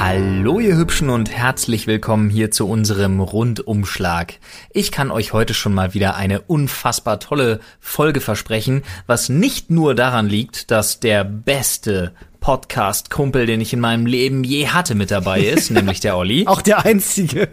Hallo 0.00 0.60
ihr 0.60 0.76
Hübschen 0.76 1.10
und 1.10 1.28
herzlich 1.28 1.88
willkommen 1.88 2.30
hier 2.30 2.52
zu 2.52 2.68
unserem 2.68 3.18
Rundumschlag. 3.18 4.34
Ich 4.72 4.92
kann 4.92 5.10
euch 5.10 5.32
heute 5.32 5.54
schon 5.54 5.74
mal 5.74 5.92
wieder 5.92 6.14
eine 6.14 6.40
unfassbar 6.42 7.18
tolle 7.18 7.58
Folge 7.80 8.20
versprechen, 8.20 8.84
was 9.08 9.28
nicht 9.28 9.72
nur 9.72 9.96
daran 9.96 10.28
liegt, 10.28 10.70
dass 10.70 11.00
der 11.00 11.24
beste 11.24 12.12
Podcast-Kumpel, 12.38 13.46
den 13.46 13.60
ich 13.60 13.72
in 13.72 13.80
meinem 13.80 14.06
Leben 14.06 14.44
je 14.44 14.68
hatte, 14.68 14.94
mit 14.94 15.10
dabei 15.10 15.40
ist, 15.40 15.70
nämlich 15.72 15.98
der 15.98 16.16
Olli. 16.16 16.46
Auch 16.46 16.62
der 16.62 16.84
Einzige. 16.84 17.48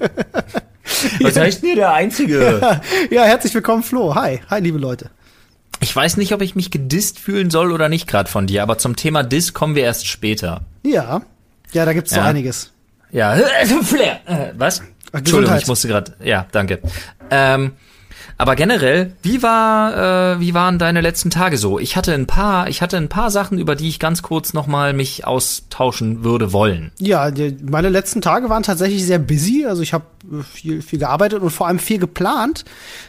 Was 1.21 1.37
heißt 1.37 1.63
mir 1.63 1.75
der 1.75 1.93
Einzige? 1.93 2.59
Ja, 2.61 2.81
ja, 3.09 3.23
herzlich 3.23 3.55
willkommen, 3.55 3.81
Flo. 3.81 4.13
Hi. 4.13 4.41
Hi, 4.51 4.61
liebe 4.61 4.77
Leute. 4.77 5.09
Ich 5.79 5.93
weiß 5.95 6.17
nicht, 6.17 6.31
ob 6.31 6.43
ich 6.43 6.53
mich 6.53 6.69
gedisst 6.69 7.17
fühlen 7.17 7.49
soll 7.49 7.71
oder 7.71 7.89
nicht 7.89 8.07
gerade 8.07 8.29
von 8.29 8.45
dir, 8.45 8.61
aber 8.61 8.77
zum 8.77 8.95
Thema 8.95 9.23
Diss 9.23 9.55
kommen 9.55 9.73
wir 9.73 9.83
erst 9.83 10.07
später. 10.07 10.61
Ja. 10.83 11.23
Ja, 11.75 11.85
da 11.85 11.93
gibt's 11.93 12.11
so 12.11 12.17
Ja. 12.17 12.25
einiges. 12.25 12.71
Ja, 13.11 13.35
Flair. 13.83 14.19
Äh, 14.25 14.53
was? 14.57 14.79
Entschuldigung, 14.79 15.23
Gesundheit. 15.23 15.61
ich 15.61 15.67
musste 15.67 15.87
gerade. 15.87 16.13
Ja, 16.23 16.47
danke. 16.51 16.79
Ähm, 17.29 17.73
aber 18.37 18.55
generell, 18.57 19.13
wie 19.21 19.41
war, 19.43 20.33
äh, 20.35 20.39
wie 20.41 20.53
waren 20.53 20.77
deine 20.77 20.99
letzten 20.99 21.29
Tage 21.29 21.57
so? 21.57 21.79
Ich 21.79 21.95
hatte 21.95 22.13
ein 22.13 22.25
paar, 22.27 22.67
ich 22.67 22.81
hatte 22.81 22.97
ein 22.97 23.07
paar 23.07 23.31
Sachen, 23.31 23.57
über 23.59 23.75
die 23.75 23.87
ich 23.87 23.99
ganz 23.99 24.21
kurz 24.23 24.53
noch 24.53 24.67
mal 24.67 24.91
mich 24.91 25.25
austauschen 25.25 26.23
würde 26.25 26.51
wollen. 26.51 26.91
Ja, 26.99 27.31
die, 27.31 27.55
meine 27.63 27.87
letzten 27.89 28.21
Tage 28.21 28.49
waren 28.49 28.63
tatsächlich 28.63 29.05
sehr 29.05 29.19
busy. 29.19 29.65
Also 29.65 29.81
ich 29.83 29.93
habe 29.93 30.03
viel, 30.51 30.81
viel 30.81 30.99
gearbeitet 30.99 31.41
und 31.41 31.51
vor 31.51 31.67
allem 31.67 31.79
viel 31.79 31.99
geplant 31.99 32.65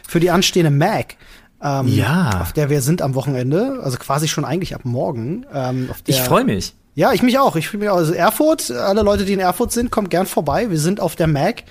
für 0.07 0.21
die 0.21 0.29
anstehende 0.31 0.71
Mac. 0.71 1.15
Ähm, 1.61 1.87
Ja. 1.87 2.39
Auf 2.41 2.53
der 2.53 2.69
wir 2.69 2.81
sind 2.81 3.01
am 3.01 3.13
Wochenende, 3.15 3.81
also 3.83 3.97
quasi 3.97 4.29
schon 4.29 4.45
eigentlich 4.45 4.75
ab 4.75 4.81
morgen. 4.85 5.45
Ähm, 5.53 5.89
Ich 6.05 6.21
freue 6.21 6.45
mich. 6.45 6.73
Ja, 6.97 7.13
ich 7.13 7.21
mich 7.21 7.37
auch. 7.37 7.55
Ich 7.55 7.69
freue 7.69 7.79
mich 7.79 7.89
auch. 7.89 7.97
Also 7.97 8.13
Erfurt, 8.13 8.71
alle 8.71 9.03
Leute, 9.03 9.23
die 9.23 9.33
in 9.33 9.39
Erfurt 9.39 9.71
sind, 9.71 9.91
kommt 9.91 10.09
gern 10.09 10.25
vorbei. 10.25 10.71
Wir 10.71 10.79
sind 10.79 10.99
auf 10.99 11.15
der 11.15 11.27
Mac. 11.27 11.61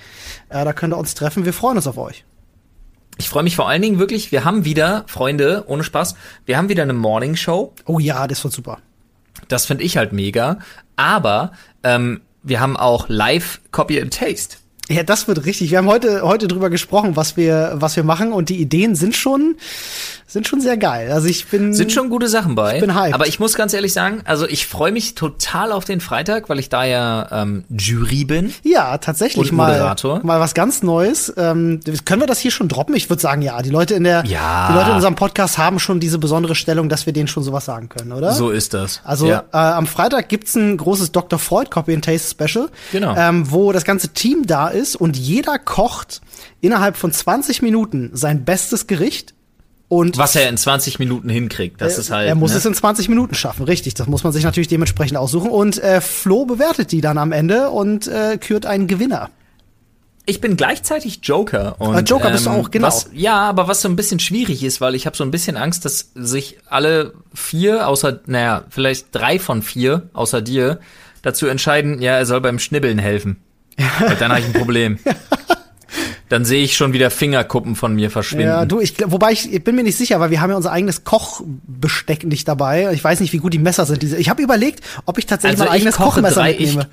Äh, 0.47 0.63
da 0.63 0.71
könnt 0.71 0.93
ihr 0.93 0.97
uns 0.97 1.15
treffen. 1.15 1.43
Wir 1.43 1.51
freuen 1.51 1.75
uns 1.75 1.85
auf 1.85 1.97
euch. 1.97 2.23
Ich 3.17 3.27
freue 3.27 3.43
mich 3.43 3.57
vor 3.57 3.67
allen 3.67 3.81
Dingen 3.81 3.99
wirklich. 3.99 4.31
Wir 4.31 4.45
haben 4.45 4.63
wieder, 4.63 5.03
Freunde, 5.07 5.65
ohne 5.67 5.83
Spaß, 5.83 6.15
wir 6.45 6.57
haben 6.57 6.69
wieder 6.69 6.83
eine 6.83 6.93
Morning 6.93 7.35
Show. 7.35 7.73
Oh 7.85 7.99
ja, 7.99 8.25
das 8.25 8.41
wird 8.45 8.53
super. 8.53 8.77
Das 9.49 9.65
finde 9.65 9.83
ich 9.83 9.97
halt 9.97 10.13
mega. 10.13 10.59
Aber 10.95 11.51
ähm, 11.83 12.21
wir 12.41 12.61
haben 12.61 12.77
auch 12.77 13.09
Live 13.09 13.59
Copy 13.71 14.01
and 14.01 14.13
Taste. 14.13 14.55
Ja, 14.89 15.03
das 15.03 15.27
wird 15.27 15.45
richtig. 15.45 15.71
Wir 15.71 15.79
haben 15.79 15.87
heute 15.87 16.21
heute 16.21 16.47
drüber 16.47 16.69
gesprochen, 16.69 17.15
was 17.15 17.35
wir 17.35 17.73
was 17.75 17.95
wir 17.97 18.03
machen 18.03 18.31
und 18.31 18.49
die 18.49 18.57
Ideen 18.61 18.95
sind 18.95 19.15
schon 19.15 19.55
sind 20.29 20.45
schon 20.45 20.59
sehr 20.59 20.75
geil. 20.75 21.11
Also 21.13 21.27
ich 21.29 21.47
bin 21.47 21.73
Sind 21.73 21.91
schon 21.93 22.09
gute 22.09 22.27
Sachen 22.27 22.53
bei. 22.55 22.75
Ich 22.75 22.81
bin 22.81 22.93
hyped. 22.99 23.13
Aber 23.13 23.27
ich 23.27 23.39
muss 23.39 23.55
ganz 23.55 23.73
ehrlich 23.73 23.93
sagen, 23.93 24.19
also 24.25 24.45
ich 24.45 24.67
freue 24.67 24.91
mich 24.91 25.15
total 25.15 25.71
auf 25.71 25.85
den 25.85 26.01
Freitag, 26.01 26.49
weil 26.49 26.59
ich 26.59 26.67
da 26.67 26.83
ja 26.83 27.27
ähm, 27.31 27.63
Jury 27.69 28.25
bin. 28.25 28.53
ja 28.63 28.97
tatsächlich 28.97 29.51
Und 29.51 29.55
mal 29.57 29.71
Moderator. 29.71 30.19
mal 30.25 30.41
was 30.41 30.53
ganz 30.53 30.83
Neues. 30.83 31.33
Ähm, 31.37 31.79
können 32.03 32.21
wir 32.21 32.27
das 32.27 32.39
hier 32.39 32.51
schon 32.51 32.67
droppen? 32.67 32.93
Ich 32.95 33.09
würde 33.09 33.21
sagen, 33.21 33.41
ja. 33.41 33.61
Die 33.61 33.69
Leute 33.69 33.93
in 33.93 34.03
der 34.03 34.25
Ja. 34.25 34.67
die 34.69 34.73
Leute 34.75 34.89
in 34.89 34.95
unserem 34.97 35.15
Podcast 35.15 35.57
haben 35.57 35.79
schon 35.79 36.01
diese 36.01 36.17
besondere 36.19 36.55
Stellung, 36.55 36.89
dass 36.89 37.05
wir 37.05 37.13
denen 37.13 37.29
schon 37.29 37.43
sowas 37.43 37.63
sagen 37.63 37.87
können, 37.87 38.11
oder? 38.11 38.33
So 38.33 38.49
ist 38.49 38.73
das. 38.73 38.99
Also 39.05 39.27
ja. 39.27 39.45
äh, 39.53 39.57
am 39.57 39.87
Freitag 39.87 40.27
gibt's 40.27 40.55
ein 40.55 40.75
großes 40.75 41.13
Dr. 41.13 41.39
Freud 41.39 41.69
Copy 41.69 41.93
and 41.93 42.03
Taste 42.03 42.29
Special, 42.29 42.67
Genau. 42.91 43.15
ähm, 43.17 43.49
wo 43.49 43.71
das 43.71 43.85
ganze 43.85 44.09
Team 44.09 44.45
da 44.45 44.67
ist 44.67 44.76
und 44.95 45.17
jeder 45.17 45.59
kocht 45.59 46.21
innerhalb 46.61 46.97
von 46.97 47.11
20 47.11 47.61
Minuten 47.61 48.11
sein 48.13 48.45
bestes 48.45 48.87
Gericht 48.87 49.33
und 49.89 50.17
was 50.17 50.35
er 50.35 50.49
in 50.49 50.57
20 50.57 50.99
Minuten 50.99 51.29
hinkriegt, 51.29 51.79
das 51.79 51.97
ist 51.97 52.11
halt. 52.11 52.27
er 52.27 52.35
muss 52.35 52.51
ne? 52.51 52.57
es 52.57 52.65
in 52.65 52.73
20 52.73 53.07
Minuten 53.07 53.35
schaffen, 53.35 53.63
richtig. 53.63 53.93
Das 53.93 54.07
muss 54.07 54.23
man 54.23 54.33
sich 54.33 54.43
natürlich 54.43 54.67
dementsprechend 54.67 55.17
aussuchen. 55.17 55.49
Und 55.49 55.81
äh, 55.81 56.01
Flo 56.01 56.45
bewertet 56.45 56.91
die 56.91 56.99
dann 56.99 57.17
am 57.17 57.31
Ende 57.31 57.69
und 57.69 58.05
äh, 58.07 58.37
kürt 58.37 58.65
einen 58.65 58.87
Gewinner. 58.87 59.29
Ich 60.25 60.41
bin 60.41 60.57
gleichzeitig 60.57 61.21
Joker. 61.23 61.79
Und, 61.79 61.95
Äh, 61.95 61.99
Joker 62.01 62.31
bist 62.31 62.47
du 62.47 62.49
auch, 62.49 62.69
genau. 62.69 62.87
Was, 62.87 63.09
ja, 63.13 63.37
aber 63.37 63.69
was 63.69 63.81
so 63.81 63.87
ein 63.87 63.95
bisschen 63.95 64.19
schwierig 64.19 64.61
ist, 64.61 64.81
weil 64.81 64.93
ich 64.93 65.05
habe 65.05 65.15
so 65.15 65.23
ein 65.23 65.31
bisschen 65.31 65.55
Angst, 65.55 65.85
dass 65.85 66.11
sich 66.15 66.57
alle 66.67 67.13
vier, 67.33 67.87
außer, 67.87 68.19
naja, 68.25 68.65
vielleicht 68.69 69.15
drei 69.15 69.39
von 69.39 69.61
vier, 69.61 70.09
außer 70.11 70.41
dir, 70.41 70.81
dazu 71.21 71.47
entscheiden, 71.47 72.01
ja, 72.01 72.17
er 72.17 72.25
soll 72.25 72.41
beim 72.41 72.59
Schnibbeln 72.59 72.99
helfen. 72.99 73.37
Weil 73.77 74.15
dann 74.15 74.31
habe 74.31 74.41
ich 74.41 74.47
ein 74.47 74.53
Problem. 74.53 74.99
Dann 76.29 76.43
sehe 76.43 76.61
ich 76.61 76.75
schon 76.75 76.91
wieder 76.91 77.09
Fingerkuppen 77.09 77.75
von 77.77 77.95
mir 77.95 78.11
verschwinden. 78.11 78.47
Ja, 78.47 78.65
du, 78.65 78.81
ich, 78.81 78.95
wobei 79.05 79.31
ich, 79.31 79.53
ich 79.53 79.63
bin 79.63 79.75
mir 79.75 79.83
nicht 79.83 79.97
sicher, 79.97 80.19
weil 80.19 80.29
wir 80.29 80.41
haben 80.41 80.49
ja 80.49 80.57
unser 80.57 80.73
eigenes 80.73 81.05
Kochbesteck 81.05 82.25
nicht 82.25 82.45
dabei. 82.49 82.91
Ich 82.91 83.01
weiß 83.01 83.21
nicht, 83.21 83.31
wie 83.31 83.37
gut 83.37 83.53
die 83.53 83.59
Messer 83.59 83.85
sind. 83.85 84.01
Diese. 84.01 84.17
Ich 84.17 84.27
habe 84.27 84.41
überlegt, 84.41 84.81
ob 85.05 85.17
ich 85.17 85.25
tatsächlich 85.25 85.61
Also 85.61 85.71
mein 85.71 85.79
eigenes 85.79 85.95
Kochmesser 85.95 86.41
drei, 86.41 86.49
mitnehme. 86.51 86.81
ich 86.81 86.87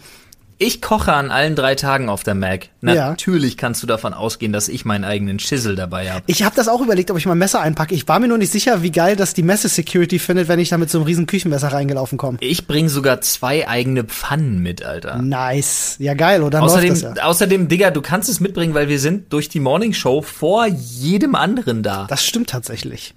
koche 0.80 1.12
an 1.12 1.30
allen 1.30 1.56
drei 1.56 1.74
Tagen 1.74 2.08
auf 2.08 2.22
der 2.22 2.34
Mac. 2.34 2.68
Ja. 2.82 3.08
Natürlich 3.10 3.56
kannst 3.56 3.82
du 3.82 3.86
davon 3.86 4.14
ausgehen, 4.14 4.52
dass 4.52 4.68
ich 4.68 4.84
meinen 4.84 5.04
eigenen 5.04 5.38
Schissel 5.38 5.76
dabei 5.76 6.10
habe. 6.10 6.22
Ich 6.26 6.42
habe 6.42 6.54
das 6.54 6.68
auch 6.68 6.80
überlegt, 6.80 7.10
ob 7.10 7.18
ich 7.18 7.26
mein 7.26 7.38
Messer 7.38 7.60
einpacke. 7.60 7.94
Ich 7.94 8.06
war 8.06 8.18
mir 8.20 8.28
nur 8.28 8.38
nicht 8.38 8.52
sicher, 8.52 8.82
wie 8.82 8.90
geil 8.90 9.16
das 9.16 9.34
die 9.34 9.42
Messe-Security 9.42 10.18
findet, 10.18 10.48
wenn 10.48 10.58
ich 10.58 10.68
da 10.68 10.78
mit 10.78 10.90
so 10.90 10.98
einem 10.98 11.06
riesen 11.06 11.26
Küchenmesser 11.26 11.68
reingelaufen 11.68 12.18
komme. 12.18 12.38
Ich 12.40 12.66
bringe 12.66 12.88
sogar 12.88 13.20
zwei 13.20 13.66
eigene 13.68 14.04
Pfannen 14.04 14.60
mit, 14.60 14.84
Alter. 14.84 15.20
Nice. 15.22 15.96
Ja, 15.98 16.14
geil, 16.14 16.42
oder? 16.42 16.62
Außerdem, 16.62 16.94
ja. 16.94 17.24
außerdem, 17.24 17.68
Digga, 17.68 17.90
du 17.90 18.02
kannst 18.02 18.28
es 18.28 18.40
mitbringen, 18.40 18.74
weil 18.74 18.88
wir 18.88 19.00
sind 19.00 19.32
durch 19.32 19.48
die 19.48 19.60
Morning 19.60 19.92
Show 19.92 20.22
vor 20.22 20.66
jedem 20.66 21.34
anderen 21.34 21.82
da. 21.82 22.06
Das 22.08 22.24
stimmt 22.24 22.50
tatsächlich. 22.50 23.14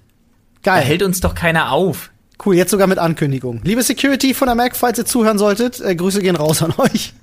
Da 0.63 0.75
Geil. 0.75 0.83
hält 0.83 1.03
uns 1.03 1.21
doch 1.21 1.35
keiner 1.35 1.71
auf. 1.71 2.11
Cool, 2.45 2.55
jetzt 2.55 2.71
sogar 2.71 2.87
mit 2.87 2.99
Ankündigung. 2.99 3.61
Liebe 3.63 3.81
Security 3.81 4.33
von 4.33 4.47
der 4.47 4.55
Mac, 4.55 4.75
falls 4.75 4.97
ihr 4.97 5.05
zuhören 5.05 5.37
solltet, 5.37 5.79
äh, 5.81 5.95
Grüße 5.95 6.21
gehen 6.21 6.35
raus 6.35 6.61
an 6.61 6.73
euch. 6.77 7.13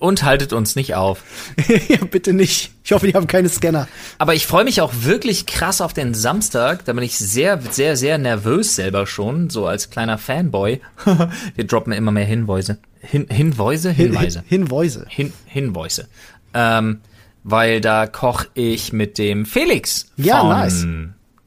Und 0.00 0.22
haltet 0.22 0.54
uns 0.54 0.76
nicht 0.76 0.94
auf. 0.94 1.22
ja, 1.88 1.98
bitte 2.10 2.32
nicht. 2.32 2.72
Ich 2.82 2.92
hoffe, 2.92 3.06
die 3.06 3.14
haben 3.14 3.26
keine 3.26 3.50
Scanner. 3.50 3.86
Aber 4.16 4.34
ich 4.34 4.46
freue 4.46 4.64
mich 4.64 4.80
auch 4.80 4.92
wirklich 5.02 5.44
krass 5.44 5.82
auf 5.82 5.92
den 5.92 6.14
Samstag. 6.14 6.86
Da 6.86 6.94
bin 6.94 7.04
ich 7.04 7.18
sehr, 7.18 7.60
sehr, 7.70 7.98
sehr 7.98 8.16
nervös 8.16 8.74
selber 8.76 9.06
schon, 9.06 9.50
so 9.50 9.66
als 9.66 9.90
kleiner 9.90 10.16
Fanboy. 10.16 10.80
wir 11.54 11.66
droppen 11.66 11.92
immer 11.92 12.12
mehr 12.12 12.24
Hinweise. 12.24 12.78
Hin, 13.00 13.26
Hinweise? 13.30 13.90
Hinweise. 13.90 14.42
Hin 14.46 14.62
Hinweise. 14.62 15.06
Hin, 15.08 15.32
Hinweise. 15.44 16.08
Ähm, 16.54 17.00
weil 17.44 17.82
da 17.82 18.06
koch 18.06 18.46
ich 18.54 18.94
mit 18.94 19.18
dem 19.18 19.44
Felix 19.44 20.06
Ja, 20.16 20.42
nice. 20.42 20.86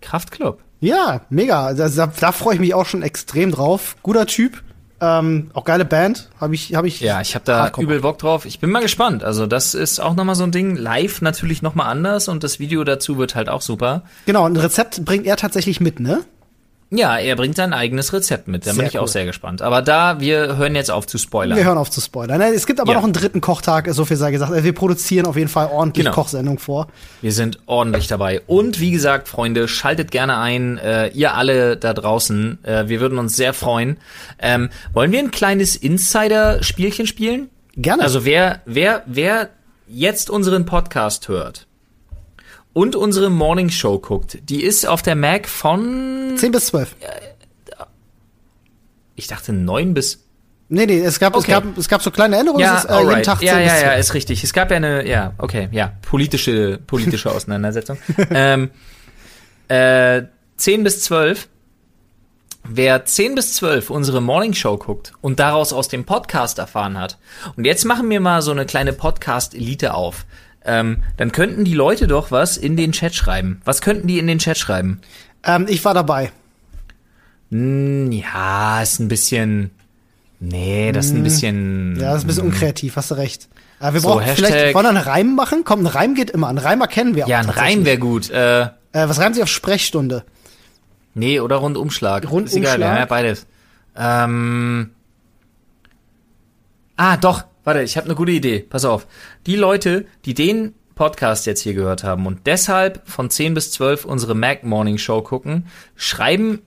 Kraftclub. 0.02 0.62
Ja, 0.80 1.22
mega. 1.30 1.74
Da, 1.74 1.90
da, 1.90 2.08
da 2.08 2.31
freue 2.31 2.56
ich 2.56 2.59
mich 2.59 2.74
auch 2.75 2.85
schon 2.85 3.02
extrem 3.02 3.52
drauf. 3.52 3.96
Guter 4.03 4.28
Typ. 4.28 4.62
Ähm, 5.03 5.52
auch 5.53 5.66
geile 5.66 5.84
Band. 5.84 6.30
Habe 6.40 6.56
ich, 6.56 6.75
hab 6.75 6.86
ich. 6.86 7.02
Ja, 7.02 7.19
ich 7.19 7.36
habe 7.36 7.44
da 7.44 7.69
übel 7.78 8.00
Bock 8.00 8.19
drauf. 8.19 8.46
Ich 8.46 8.59
bin 8.59 8.69
mal 8.69 8.81
gespannt. 8.81 9.22
Also 9.22 9.47
das 9.47 9.74
ist 9.74 10.00
auch 10.00 10.16
nochmal 10.16 10.36
so 10.36 10.46
ein 10.46 10.53
Ding. 10.53 10.78
Live 10.78 11.22
natürlich 11.22 11.62
nochmal 11.62 11.88
anders 11.88 12.30
und 12.30 12.41
das 12.41 12.58
Video 12.58 12.86
dazu 12.86 13.18
wird 13.18 13.36
halt 13.36 13.50
auch 13.50 13.62
super. 13.62 14.03
Genau, 14.25 14.46
ein 14.46 14.56
Rezept 14.56 15.03
bringt 15.03 15.25
er 15.25 15.36
tatsächlich 15.36 15.81
mit, 15.81 16.00
ne? 16.00 16.22
Ja, 16.95 17.17
er 17.17 17.35
bringt 17.35 17.55
sein 17.55 17.73
eigenes 17.73 18.13
Rezept 18.13 18.47
mit. 18.47 18.67
Da 18.67 18.71
bin 18.71 18.77
Sehr 18.81 18.87
ich 18.87 18.97
auch 18.99 19.03
cool. 19.03 19.07
sehr 19.07 19.25
gespannt. 19.25 19.63
Aber 19.63 19.81
da, 19.81 20.19
wir 20.19 20.57
hören 20.57 20.75
jetzt 20.75 20.91
auf 20.91 21.07
zu 21.07 21.17
spoilern. 21.17 21.57
Wir 21.57 21.65
hören 21.65 21.77
auf 21.79 21.89
zu 21.89 22.01
spoilern. 22.01 22.39
Es 22.41 22.67
gibt 22.67 22.79
aber 22.79 22.91
Ja. 22.91 22.97
noch 22.99 23.03
einen 23.03 23.13
dritten 23.13 23.41
Kochtag, 23.41 23.87
so 23.91 24.05
viel 24.05 24.15
sei 24.17 24.29
gesagt. 24.31 24.51
Wir 24.63 24.73
produzieren 24.73 25.25
auf 25.25 25.35
jeden 25.35 25.49
Fall 25.49 25.67
ordentlich 25.71 26.05
Genau. 26.05 26.13
Kochsendung 26.15 26.59
vor. 26.59 26.87
Wir 27.21 27.31
sind 27.31 27.57
ordentlich 27.65 28.05
dabei. 28.07 28.41
Und 28.45 28.79
wie 28.79 28.91
gesagt, 28.91 29.27
Freunde, 29.27 29.67
schaltet 29.67 30.11
gerne 30.11 30.37
ein, 30.37 30.77
äh, 30.77 31.07
ihr 31.07 31.33
alle 31.33 31.77
da 31.77 31.93
draußen. 31.93 32.63
Äh, 32.63 32.87
wir 32.89 32.99
würden 33.01 33.17
uns 33.17 33.35
sehr 33.35 33.53
freuen. 33.53 33.97
Ähm, 34.39 34.69
wollen 34.93 35.11
wir 35.11 35.19
ein 35.19 35.31
kleines 35.31 35.75
Insider-Spielchen 35.75 37.07
spielen? 37.07 37.49
Gerne. 37.75 38.03
Also 38.03 38.23
wer, 38.23 38.61
wer, 38.65 39.01
wer 39.07 39.49
jetzt 39.87 40.29
unseren 40.29 40.65
Podcast 40.65 41.27
hört 41.27 41.65
und 42.73 42.95
unsere 42.95 43.29
Morning 43.29 43.69
Show 43.69 44.00
guckt, 44.00 44.38
die 44.50 44.63
ist 44.63 44.85
auf 44.88 45.01
der 45.01 45.16
Mac 45.16 45.47
von, 45.47 46.34
10 46.35 46.51
bis 46.51 46.66
12. 46.67 46.95
ich 49.16 49.28
dachte 49.28 49.53
neun 49.53 49.93
bis 49.93 50.20
Nee, 50.70 50.87
nee, 50.87 50.99
es 51.02 51.20
gab, 51.20 51.35
Okay. 51.35 51.52
es 51.52 51.61
gab, 51.61 51.78
es 51.78 51.87
gab 51.90 52.02
so 52.02 52.09
kleine 52.09 52.37
Änderungen. 52.37 52.64
Ja, 52.64 52.78
es 52.78 52.85
ist, 52.85 52.90
äh, 52.90 52.99
jeden. 53.02 53.22
Tag 53.23 53.40
10 53.40 53.47
ja, 53.47 53.59
ja, 53.59 53.70
12. 53.70 53.84
ja, 53.84 53.91
ist 53.93 54.14
richtig. 54.16 54.43
Es 54.43 54.53
gab 54.53 54.72
ja 54.72 54.78
eine, 54.78 55.08
ja, 55.08 55.34
okay, 55.37 55.70
ja, 55.72 55.91
politische, 56.02 56.79
politische 56.87 57.29
Auseinandersetzung. 57.35 57.97
ähm, 58.31 58.72
äh, 59.67 60.23
10 60.58 60.84
bis 60.84 61.02
12. 61.03 61.47
Wer 62.64 63.05
10 63.05 63.35
bis 63.35 63.53
12 63.55 63.90
unsere 63.91 64.22
Morning 64.22 64.53
Show 64.53 64.78
guckt 64.78 65.11
und 65.22 65.40
daraus 65.40 65.73
aus 65.73 65.90
dem 65.90 66.05
Podcast 66.05 66.58
erfahren 66.58 66.97
hat, 66.97 67.20
und 67.55 67.66
jetzt 67.66 67.84
machen 67.84 68.09
wir 68.09 68.22
mal 68.22 68.41
so 68.41 68.52
eine 68.52 68.66
kleine 68.66 68.93
Podcast-Elite 68.93 69.93
auf, 69.93 70.25
ähm, 70.65 71.03
dann 71.17 71.31
könnten 71.31 71.63
die 71.65 71.73
Leute 71.73 72.07
doch 72.07 72.31
was 72.31 72.57
in 72.57 72.75
den 72.77 72.91
Chat 72.91 73.13
schreiben. 73.15 73.61
Was 73.65 73.81
könnten 73.81 74.07
die 74.07 74.19
in 74.19 74.27
den 74.27 74.39
Chat 74.39 74.57
schreiben? 74.57 74.99
Ähm, 75.43 75.65
ich 75.69 75.83
war 75.85 75.93
dabei. 75.93 76.31
Hm, 77.51 78.11
ja, 78.11 78.81
ist 78.81 78.99
ein 78.99 79.07
bisschen, 79.07 79.71
nee, 80.39 80.91
das 80.91 81.07
ist 81.07 81.11
ein 81.13 81.23
bisschen, 81.23 81.95
Ja, 81.99 82.11
das 82.11 82.19
ist 82.19 82.23
ein 82.23 82.27
bisschen 82.27 82.43
unkreativ, 82.45 82.95
hast 82.95 83.11
du 83.11 83.15
recht. 83.15 83.47
Äh, 83.79 83.93
wir 83.93 83.99
So, 83.99 84.07
brauchen 84.09 84.23
Hashtag- 84.23 84.35
vielleicht, 84.47 84.75
wollen 84.75 84.85
wir 84.85 84.89
einen 84.89 84.97
Reim 84.97 85.35
machen? 85.35 85.63
Komm, 85.65 85.81
ein 85.81 85.87
Reim 85.87 86.15
geht 86.15 86.29
immer. 86.31 86.47
Ein 86.47 86.57
Reim 86.57 86.81
erkennen 86.81 87.15
wir 87.15 87.27
ja, 87.27 87.37
auch 87.37 87.41
ein 87.41 87.45
tatsächlich. 87.47 87.77
Reim 87.77 87.85
wäre 87.85 87.97
gut, 87.99 88.29
äh, 88.29 88.61
Äh, 88.63 88.69
was 88.93 89.19
reimt 89.19 89.35
sich 89.35 89.43
auf 89.43 89.49
Sprechstunde? 89.49 90.23
Nee, 91.15 91.39
oder 91.39 91.57
Rundumschlag. 91.57 92.23
Rundumschlag? 92.29 92.47
Ist 92.47 92.55
egal, 92.55 92.79
wir 92.79 92.89
haben 92.89 92.97
ja 92.97 93.05
beides. 93.05 93.45
Ähm, 93.95 94.91
ah, 96.97 97.17
doch. 97.17 97.43
Warte, 97.63 97.81
ich 97.81 97.97
habe 97.97 98.05
eine 98.05 98.15
gute 98.15 98.31
Idee. 98.31 98.59
Pass 98.59 98.85
auf. 98.85 99.07
Die 99.45 99.55
Leute, 99.55 100.05
die 100.25 100.33
den 100.33 100.73
Podcast 100.95 101.45
jetzt 101.45 101.61
hier 101.61 101.73
gehört 101.73 102.03
haben 102.03 102.27
und 102.27 102.45
deshalb 102.45 103.07
von 103.09 103.29
10 103.29 103.53
bis 103.53 103.71
12 103.71 104.05
unsere 104.05 104.35
Mac 104.35 104.63
Morning 104.63 104.97
Show 104.97 105.21
gucken, 105.21 105.67
schreiben, 105.95 106.61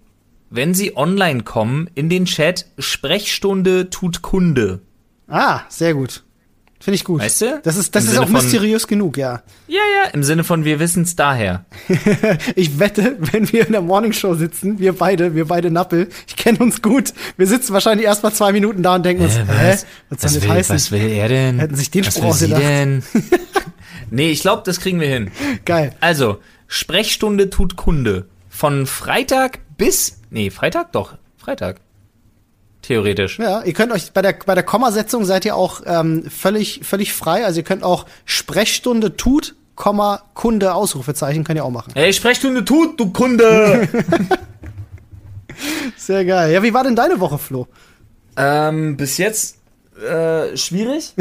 wenn 0.50 0.74
sie 0.74 0.96
online 0.96 1.42
kommen, 1.42 1.88
in 1.94 2.08
den 2.08 2.24
Chat 2.24 2.66
Sprechstunde 2.78 3.90
tut 3.90 4.22
Kunde. 4.22 4.80
Ah, 5.28 5.62
sehr 5.68 5.94
gut. 5.94 6.25
Finde 6.86 6.94
ich 6.98 7.04
gut. 7.04 7.20
Weißt 7.20 7.40
du? 7.40 7.60
Das 7.64 7.76
ist, 7.76 7.96
das 7.96 8.04
Im 8.04 8.06
ist 8.10 8.14
Sinne 8.14 8.24
auch 8.26 8.30
von- 8.30 8.40
mysteriös 8.44 8.86
genug, 8.86 9.16
ja. 9.16 9.42
Ja, 9.66 9.80
ja, 10.04 10.10
im 10.12 10.22
Sinne 10.22 10.44
von 10.44 10.64
wir 10.64 10.78
wissen's 10.78 11.16
daher. 11.16 11.64
Ich 12.54 12.78
wette, 12.78 13.16
wenn 13.18 13.52
wir 13.52 13.66
in 13.66 13.72
der 13.72 13.80
Morningshow 13.80 14.36
sitzen, 14.36 14.78
wir 14.78 14.92
beide, 14.92 15.34
wir 15.34 15.46
beide 15.46 15.72
Nappel, 15.72 16.08
ich 16.28 16.36
kenne 16.36 16.60
uns 16.60 16.82
gut, 16.82 17.12
wir 17.36 17.48
sitzen 17.48 17.72
wahrscheinlich 17.72 18.06
erst 18.06 18.22
mal 18.22 18.32
zwei 18.32 18.52
Minuten 18.52 18.84
da 18.84 18.94
und 18.94 19.04
denken 19.04 19.24
uns, 19.24 19.36
hä, 19.36 19.42
was 19.48 19.80
soll 19.80 20.30
das 20.30 20.42
will, 20.42 20.48
heißen? 20.48 20.76
was 20.76 20.92
will 20.92 21.08
er 21.08 21.28
denn? 21.28 21.58
Hätten 21.58 21.74
sich 21.74 21.90
den 21.90 22.06
was 22.06 22.14
Spruch 22.14 22.40
will 22.40 22.48
sie 22.48 22.54
denn? 22.54 23.02
nee, 24.12 24.30
ich 24.30 24.42
glaube, 24.42 24.62
das 24.64 24.78
kriegen 24.78 25.00
wir 25.00 25.08
hin. 25.08 25.32
Geil. 25.64 25.92
Also, 25.98 26.38
Sprechstunde 26.68 27.50
tut 27.50 27.74
Kunde. 27.74 28.26
Von 28.48 28.86
Freitag 28.86 29.58
bis. 29.76 30.20
Nee, 30.30 30.50
Freitag? 30.50 30.92
Doch, 30.92 31.16
Freitag. 31.36 31.80
Theoretisch. 32.86 33.38
Ja, 33.38 33.62
ihr 33.62 33.72
könnt 33.72 33.92
euch 33.92 34.12
bei 34.12 34.22
der 34.22 34.34
bei 34.44 34.54
der 34.54 34.62
Kommasetzung 34.62 35.24
seid 35.24 35.44
ihr 35.44 35.56
auch 35.56 35.82
ähm, 35.86 36.24
völlig 36.30 36.80
völlig 36.84 37.12
frei. 37.12 37.44
Also 37.44 37.60
ihr 37.60 37.64
könnt 37.64 37.82
auch 37.82 38.06
Sprechstunde 38.24 39.16
tut, 39.16 39.54
Komma 39.74 40.22
Kunde 40.34 40.74
Ausrufezeichen 40.74 41.44
könnt 41.44 41.58
ihr 41.58 41.64
auch 41.64 41.70
machen. 41.70 41.92
Hey, 41.94 42.12
Sprechstunde 42.12 42.64
tut, 42.64 43.00
du 43.00 43.12
Kunde! 43.12 43.88
Sehr 45.96 46.24
geil. 46.24 46.52
Ja, 46.52 46.62
wie 46.62 46.74
war 46.74 46.84
denn 46.84 46.96
deine 46.96 47.18
Woche, 47.18 47.38
Flo? 47.38 47.66
ähm, 48.36 48.96
bis 48.96 49.18
jetzt 49.18 49.58
äh, 50.00 50.56
schwierig. 50.56 51.14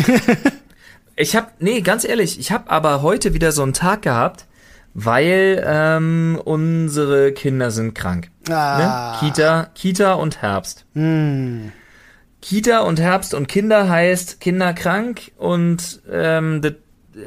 ich 1.16 1.36
hab, 1.36 1.60
nee, 1.62 1.82
ganz 1.82 2.04
ehrlich, 2.04 2.40
ich 2.40 2.52
hab 2.52 2.72
aber 2.72 3.02
heute 3.02 3.34
wieder 3.34 3.52
so 3.52 3.64
einen 3.64 3.74
Tag 3.74 4.04
gehabt, 4.04 4.45
weil 4.96 5.62
ähm, 5.68 6.40
unsere 6.44 7.34
Kinder 7.34 7.70
sind 7.70 7.94
krank. 7.94 8.32
Ah. 8.50 9.20
Ne? 9.22 9.28
Kita, 9.28 9.70
Kita 9.76 10.14
und 10.14 10.42
Herbst. 10.42 10.86
Hm. 10.94 11.74
Kita 12.42 12.80
und 12.80 13.00
Herbst 13.00 13.34
und 13.34 13.48
Kinder 13.48 13.90
heißt 13.90 14.40
Kinder 14.40 14.74
krank 14.74 15.32
und 15.38 16.02
ähm, 16.10 16.62
das 16.62 16.74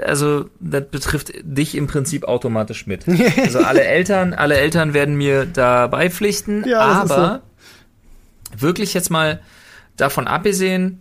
also 0.04 0.50
das 0.60 0.84
betrifft 0.90 1.32
dich 1.42 1.74
im 1.74 1.86
Prinzip 1.86 2.24
automatisch 2.24 2.86
mit. 2.86 3.04
Also 3.38 3.60
alle 3.60 3.84
Eltern, 3.84 4.34
alle 4.34 4.56
Eltern 4.56 4.92
werden 4.92 5.16
mir 5.16 5.46
da 5.46 5.86
beipflichten, 5.86 6.64
Ja, 6.66 6.80
aber 6.80 7.42
wirklich 8.56 8.92
jetzt 8.92 9.10
mal 9.10 9.40
davon 9.96 10.26
abgesehen, 10.26 11.00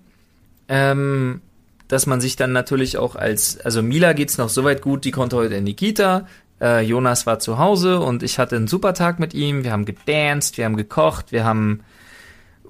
ähm, 0.70 1.42
dass 1.90 2.06
man 2.06 2.22
sich 2.22 2.38
dann 2.38 2.54
natürlich 2.54 2.98
auch 2.98 3.16
als, 3.16 3.60
also 3.60 3.82
Mila 3.84 4.14
geht's 4.14 4.38
noch 4.38 4.50
soweit 4.50 4.82
gut, 4.82 5.04
die 5.06 5.12
konnte 5.12 5.36
heute 5.36 5.56
in 5.56 5.66
die 5.66 5.76
Kita, 5.76 6.28
äh, 6.62 6.82
Jonas 6.82 7.26
war 7.26 7.40
zu 7.40 7.58
Hause 7.58 8.00
und 8.00 8.24
ich 8.24 8.40
hatte 8.40 8.56
einen 8.56 8.68
super 8.68 8.94
Tag 8.94 9.20
mit 9.20 9.34
ihm, 9.34 9.64
wir 9.64 9.72
haben 9.72 9.86
gedanced, 9.86 10.58
wir 10.58 10.66
haben 10.66 10.78
gekocht, 10.78 11.32
wir 11.32 11.44
haben 11.44 11.82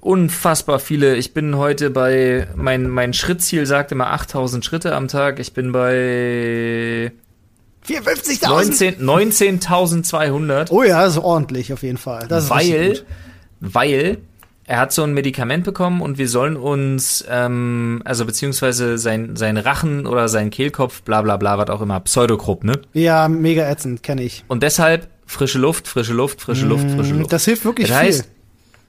unfassbar 0.00 0.78
viele, 0.78 1.16
ich 1.16 1.34
bin 1.34 1.56
heute 1.56 1.90
bei, 1.90 2.48
mein, 2.54 2.88
mein 2.88 3.12
Schrittziel 3.12 3.66
sagt 3.66 3.92
immer 3.92 4.12
8000 4.12 4.64
Schritte 4.64 4.94
am 4.94 5.08
Tag, 5.08 5.38
ich 5.38 5.52
bin 5.52 5.72
bei 5.72 7.12
54.000. 7.86 8.48
19 9.00 10.04
19.200 10.04 10.70
Oh 10.70 10.82
ja, 10.82 11.02
das 11.02 11.16
ist 11.16 11.22
ordentlich 11.22 11.72
auf 11.72 11.82
jeden 11.82 11.98
Fall. 11.98 12.26
Das 12.28 12.50
weil, 12.50 13.00
weil 13.60 14.18
er 14.68 14.78
hat 14.80 14.92
so 14.92 15.02
ein 15.02 15.14
Medikament 15.14 15.64
bekommen 15.64 16.02
und 16.02 16.18
wir 16.18 16.28
sollen 16.28 16.56
uns, 16.56 17.24
ähm, 17.28 18.02
also 18.04 18.26
beziehungsweise 18.26 18.98
sein, 18.98 19.34
sein 19.34 19.56
Rachen 19.56 20.06
oder 20.06 20.28
sein 20.28 20.50
Kehlkopf, 20.50 21.00
bla 21.02 21.22
bla 21.22 21.38
bla, 21.38 21.56
was 21.56 21.70
auch 21.70 21.80
immer, 21.80 21.98
Pseudokrupp, 22.00 22.64
ne? 22.64 22.74
Ja, 22.92 23.28
mega 23.28 23.66
ätzend, 23.68 24.02
kenne 24.02 24.22
ich. 24.22 24.44
Und 24.46 24.62
deshalb 24.62 25.08
frische 25.24 25.58
Luft, 25.58 25.88
frische 25.88 26.12
Luft, 26.12 26.42
frische 26.42 26.66
Luft, 26.66 26.84
frische 26.90 27.14
Luft. 27.14 27.28
Mm, 27.28 27.30
Das 27.30 27.46
hilft 27.46 27.64
wirklich 27.64 27.88
Das 27.88 27.96
viel. 27.98 28.06
heißt, 28.08 28.28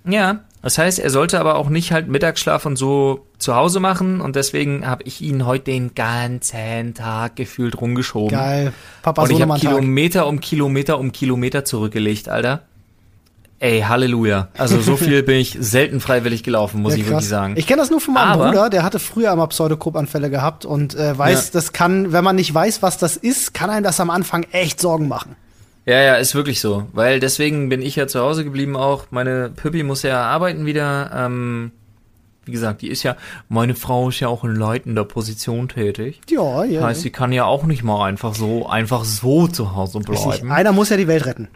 ja, 0.06 0.42
das 0.62 0.78
heißt, 0.78 1.00
er 1.00 1.10
sollte 1.10 1.40
aber 1.40 1.56
auch 1.56 1.70
nicht 1.70 1.94
halt 1.94 2.10
Mittagsschlaf 2.10 2.66
und 2.66 2.75
so 2.75 3.25
zu 3.38 3.56
Hause 3.56 3.80
machen 3.80 4.20
und 4.20 4.36
deswegen 4.36 4.86
habe 4.86 5.04
ich 5.06 5.22
ihn 5.22 5.46
heute 5.46 5.66
den 5.72 5.96
ganzen 5.96 6.94
Tag 6.94 7.38
gefühlt 7.38 7.80
rumgeschoben. 7.80 8.38
Geil. 8.38 8.74
Papa 9.02 9.22
Und 9.24 9.32
ich 9.32 9.42
habe. 9.42 9.58
Kilometer 9.58 10.28
um 10.28 10.42
Kilometer 10.42 11.00
um 11.00 11.14
Kilometer 11.14 11.64
zurückgelegt, 11.64 12.28
Alter. 12.28 12.64
Ey, 13.60 13.82
Halleluja. 13.82 14.48
Also 14.58 14.80
so 14.80 14.96
viel 14.98 15.22
bin 15.24 15.36
ich 15.36 15.58
selten 15.60 16.00
freiwillig 16.00 16.44
gelaufen, 16.44 16.82
muss 16.82 16.94
Ja, 16.94 17.00
ich 17.00 17.08
wirklich 17.10 17.28
sagen. 17.28 17.56
Ich 17.58 17.68
kenne 17.68 17.82
das 17.82 17.90
nur 17.92 18.00
von 18.00 18.14
meinem 18.14 18.30
Aber- 18.32 18.48
Bruder, 18.48 18.70
der 18.70 18.84
hatte 18.84 19.00
früher 19.00 19.32
immer 19.34 19.48
Pseudokrupp-Anfälle 19.48 20.30
gehabt 20.30 20.66
und 20.66 20.96
äh, 20.96 21.18
weiß, 21.18 21.48
Ja. 21.48 21.50
das 21.54 21.74
kann, 21.74 22.12
wenn 22.14 22.24
man 22.24 22.36
nicht 22.38 22.54
weiß, 22.54 22.82
was 22.82 22.98
das 22.98 23.18
ist, 23.18 23.54
kann 23.54 23.70
einem 23.70 23.84
das 23.84 24.00
am 24.00 24.10
Anfang 24.10 24.46
echt 24.52 24.80
Sorgen 24.80 25.08
machen. 25.08 25.36
Ja, 25.86 26.00
ja, 26.02 26.16
ist 26.16 26.36
wirklich 26.36 26.62
so. 26.62 26.88
Weil 26.94 27.20
deswegen 27.20 27.68
bin 27.70 27.82
ich 27.82 27.96
ja 27.96 28.08
zu 28.08 28.20
Hause 28.22 28.44
geblieben 28.44 28.76
auch. 28.78 29.06
Meine 29.10 29.50
Püppi 29.50 29.84
muss 29.84 30.04
ja 30.04 30.22
arbeiten 30.22 30.66
wieder. 30.66 31.12
Ähm, 31.16 31.72
wie 32.46 32.52
gesagt, 32.52 32.82
die 32.82 32.88
ist 32.90 33.04
ja, 33.04 33.16
meine 33.48 33.76
Frau 33.76 34.10
ist 34.10 34.20
ja 34.20 34.28
auch 34.28 34.44
in 34.44 34.56
leitender 34.56 35.04
Position 35.04 35.68
tätig. 35.68 36.22
Ja, 36.30 36.64
ja. 36.64 36.82
Heißt, 36.84 37.02
sie 37.02 37.10
kann 37.12 37.32
ja 37.32 37.46
auch 37.46 37.64
nicht 37.66 37.84
mal 37.84 38.06
einfach 38.08 38.36
so, 38.36 38.68
einfach 38.68 39.04
so 39.04 39.48
zu 39.48 39.76
Hause 39.76 40.00
bleiben. 40.00 40.52
Einer 40.52 40.72
muss 40.72 40.90
ja 40.90 40.98
die 40.98 41.08
Welt 41.08 41.26
retten. 41.26 41.48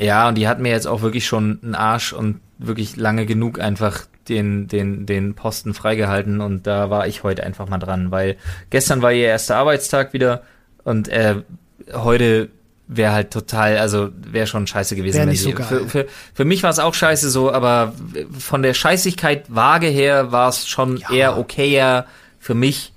Ja, 0.00 0.28
und 0.28 0.36
die 0.36 0.48
hat 0.48 0.60
mir 0.60 0.70
jetzt 0.70 0.86
auch 0.86 1.02
wirklich 1.02 1.26
schon 1.26 1.58
einen 1.62 1.74
Arsch 1.74 2.12
und 2.12 2.40
wirklich 2.58 2.96
lange 2.96 3.26
genug 3.26 3.60
einfach 3.60 4.06
den, 4.28 4.66
den, 4.68 5.06
den 5.06 5.34
Posten 5.34 5.74
freigehalten 5.74 6.40
und 6.40 6.66
da 6.66 6.88
war 6.90 7.06
ich 7.06 7.22
heute 7.22 7.42
einfach 7.44 7.68
mal 7.68 7.78
dran, 7.78 8.10
weil 8.10 8.36
gestern 8.70 9.02
war 9.02 9.12
ihr 9.12 9.26
erster 9.26 9.56
Arbeitstag 9.56 10.12
wieder 10.12 10.42
und 10.84 11.08
äh, 11.08 11.36
heute 11.92 12.48
wäre 12.86 13.12
halt 13.12 13.30
total, 13.30 13.78
also 13.78 14.08
wäre 14.16 14.46
schon 14.46 14.66
scheiße 14.66 14.96
gewesen. 14.96 15.14
Wär 15.16 15.22
wenn 15.22 15.28
nicht 15.30 15.42
sie, 15.42 15.50
so 15.50 15.56
geil. 15.56 15.66
Für, 15.66 15.88
für, 15.88 16.06
für 16.34 16.44
mich 16.44 16.62
war 16.62 16.70
es 16.70 16.78
auch 16.78 16.94
scheiße 16.94 17.30
so, 17.30 17.52
aber 17.52 17.92
von 18.38 18.62
der 18.62 18.74
Scheißigkeit 18.74 19.44
Waage 19.48 19.86
her 19.86 20.32
war 20.32 20.48
es 20.48 20.66
schon 20.66 20.96
Ja. 20.96 21.12
eher 21.12 21.38
okayer 21.38 22.06
für 22.38 22.54
mich, 22.54 22.92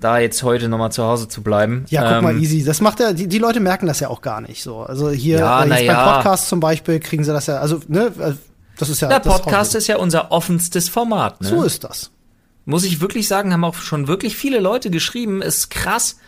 da 0.00 0.18
jetzt 0.18 0.42
heute 0.42 0.68
nochmal 0.68 0.92
zu 0.92 1.02
Hause 1.04 1.26
zu 1.28 1.42
bleiben. 1.42 1.84
Ja, 1.88 2.14
guck 2.14 2.22
mal, 2.22 2.34
Ähm, 2.34 2.42
easy. 2.42 2.62
Das 2.64 2.80
macht 2.80 3.00
ja, 3.00 3.12
die, 3.12 3.26
die 3.28 3.38
Leute 3.38 3.60
merken 3.60 3.86
das 3.86 4.00
ja 4.00 4.08
auch 4.08 4.20
gar 4.20 4.40
nicht 4.40 4.62
so. 4.62 4.80
Also 4.80 5.10
hier 5.10 5.38
Ja, 5.38 5.64
äh, 5.64 5.68
jetzt 5.68 5.82
ja. 5.82 6.04
beim 6.04 6.14
Podcast 6.16 6.48
zum 6.48 6.60
Beispiel 6.60 7.00
kriegen 7.00 7.24
sie 7.24 7.32
das 7.32 7.46
ja, 7.46 7.58
also, 7.58 7.80
ne, 7.88 8.12
äh, 8.18 8.32
das 8.78 8.90
ist 8.90 9.00
ja. 9.00 9.08
Der 9.08 9.20
das 9.20 9.40
Podcast 9.40 9.74
ist 9.74 9.86
ja 9.86 9.96
unser 9.96 10.30
offenstes 10.32 10.88
Format. 10.90 11.40
Ne? 11.40 11.48
So 11.48 11.62
ist 11.62 11.82
das. 11.84 12.10
muss 12.66 12.84
ich 12.84 13.00
wirklich 13.00 13.26
sagen, 13.28 13.52
haben 13.52 13.64
auch 13.64 13.76
schon 13.76 14.06
wirklich 14.08 14.36
viele 14.36 14.58
Leute 14.60 14.90
geschrieben, 14.90 15.40
ist 15.40 15.70
krass, 15.70 16.18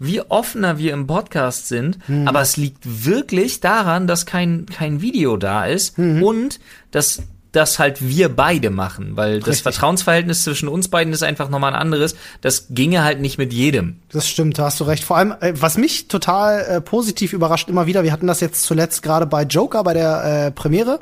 wie 0.00 0.20
offener 0.20 0.76
wir 0.76 0.92
im 0.92 1.06
Podcast 1.06 1.68
sind, 1.68 1.98
Hm. 2.06 2.26
aber 2.28 2.40
es 2.42 2.56
liegt 2.56 3.06
wirklich 3.06 3.60
daran, 3.60 4.06
dass 4.08 4.26
kein, 4.26 4.66
kein 4.66 5.00
Video 5.00 5.36
da 5.38 5.64
ist 5.66 5.96
Hm. 5.96 6.22
und 6.22 6.58
dass 6.90 7.22
das 7.54 7.78
halt 7.78 8.06
wir 8.06 8.28
beide 8.28 8.70
machen, 8.70 9.16
weil 9.16 9.38
das 9.38 9.48
Richtig. 9.48 9.62
Vertrauensverhältnis 9.62 10.42
zwischen 10.42 10.68
uns 10.68 10.88
beiden 10.88 11.12
ist 11.12 11.22
einfach 11.22 11.48
nochmal 11.48 11.72
ein 11.72 11.80
anderes. 11.80 12.16
Das 12.40 12.66
ginge 12.70 13.04
halt 13.04 13.20
nicht 13.20 13.38
mit 13.38 13.52
jedem. 13.52 13.96
Das 14.10 14.28
stimmt, 14.28 14.58
da 14.58 14.64
hast 14.64 14.80
du 14.80 14.84
recht. 14.84 15.04
Vor 15.04 15.16
allem, 15.16 15.34
äh, 15.40 15.52
was 15.54 15.78
mich 15.78 16.08
total 16.08 16.60
äh, 16.62 16.80
positiv 16.80 17.32
überrascht 17.32 17.68
immer 17.68 17.86
wieder, 17.86 18.02
wir 18.02 18.12
hatten 18.12 18.26
das 18.26 18.40
jetzt 18.40 18.64
zuletzt 18.64 19.02
gerade 19.02 19.26
bei 19.26 19.44
Joker, 19.44 19.84
bei 19.84 19.94
der 19.94 20.46
äh, 20.46 20.50
Premiere, 20.50 20.98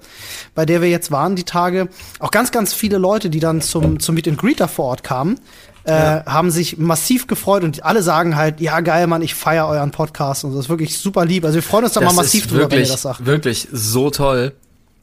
bei 0.54 0.66
der 0.66 0.82
wir 0.82 0.90
jetzt 0.90 1.11
waren 1.11 1.37
die 1.37 1.44
Tage, 1.44 1.88
auch 2.18 2.30
ganz, 2.30 2.52
ganz 2.52 2.75
viele 2.75 2.99
Leute, 2.99 3.30
die 3.30 3.40
dann 3.40 3.62
zum, 3.62 3.99
zum 3.99 4.14
Meet 4.14 4.28
and 4.28 4.38
Greeter 4.38 4.68
vor 4.68 4.87
Ort 4.87 5.02
kamen, 5.02 5.40
äh, 5.85 5.92
haben 6.26 6.50
sich 6.50 6.78
massiv 6.78 7.26
gefreut 7.26 7.64
und 7.64 7.85
alle 7.85 8.02
sagen 8.02 8.37
halt, 8.37 8.61
ja 8.61 8.80
geil, 8.80 9.06
Mann, 9.06 9.23
ich 9.23 9.35
feier 9.35 9.66
euren 9.66 9.90
Podcast 9.90 10.44
und 10.44 10.52
das 10.52 10.66
ist 10.66 10.68
wirklich 10.68 10.99
super 10.99 11.25
lieb. 11.25 11.44
Also 11.44 11.56
wir 11.56 11.62
freuen 11.62 11.85
uns 11.85 11.94
da 11.94 12.00
mal 12.00 12.12
massiv 12.12 12.47
drüber, 12.47 12.64
wenn 12.64 12.71
wirklich, 12.71 12.88
ihr 12.88 12.92
das 12.92 13.02
sagt. 13.02 13.26
wirklich 13.26 13.68
so 13.73 14.11
toll. 14.11 14.52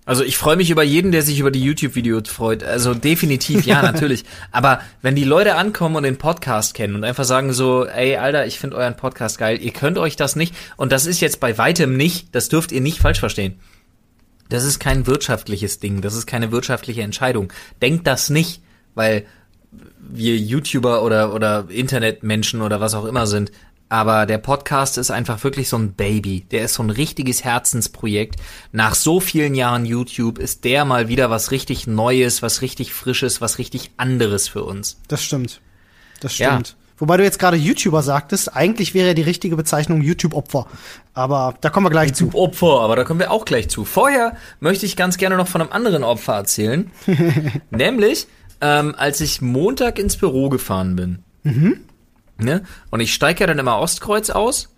Also 0.10 0.24
ich 0.24 0.38
freue 0.38 0.56
mich 0.56 0.72
über 0.72 0.82
jeden, 0.82 1.12
der 1.12 1.22
sich 1.22 1.40
über 1.40 1.52
die 1.52 1.62
YouTube-Videos 1.62 2.30
freut. 2.30 2.64
Also 2.64 2.96
definitiv, 2.96 3.68
ja, 3.68 3.82
natürlich. 3.84 4.26
Aber 4.52 4.82
wenn 5.04 5.14
die 5.14 5.24
Leute 5.24 5.54
ankommen 5.54 5.96
und 5.98 6.02
den 6.02 6.18
Podcast 6.18 6.74
kennen 6.74 6.96
und 6.96 7.04
einfach 7.04 7.26
sagen 7.26 7.54
so, 7.54 7.86
ey, 7.86 8.16
Alter, 8.16 8.48
ich 8.48 8.58
finde 8.58 8.78
euren 8.78 8.98
Podcast 8.98 9.38
geil, 9.38 9.60
ihr 9.62 9.72
könnt 9.72 10.00
euch 10.00 10.16
das 10.16 10.36
nicht, 10.36 10.56
und 10.78 10.92
das 10.92 11.06
ist 11.06 11.20
jetzt 11.20 11.40
bei 11.40 11.60
weitem 11.60 11.96
nicht, 11.96 12.34
das 12.34 12.50
dürft 12.50 12.72
ihr 12.72 12.82
nicht 12.82 12.98
falsch 12.98 13.20
verstehen. 13.20 13.60
Das 14.50 14.64
ist 14.64 14.80
kein 14.80 15.06
wirtschaftliches 15.06 15.78
Ding, 15.78 16.02
das 16.02 16.16
ist 16.16 16.26
keine 16.26 16.52
wirtschaftliche 16.52 17.04
Entscheidung. 17.04 17.54
Denkt 17.80 18.08
das 18.08 18.32
nicht, 18.32 18.64
weil 18.96 19.28
wir 20.00 20.38
YouTuber 20.38 21.04
oder, 21.04 21.36
oder 21.36 21.68
Internetmenschen 21.70 22.64
oder 22.64 22.82
was 22.82 22.96
auch 22.96 23.06
immer 23.06 23.28
sind. 23.28 23.52
Aber 23.90 24.26
der 24.28 24.38
Podcast 24.38 24.98
ist 25.00 25.10
einfach 25.10 25.44
wirklich 25.44 25.68
so 25.68 25.78
ein 25.78 25.94
Baby. 25.94 26.42
Der 26.52 26.64
ist 26.66 26.76
so 26.76 26.84
ein 26.84 26.92
richtiges 26.92 27.44
Herzensprojekt. 27.44 28.36
Nach 28.72 28.94
so 28.94 29.20
vielen 29.20 29.56
Jahren 29.56 29.84
YouTube 29.86 30.38
ist 30.38 30.64
der 30.64 30.86
mal 30.86 31.08
wieder 31.08 31.30
was 31.32 31.50
richtig 31.52 31.88
Neues, 31.88 32.42
was 32.44 32.62
richtig 32.62 32.94
Frisches, 32.94 33.42
was 33.42 33.58
richtig 33.58 33.90
anderes 33.98 34.48
für 34.48 34.64
uns. 34.64 35.00
Das 35.08 35.24
stimmt. 35.24 35.60
Das 36.22 36.38
Ja. 36.38 36.52
stimmt. 36.52 36.76
Wobei 37.00 37.16
du 37.16 37.24
jetzt 37.24 37.40
gerade 37.40 37.56
YouTuber 37.56 38.04
sagtest, 38.04 38.54
eigentlich 38.56 38.94
wäre 38.94 39.08
ja 39.08 39.14
die 39.14 39.22
richtige 39.22 39.56
Bezeichnung 39.56 40.02
YouTube-Opfer. 40.02 40.68
Aber 41.14 41.56
da 41.62 41.70
kommen 41.70 41.86
wir 41.86 41.92
gleich 41.92 42.14
zu. 42.14 42.30
Opfer, 42.34 42.82
aber 42.82 42.98
da 42.98 43.06
kommen 43.06 43.22
wir 43.22 43.32
auch 43.32 43.46
gleich 43.46 43.70
zu. 43.70 43.86
Vorher 43.86 44.36
möchte 44.60 44.86
ich 44.86 44.98
ganz 44.98 45.18
gerne 45.18 45.38
noch 45.38 45.48
von 45.48 45.62
einem 45.62 45.72
anderen 45.72 46.04
Opfer 46.04 46.34
erzählen. 46.34 46.92
Nämlich, 47.72 48.28
ähm, 48.62 48.96
als 48.98 49.22
ich 49.22 49.42
Montag 49.42 49.98
ins 49.98 50.18
Büro 50.18 50.50
gefahren 50.50 50.96
bin, 50.96 51.20
Mhm. 51.44 51.80
Ne? 52.40 52.64
Und 52.90 53.00
ich 53.00 53.14
steige 53.14 53.42
ja 53.42 53.48
dann 53.48 53.60
immer 53.60 53.80
Ostkreuz 53.80 54.30
aus. 54.30 54.70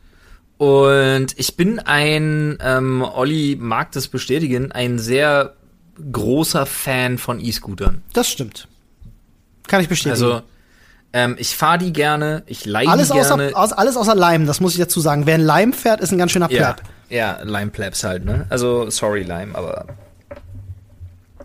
Und 0.58 1.28
ich 1.38 1.58
bin 1.58 1.80
ein, 1.80 2.58
ähm, 2.62 3.02
Olli 3.02 3.58
mag 3.60 3.92
das 3.94 4.08
bestätigen, 4.08 4.72
ein 4.72 5.00
sehr 5.00 5.56
großer 6.12 6.66
Fan 6.66 7.18
von 7.18 7.40
E-Scootern. 7.40 8.04
Das 8.14 8.30
stimmt. 8.30 8.68
Kann 9.68 9.82
ich 9.82 9.90
bestätigen. 9.90 10.24
Also, 10.24 10.42
ähm, 11.14 11.36
ich 11.40 11.56
fahre 11.56 11.80
die 11.80 11.92
gerne, 11.92 12.44
ich 12.46 12.66
leihe 12.66 12.88
alles 12.88 13.10
die 13.10 13.16
gerne. 13.16 13.50
Außer, 13.50 13.58
aus, 13.58 13.74
alles 13.74 13.98
außer 13.98 14.16
Leim, 14.16 14.46
das 14.46 14.60
muss 14.60 14.74
ich 14.74 14.80
dazu 14.80 15.00
sagen. 15.02 15.26
Wer 15.26 15.36
ein 15.36 15.42
Leim 15.42 15.74
fährt, 15.74 16.00
ist 16.00 16.12
ein 16.12 16.18
ganz 16.18 16.32
schöner 16.32 16.50
ja, 16.52 16.74
Pleb. 16.74 16.88
ja, 17.10 17.42
Lime 17.44 17.72
Plebs 17.72 18.04
halt, 18.04 18.24
ne? 18.24 18.46
Also, 18.50 18.90
sorry 18.90 19.24
Lime, 19.24 19.56
aber 19.56 19.88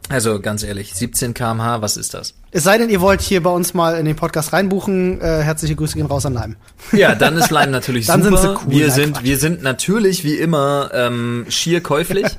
also 0.09 0.41
ganz 0.41 0.63
ehrlich, 0.63 0.95
17 0.95 1.35
km/h, 1.35 1.83
was 1.83 1.97
ist 1.97 2.15
das? 2.15 2.35
Es 2.57 2.65
sei 2.65 2.79
denn, 2.79 2.89
ihr 2.89 3.03
wollt 3.03 3.21
hier 3.21 3.43
bei 3.43 3.51
uns 3.51 3.75
mal 3.75 3.99
in 3.99 4.07
den 4.07 4.17
Podcast 4.17 4.55
reinbuchen. 4.55 5.21
Äh, 5.21 5.43
herzliche 5.43 5.77
Grüße 5.77 5.95
gehen 5.95 6.07
raus 6.07 6.25
an 6.25 6.33
Leim. 6.33 6.57
Ja, 6.93 7.15
dann 7.15 7.37
ist 7.37 7.51
Lime 7.51 7.67
natürlich 7.71 8.07
Dann 8.07 8.23
super. 8.23 8.39
sind 8.39 8.51
sie 8.59 8.65
cool, 8.65 8.73
wir 8.73 8.91
sind, 8.91 9.13
Quatsch. 9.13 9.25
wir 9.25 9.37
sind 9.37 9.63
natürlich 9.63 10.25
wie 10.25 10.37
immer 10.37 10.89
ähm, 10.95 11.45
schier 11.51 11.83
käuflich. 11.83 12.25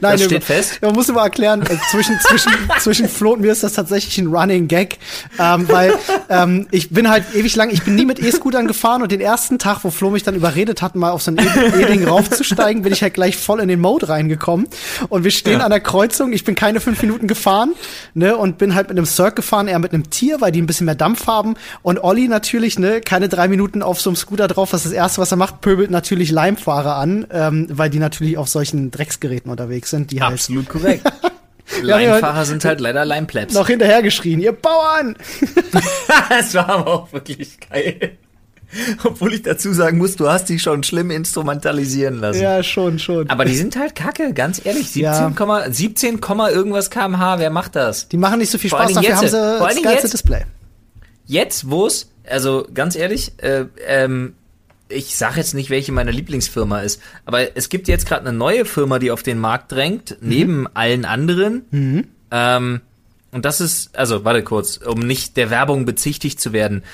Das 0.00 0.24
steht 0.24 0.42
fest. 0.42 0.80
Man 0.82 0.94
muss 0.94 1.08
immer 1.08 1.20
erklären, 1.22 1.62
äh, 1.62 1.76
zwischen, 1.92 2.18
zwischen, 2.26 2.50
zwischen 2.80 3.08
Flo 3.08 3.34
und 3.34 3.40
mir 3.40 3.52
ist 3.52 3.62
das 3.62 3.74
tatsächlich 3.74 4.18
ein 4.18 4.26
Running 4.34 4.66
Gag, 4.66 4.98
ähm, 5.38 5.68
weil 5.68 5.94
ähm, 6.28 6.66
ich 6.72 6.90
bin 6.90 7.08
halt 7.08 7.22
ewig 7.32 7.54
lang, 7.54 7.70
ich 7.70 7.84
bin 7.84 7.94
nie 7.94 8.04
mit 8.04 8.18
E-Scootern 8.18 8.66
gefahren 8.66 9.02
und 9.02 9.12
den 9.12 9.20
ersten 9.20 9.60
Tag, 9.60 9.84
wo 9.84 9.90
Flo 9.90 10.10
mich 10.10 10.24
dann 10.24 10.34
überredet 10.34 10.82
hat, 10.82 10.96
mal 10.96 11.10
auf 11.10 11.22
so 11.22 11.30
ein 11.30 11.38
E- 11.38 11.82
E-Ding 11.82 12.04
raufzusteigen, 12.08 12.82
bin 12.82 12.92
ich 12.92 13.00
halt 13.02 13.14
gleich 13.14 13.36
voll 13.36 13.60
in 13.60 13.68
den 13.68 13.78
Mode 13.80 14.08
reingekommen 14.08 14.66
und 15.08 15.22
wir 15.22 15.30
stehen 15.30 15.60
Ja. 15.60 15.66
an 15.66 15.70
der 15.70 15.78
Kreuzung, 15.80 16.32
ich 16.32 16.42
bin 16.42 16.56
keine 16.56 16.80
fünf 16.80 17.00
Minuten 17.00 17.28
gefahren 17.28 17.74
ne, 18.14 18.36
und 18.36 18.58
bin 18.58 18.74
halt 18.74 18.88
mit 18.88 18.98
einem 18.98 19.06
Cirque 19.06 19.35
gefahren, 19.36 19.68
eher 19.68 19.78
mit 19.78 19.92
einem 19.92 20.10
Tier, 20.10 20.40
weil 20.40 20.52
die 20.52 20.60
ein 20.60 20.66
bisschen 20.66 20.86
mehr 20.86 20.94
Dampf 20.94 21.26
haben 21.26 21.54
und 21.82 22.02
Olli 22.02 22.28
natürlich, 22.28 22.78
ne, 22.78 23.00
keine 23.00 23.28
drei 23.28 23.48
Minuten 23.48 23.82
auf 23.82 24.00
so 24.00 24.10
einem 24.10 24.16
Scooter 24.16 24.48
drauf, 24.48 24.70
das 24.70 24.84
ist 24.84 24.92
das 24.92 24.96
Erste, 24.96 25.20
was 25.20 25.30
er 25.30 25.36
macht, 25.36 25.60
pöbelt 25.60 25.90
natürlich 25.90 26.30
Leimfahrer 26.30 26.96
an, 26.96 27.26
ähm, 27.30 27.68
weil 27.70 27.90
die 27.90 27.98
natürlich 27.98 28.38
auf 28.38 28.48
solchen 28.48 28.90
Drecksgeräten 28.90 29.50
unterwegs 29.50 29.90
sind, 29.90 30.10
die 30.10 30.22
halt 30.22 30.34
Absolut 30.34 30.68
korrekt. 30.68 31.04
Ja, 31.82 31.98
ja. 31.98 32.10
Limefahrer 32.10 32.44
sind 32.44 32.64
halt 32.64 32.80
leider 32.80 33.04
Lime 33.04 33.26
Plebs. 33.26 33.52
noch 33.52 33.66
hinterhergeschrien, 33.66 34.38
ihr 34.38 34.52
Bauern! 34.52 35.16
das 36.28 36.54
war 36.54 36.68
aber 36.68 36.86
auch 36.86 37.12
wirklich 37.12 37.58
geil. 37.58 38.18
Obwohl 39.04 39.34
ich 39.34 39.42
dazu 39.42 39.72
sagen 39.72 39.98
muss, 39.98 40.16
du 40.16 40.28
hast 40.28 40.46
die 40.48 40.58
schon 40.58 40.82
schlimm 40.82 41.10
instrumentalisieren 41.10 42.18
lassen. 42.20 42.42
Ja, 42.42 42.62
schon, 42.62 42.98
schon. 42.98 43.28
Aber 43.30 43.44
die 43.44 43.54
sind 43.54 43.76
halt 43.76 43.94
kacke, 43.94 44.32
ganz 44.34 44.60
ehrlich. 44.64 44.88
17, 44.90 45.02
Ja. 45.02 45.30
Komma- 45.36 45.70
17, 45.70 46.20
Komma 46.20 46.50
irgendwas 46.50 46.90
kmh, 46.90 47.38
wer 47.38 47.50
macht 47.50 47.76
das? 47.76 48.08
Die 48.08 48.16
machen 48.16 48.38
nicht 48.38 48.50
so 48.50 48.58
viel 48.58 48.70
Vor 48.70 48.80
Spaß, 48.80 48.94
dafür 48.94 49.16
haben 49.16 49.22
jetzt. 49.22 49.32
sie 49.32 49.58
Vor 49.58 49.68
das 49.68 49.82
geilste 49.82 50.02
jetzt. 50.06 50.12
Display. 50.12 50.42
Jetzt, 51.26 51.70
wo 51.70 51.86
es, 51.86 52.10
also 52.28 52.66
ganz 52.72 52.96
ehrlich, 52.96 53.32
äh, 53.38 53.64
ähm, 53.86 54.34
ich 54.88 55.16
sage 55.16 55.38
jetzt 55.38 55.54
nicht, 55.54 55.70
welche 55.70 55.90
meine 55.90 56.12
Lieblingsfirma 56.12 56.80
ist, 56.80 57.00
aber 57.24 57.56
es 57.56 57.68
gibt 57.68 57.88
jetzt 57.88 58.06
gerade 58.06 58.28
eine 58.28 58.36
neue 58.36 58.64
Firma, 58.64 58.98
die 59.00 59.10
auf 59.10 59.22
den 59.24 59.38
Markt 59.40 59.72
drängt, 59.72 60.16
Mhm. 60.20 60.28
neben 60.28 60.66
allen 60.74 61.04
anderen. 61.04 62.06
Ähm, 62.30 62.80
und 63.32 63.44
das 63.44 63.60
ist, 63.60 63.96
also 63.98 64.24
warte 64.24 64.42
kurz, 64.44 64.76
um 64.78 65.00
nicht 65.00 65.36
der 65.36 65.50
Werbung 65.50 65.84
bezichtigt 65.84 66.40
zu 66.40 66.52
werden, 66.52 66.84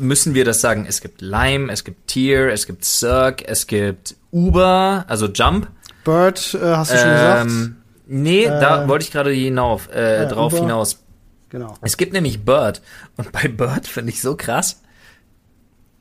müssen 0.00 0.34
wir 0.34 0.44
das 0.44 0.60
sagen. 0.60 0.86
Es 0.88 1.00
gibt 1.00 1.20
Lime, 1.20 1.72
es 1.72 1.84
gibt 1.84 2.08
Tier, 2.08 2.48
es 2.52 2.66
gibt 2.66 2.84
Cirque, 2.84 3.46
es 3.46 3.66
gibt 3.66 4.16
Uber, 4.32 5.04
also 5.06 5.26
Jump. 5.26 5.68
Bird, 6.04 6.54
äh, 6.54 6.74
hast 6.74 6.92
du 6.92 6.96
schon 6.96 7.10
gesagt? 7.10 7.50
Ähm, 7.50 7.76
nee, 8.06 8.46
da 8.46 8.88
wollte 8.88 9.04
ich 9.04 9.12
gerade 9.12 9.30
hinauf, 9.30 9.88
äh, 9.92 10.22
ja, 10.22 10.28
drauf 10.28 10.52
Uber. 10.52 10.62
hinaus. 10.62 11.02
Genau. 11.50 11.76
Es 11.82 11.96
gibt 11.96 12.12
nämlich 12.12 12.44
Bird. 12.44 12.80
Und 13.16 13.32
bei 13.32 13.48
Bird 13.48 13.86
finde 13.86 14.12
ich 14.12 14.20
so 14.20 14.36
krass. 14.36 14.82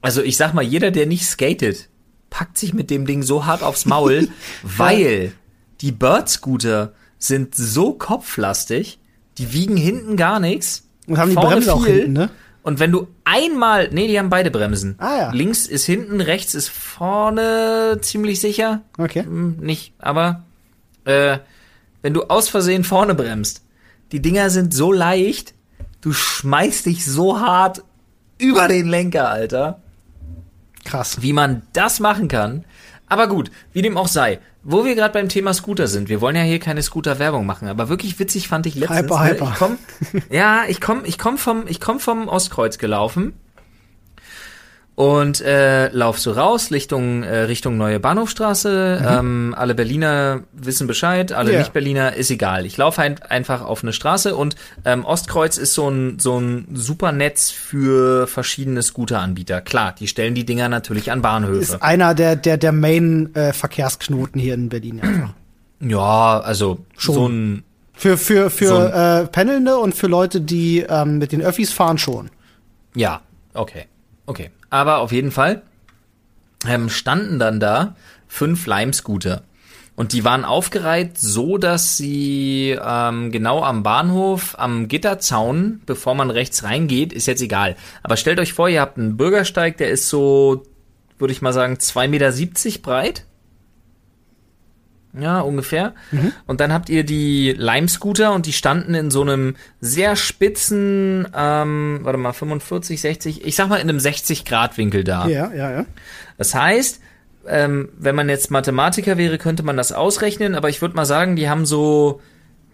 Also 0.02 0.22
ich 0.22 0.38
sag 0.38 0.54
mal, 0.54 0.64
jeder, 0.64 0.92
der 0.92 1.06
nicht 1.06 1.26
skatet, 1.26 1.90
packt 2.30 2.58
sich 2.58 2.74
mit 2.74 2.90
dem 2.90 3.06
Ding 3.06 3.24
so 3.24 3.46
hart 3.46 3.64
aufs 3.64 3.86
Maul, 3.86 4.30
weil 4.64 5.34
die 5.82 5.92
Bird-Scooter 5.92 6.94
sind 7.18 7.56
so 7.56 7.94
kopflastig, 7.94 9.00
die 9.38 9.54
wiegen 9.54 9.78
hinten 9.78 10.16
gar 10.16 10.40
nichts. 10.40 10.86
Und 11.08 11.18
haben 11.18 11.30
die 11.30 11.36
Bremse 11.36 11.74
auch 11.74 11.84
viel. 11.84 11.96
hinten, 11.96 12.14
ne? 12.14 12.30
Und 12.62 12.80
wenn 12.80 12.92
du 12.92 13.08
einmal, 13.24 13.90
nee, 13.92 14.08
die 14.08 14.20
haben 14.20 14.30
beide 14.30 14.52
Bremsen. 14.52 14.96
Ah, 15.00 15.18
ja. 15.18 15.32
Links 15.32 15.66
ist 15.66 15.86
hinten, 15.86 16.22
rechts 16.22 16.54
ist 16.54 16.70
vorne 16.70 18.00
ziemlich 18.02 18.40
sicher. 18.42 18.82
Okay. 18.98 19.24
Hm, 19.24 19.58
nicht, 19.60 19.94
aber 19.98 20.44
äh, 21.06 21.40
wenn 22.02 22.14
du 22.14 22.24
aus 22.24 22.50
Versehen 22.50 22.84
vorne 22.84 23.16
bremst, 23.16 23.64
die 24.12 24.22
Dinger 24.22 24.50
sind 24.50 24.74
so 24.74 24.92
leicht, 24.92 25.54
du 26.02 26.12
schmeißt 26.14 26.86
dich 26.86 27.06
so 27.06 27.40
hart 27.40 27.84
über 28.38 28.68
den 28.68 28.88
Lenker, 28.88 29.30
Alter, 29.30 29.82
Krass. 30.86 31.22
wie 31.22 31.34
man 31.34 31.62
das 31.74 32.00
machen 32.00 32.28
kann. 32.28 32.66
Aber 33.10 33.28
gut, 33.28 33.52
wie 33.74 33.82
dem 33.82 33.98
auch 33.98 34.08
sei, 34.08 34.40
wo 34.64 34.86
wir 34.86 34.96
gerade 34.96 35.14
beim 35.14 35.30
Thema 35.30 35.54
Scooter 35.54 35.88
sind, 35.88 36.10
wir 36.10 36.22
wollen 36.22 36.36
ja 36.36 36.44
hier 36.44 36.60
keine 36.60 36.84
Scooter-Werbung 36.84 37.46
machen, 37.46 37.68
aber 37.68 37.90
wirklich 37.90 38.20
witzig 38.20 38.48
fand 38.48 38.66
ich 38.66 38.76
letztens. 38.76 39.00
Hyper, 39.00 39.24
ne, 39.24 39.30
hyper. 39.32 39.52
Ich 39.52 39.60
komm, 39.60 39.78
ja, 40.30 40.64
ich 40.68 40.80
komm, 40.80 41.02
ich 41.06 41.18
komm 41.18 41.38
vom, 41.38 41.66
ich 41.68 41.80
komm 41.80 42.00
vom 42.00 42.28
Ostkreuz 42.28 42.78
gelaufen 42.78 43.34
und 45.00 45.40
äh, 45.40 45.88
lauf 45.94 46.20
so 46.20 46.34
raus 46.34 46.72
Richtung 46.72 47.24
äh, 47.24 47.44
Richtung 47.44 47.78
neue 47.78 48.02
Bahnhofstraße. 48.02 49.02
Ähm, 49.08 49.56
alle 49.58 49.74
Berliner 49.74 50.42
wissen 50.52 50.88
Bescheid, 50.88 51.32
alle 51.32 51.52
Mhm. 51.52 51.54
Ja. 51.54 51.60
Nicht-Berliner 51.60 52.16
ist 52.18 52.30
egal. 52.32 52.66
Ich 52.66 52.76
laufe 52.76 53.02
halt 53.02 53.32
einfach 53.32 53.62
auf 53.62 53.82
eine 53.82 53.94
Straße 53.94 54.36
und 54.36 54.58
ähm, 54.84 55.06
Ostkreuz 55.06 55.58
ist 55.58 55.74
so 55.74 55.90
ein 55.90 56.20
so 56.20 56.38
ein 56.38 56.68
super 56.74 57.14
Netz 57.14 57.50
für 57.50 58.28
verschiedene 58.28 58.82
Scooteranbieter. 58.82 59.62
Klar, 59.62 59.96
die 59.98 60.10
stellen 60.10 60.36
die 60.36 60.46
Dinger 60.46 60.68
natürlich 60.68 61.14
an 61.14 61.22
Bahnhöfe. 61.22 61.62
Ist 61.62 61.82
einer 61.82 62.14
der, 62.14 62.36
der, 62.36 62.58
der 62.58 62.74
Main-Verkehrsknoten 62.74 64.42
hier 64.42 64.56
in 64.56 64.68
Berlin 64.68 65.00
einfach. 65.00 65.34
Ja, 65.80 66.42
also 66.42 66.80
Schon. 66.98 67.16
so 67.16 67.30
ein 67.30 67.64
Für, 67.94 68.18
für, 68.18 68.50
für 68.50 68.68
So 68.68 68.82
äh, 68.82 69.28
Pendelnde 69.28 69.78
und 69.78 69.96
für 69.96 70.08
Leute, 70.08 70.42
die 70.42 70.80
ähm, 70.80 71.20
mit 71.20 71.32
den 71.32 71.42
Öffis 71.42 71.72
fahren, 71.72 71.98
schon. 71.98 72.30
Ja, 72.96 73.22
okay. 73.54 73.86
Okay. 74.26 74.52
Aber 74.70 75.00
auf 75.00 75.12
jeden 75.12 75.32
Fall 75.32 75.62
ähm, 76.68 76.90
standen 76.90 77.40
dann 77.40 77.60
da 77.60 77.96
fünf 78.28 78.66
Lime-Scooter. 78.66 79.44
Und 79.96 80.14
die 80.14 80.24
waren 80.24 80.46
aufgereiht 80.46 81.20
so, 81.20 81.58
dass 81.58 81.98
sie 81.98 82.78
ähm, 82.82 83.32
genau 83.32 83.64
am 83.64 83.84
Bahnhof, 83.84 84.56
am 84.58 84.88
Gitterzaun, 84.88 85.82
bevor 85.86 86.16
man 86.16 86.30
rechts 86.30 86.64
reingeht, 86.64 87.12
ist 87.12 87.26
jetzt 87.26 87.42
egal. 87.42 87.76
Aber 88.02 88.16
stellt 88.16 88.40
euch 88.40 88.54
vor, 88.54 88.70
ihr 88.70 88.80
habt 88.80 88.98
einen 88.98 89.18
Bürgersteig, 89.18 89.76
der 89.76 89.90
ist 89.90 90.08
so, 90.08 90.64
würde 91.18 91.34
ich 91.34 91.42
mal 91.42 91.52
sagen, 91.52 91.74
2,70 91.74 92.08
Meter 92.08 92.80
breit. 92.82 93.26
Ja, 95.18 95.42
ungefähr. 95.42 95.94
Und 96.46 96.60
dann 96.60 96.72
habt 96.72 96.90
ihr 96.90 97.04
die 97.04 97.54
Lime-Scooter 97.58 98.32
und 98.34 98.46
die 98.46 98.54
standen 98.54 98.94
in 98.94 99.10
so 99.10 99.22
einem 99.22 99.56
sehr 99.82 100.16
spitzen, 100.16 101.28
ähm, 101.36 102.00
warte 102.04 102.20
mal, 102.20 102.34
45, 102.34 103.02
60, 103.02 103.46
ich 103.46 103.56
sag 103.56 103.70
mal 103.70 103.78
in 103.78 103.90
einem 103.90 103.98
60-Grad-Winkel 103.98 105.04
da. 105.04 105.28
Ja, 105.28 105.52
ja, 105.52 105.72
ja. 105.72 105.86
Das 106.38 106.54
heißt, 106.54 107.02
ähm, 107.48 107.90
wenn 107.98 108.16
man 108.16 108.30
jetzt 108.30 108.52
Mathematiker 108.52 109.18
wäre, 109.18 109.40
könnte 109.40 109.64
man 109.64 109.78
das 109.78 109.92
ausrechnen, 109.92 110.54
aber 110.54 110.70
ich 110.70 110.82
würde 110.82 110.96
mal 110.96 111.06
sagen, 111.06 111.36
die 111.36 111.50
haben 111.50 111.66
so, 111.66 112.22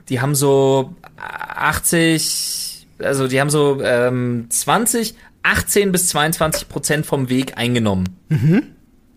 die 0.09 0.19
haben 0.19 0.35
so 0.35 0.93
80, 1.17 2.87
also 2.99 3.29
die 3.29 3.39
haben 3.39 3.49
so 3.49 3.81
ähm, 3.81 4.47
20, 4.49 5.15
18 5.43 5.91
bis 5.93 6.09
22 6.09 6.67
Prozent 6.67 7.05
vom 7.05 7.29
Weg 7.29 7.57
eingenommen. 7.57 8.17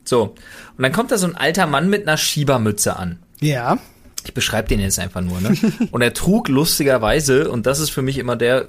So. 0.04 0.34
Und 0.78 0.84
dann 0.84 0.92
kommt 0.92 1.10
da 1.10 1.18
so 1.18 1.26
ein 1.26 1.36
alter 1.36 1.66
Mann 1.66 1.90
mit 1.90 2.06
einer 2.06 2.16
Schiebermütze 2.16 2.96
an. 2.96 3.18
Ja. 3.40 3.78
Ich 4.24 4.32
beschreibe 4.32 4.68
den 4.68 4.78
jetzt 4.78 5.00
einfach 5.00 5.20
nur, 5.20 5.40
ne? 5.40 5.56
Und 5.90 6.02
er 6.02 6.14
trug 6.14 6.48
lustigerweise, 6.48 7.50
und 7.50 7.66
das 7.66 7.80
ist 7.80 7.90
für 7.90 8.02
mich 8.02 8.16
immer 8.18 8.36
der, 8.36 8.66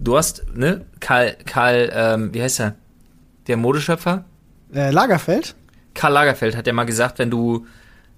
du 0.00 0.16
hast, 0.16 0.44
ne, 0.54 0.86
Karl, 1.00 1.36
Karl, 1.44 1.92
ähm, 1.94 2.32
wie 2.32 2.42
heißt 2.42 2.60
er? 2.60 2.74
Der 3.48 3.58
Modeschöpfer? 3.58 4.24
Äh, 4.72 4.90
Lagerfeld? 4.92 5.54
Karl 5.92 6.12
Lagerfeld 6.12 6.56
hat 6.56 6.66
ja 6.66 6.72
mal 6.72 6.84
gesagt, 6.84 7.18
wenn 7.18 7.30
du, 7.30 7.66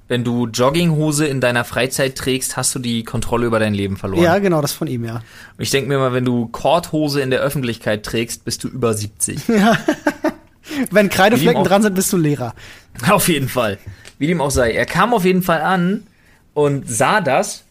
wenn 0.07 0.23
du 0.23 0.47
Jogginghose 0.47 1.27
in 1.27 1.41
deiner 1.41 1.65
Freizeit 1.65 2.17
trägst, 2.17 2.57
hast 2.57 2.73
du 2.75 2.79
die 2.79 3.03
Kontrolle 3.03 3.47
über 3.47 3.59
dein 3.59 3.75
Leben 3.75 3.97
verloren. 3.97 4.23
Ja, 4.23 4.39
genau, 4.39 4.61
das 4.61 4.73
von 4.73 4.87
ihm, 4.87 5.05
ja. 5.05 5.17
Und 5.17 5.23
ich 5.59 5.71
denke 5.71 5.89
mir 5.89 5.99
mal, 5.99 6.13
wenn 6.13 6.25
du 6.25 6.47
Korthose 6.49 7.21
in 7.21 7.31
der 7.31 7.41
Öffentlichkeit 7.41 8.05
trägst, 8.05 8.45
bist 8.45 8.63
du 8.63 8.69
über 8.69 8.95
70. 8.95 9.41
Wenn 10.91 11.09
Kreideflecken 11.11 11.63
auch- 11.63 11.67
dran 11.67 11.83
sind, 11.83 11.95
bist 11.95 12.13
du 12.13 12.17
Lehrer. 12.17 12.55
Auf 13.11 13.29
jeden 13.29 13.49
Fall. 13.49 13.79
Wie 14.19 14.27
dem 14.27 14.41
auch 14.41 14.51
sei. 14.51 14.73
Er 14.73 14.87
kam 14.87 15.13
auf 15.13 15.25
jeden 15.25 15.43
Fall 15.43 15.61
an 15.61 16.07
und 16.55 16.89
sah 16.89 17.21
das. 17.21 17.65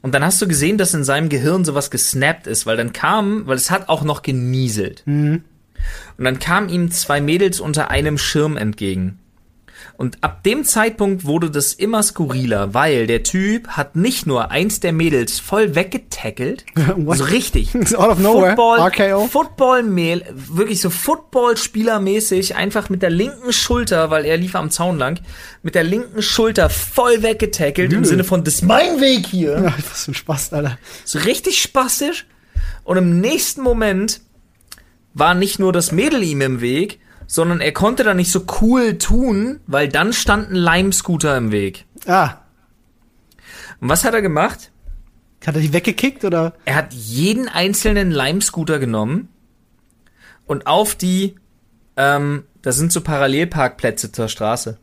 Und 0.00 0.14
dann 0.14 0.24
hast 0.24 0.40
du 0.40 0.46
gesehen, 0.46 0.78
dass 0.78 0.94
in 0.94 1.02
seinem 1.02 1.28
Gehirn 1.28 1.64
sowas 1.64 1.90
gesnappt 1.90 2.46
ist, 2.46 2.66
weil 2.66 2.76
dann 2.76 2.92
kam, 2.92 3.46
weil 3.46 3.56
es 3.56 3.70
hat 3.70 3.88
auch 3.88 4.02
noch 4.04 4.22
genieselt. 4.22 5.02
Und 5.06 6.24
dann 6.24 6.38
kamen 6.38 6.68
ihm 6.68 6.90
zwei 6.92 7.20
Mädels 7.20 7.58
unter 7.60 7.90
einem 7.90 8.16
Schirm 8.18 8.56
entgegen. 8.56 9.18
Und 9.96 10.22
ab 10.22 10.44
dem 10.44 10.64
Zeitpunkt 10.64 11.24
wurde 11.24 11.50
das 11.50 11.74
immer 11.74 12.02
skurriler, 12.02 12.74
weil 12.74 13.06
der 13.06 13.22
Typ 13.22 13.68
hat 13.68 13.96
nicht 13.96 14.26
nur 14.26 14.50
eins 14.50 14.80
der 14.80 14.92
Mädels 14.92 15.38
voll 15.38 15.74
weggetackelt, 15.74 16.64
so 17.14 17.24
richtig. 17.24 17.74
Out 17.96 18.10
of 18.10 18.18
nowhere. 18.18 18.56
Football, 18.56 18.80
RKO. 18.80 19.26
Football-Mehl, 19.26 20.24
wirklich 20.32 20.80
so 20.80 20.90
Footballspielermäßig, 20.90 22.56
einfach 22.56 22.88
mit 22.88 23.02
der 23.02 23.10
linken 23.10 23.52
Schulter, 23.52 24.10
weil 24.10 24.24
er 24.24 24.36
lief 24.36 24.54
am 24.54 24.70
Zaun 24.70 24.98
lang, 24.98 25.20
mit 25.62 25.74
der 25.74 25.84
linken 25.84 26.22
Schulter 26.22 26.70
voll 26.70 27.22
weggetackelt 27.22 27.92
im 27.92 28.04
Sinne 28.04 28.24
von, 28.24 28.44
das 28.44 28.54
ist 28.54 28.62
mein 28.62 29.00
Weg 29.00 29.26
hier. 29.26 29.52
Ja, 29.52 29.74
was 29.90 30.04
für 30.04 30.12
ein 30.12 30.14
Spaß, 30.14 30.52
Alter. 30.52 30.78
So 31.04 31.18
richtig 31.20 31.60
spastisch. 31.60 32.26
Und 32.84 32.96
im 32.96 33.20
nächsten 33.20 33.62
Moment 33.62 34.20
war 35.14 35.34
nicht 35.34 35.58
nur 35.58 35.72
das 35.72 35.92
Mädel 35.92 36.22
ihm 36.22 36.40
im 36.40 36.60
Weg, 36.60 37.00
sondern 37.30 37.60
er 37.60 37.72
konnte 37.72 38.02
da 38.04 38.14
nicht 38.14 38.32
so 38.32 38.44
cool 38.60 38.96
tun, 38.98 39.60
weil 39.66 39.88
dann 39.88 40.12
stand 40.12 40.50
ein 40.50 40.54
Lime-Scooter 40.56 41.36
im 41.36 41.52
Weg. 41.52 41.84
Ah, 42.06 42.38
Und 43.80 43.88
was 43.90 44.02
hat 44.04 44.14
er 44.14 44.22
gemacht? 44.22 44.72
hat 45.46 45.54
er 45.54 45.60
die 45.60 45.72
weggekickt 45.72 46.24
oder? 46.24 46.54
Er 46.64 46.74
hat 46.74 46.92
jeden 46.92 47.48
einzelnen 47.48 48.10
Lime-Scooter 48.10 48.78
genommen 48.80 49.28
und 50.46 50.66
auf 50.66 50.94
die, 50.96 51.36
ähm, 51.96 52.42
das 52.62 52.76
sind 52.76 52.90
so 52.92 53.02
Parallelparkplätze 53.02 54.10
zur 54.10 54.28
Straße, 54.28 54.78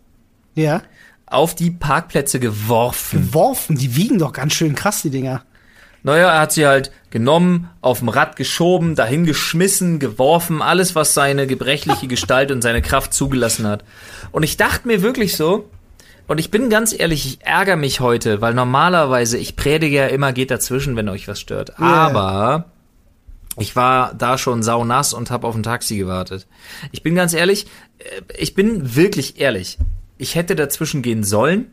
Ja. 0.55 0.81
auf 1.25 1.55
die 1.55 1.71
Parkplätze 1.71 2.39
geworfen. 2.39 3.21
Geworfen, 3.27 3.75
die 3.77 3.95
wiegen 3.97 4.17
doch 4.19 4.31
ganz 4.31 4.53
schön 4.53 4.75
krass, 4.75 5.01
die 5.01 5.09
Dinger. 5.09 5.43
Naja, 6.05 6.33
er 6.33 6.41
hat 6.41 6.51
sie 6.51 6.67
halt 6.67 6.91
genommen, 7.09 7.67
auf 7.81 7.97
dem 7.97 8.09
Rad 8.09 8.35
geschoben, 8.35 8.93
dahin 8.93 9.25
geschmissen, 9.25 9.97
geworfen, 9.97 10.61
alles, 10.61 10.93
was 10.93 11.15
seine 11.15 11.47
gebrechliche 11.47 12.05
Gestalt 12.07 12.51
und 12.51 12.61
seine 12.61 12.83
Kraft 12.83 13.11
zugelassen 13.11 13.65
hat. 13.65 13.83
Und 14.31 14.43
ich 14.43 14.55
dachte 14.55 14.87
mir 14.87 15.01
wirklich 15.01 15.35
so, 15.35 15.67
und 16.27 16.39
ich 16.39 16.51
bin 16.51 16.69
ganz 16.69 16.93
ehrlich, 16.93 17.25
ich 17.25 17.43
ärgere 17.43 17.75
mich 17.75 18.01
heute, 18.01 18.39
weil 18.39 18.53
normalerweise, 18.53 19.39
ich 19.39 19.55
predige 19.55 19.95
ja 19.95 20.05
immer, 20.05 20.31
geht 20.31 20.51
dazwischen, 20.51 20.95
wenn 20.95 21.09
euch 21.09 21.27
was 21.27 21.39
stört. 21.39 21.69
Ja. 21.79 21.85
Aber 21.85 22.65
ich 23.57 23.75
war 23.75 24.13
da 24.13 24.37
schon 24.37 24.61
saunass 24.61 25.11
und 25.11 25.31
habe 25.31 25.47
auf 25.47 25.55
ein 25.55 25.63
Taxi 25.63 25.97
gewartet. 25.97 26.45
Ich 26.91 27.01
bin 27.01 27.15
ganz 27.15 27.33
ehrlich, 27.33 27.65
äh, 27.97 28.21
ich 28.37 28.53
bin 28.53 28.95
wirklich 28.95 29.39
ehrlich. 29.39 29.79
Ich 30.19 30.35
hätte 30.35 30.55
dazwischen 30.55 31.01
gehen 31.01 31.23
sollen, 31.23 31.71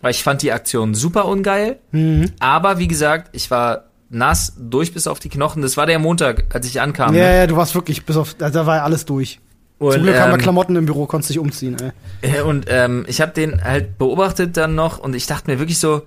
weil 0.00 0.10
ich 0.12 0.22
fand 0.22 0.42
die 0.42 0.52
Aktion 0.52 0.94
super 0.94 1.26
ungeil. 1.26 1.78
Mhm. 1.92 2.32
Aber 2.40 2.78
wie 2.78 2.88
gesagt, 2.88 3.30
ich 3.32 3.50
war 3.50 3.84
nass 4.10 4.54
durch 4.58 4.94
bis 4.94 5.06
auf 5.06 5.18
die 5.18 5.28
Knochen. 5.28 5.62
Das 5.62 5.76
war 5.76 5.86
der 5.86 5.98
Montag, 5.98 6.54
als 6.54 6.66
ich 6.66 6.80
ankam. 6.80 7.14
Ja, 7.14 7.24
ne? 7.24 7.36
ja, 7.38 7.46
du 7.46 7.56
warst 7.56 7.74
wirklich 7.74 8.04
bis 8.06 8.16
auf, 8.16 8.34
da 8.34 8.50
da 8.50 8.66
war 8.66 8.76
ja 8.76 8.84
alles 8.84 9.04
durch. 9.04 9.40
Und, 9.78 9.92
Zum 9.92 10.02
Glück 10.02 10.16
haben 10.18 10.30
wir 10.30 10.34
ähm, 10.34 10.40
Klamotten 10.40 10.76
im 10.76 10.86
Büro, 10.86 11.06
konntest 11.06 11.30
dich 11.30 11.38
umziehen, 11.38 11.76
ey. 12.20 12.38
Äh, 12.38 12.42
Und 12.42 12.66
ähm, 12.68 13.04
ich 13.06 13.20
habe 13.20 13.32
den 13.32 13.62
halt 13.62 13.96
beobachtet 13.96 14.56
dann 14.56 14.74
noch 14.74 14.98
und 14.98 15.14
ich 15.14 15.26
dachte 15.26 15.50
mir 15.50 15.60
wirklich 15.60 15.78
so, 15.78 16.02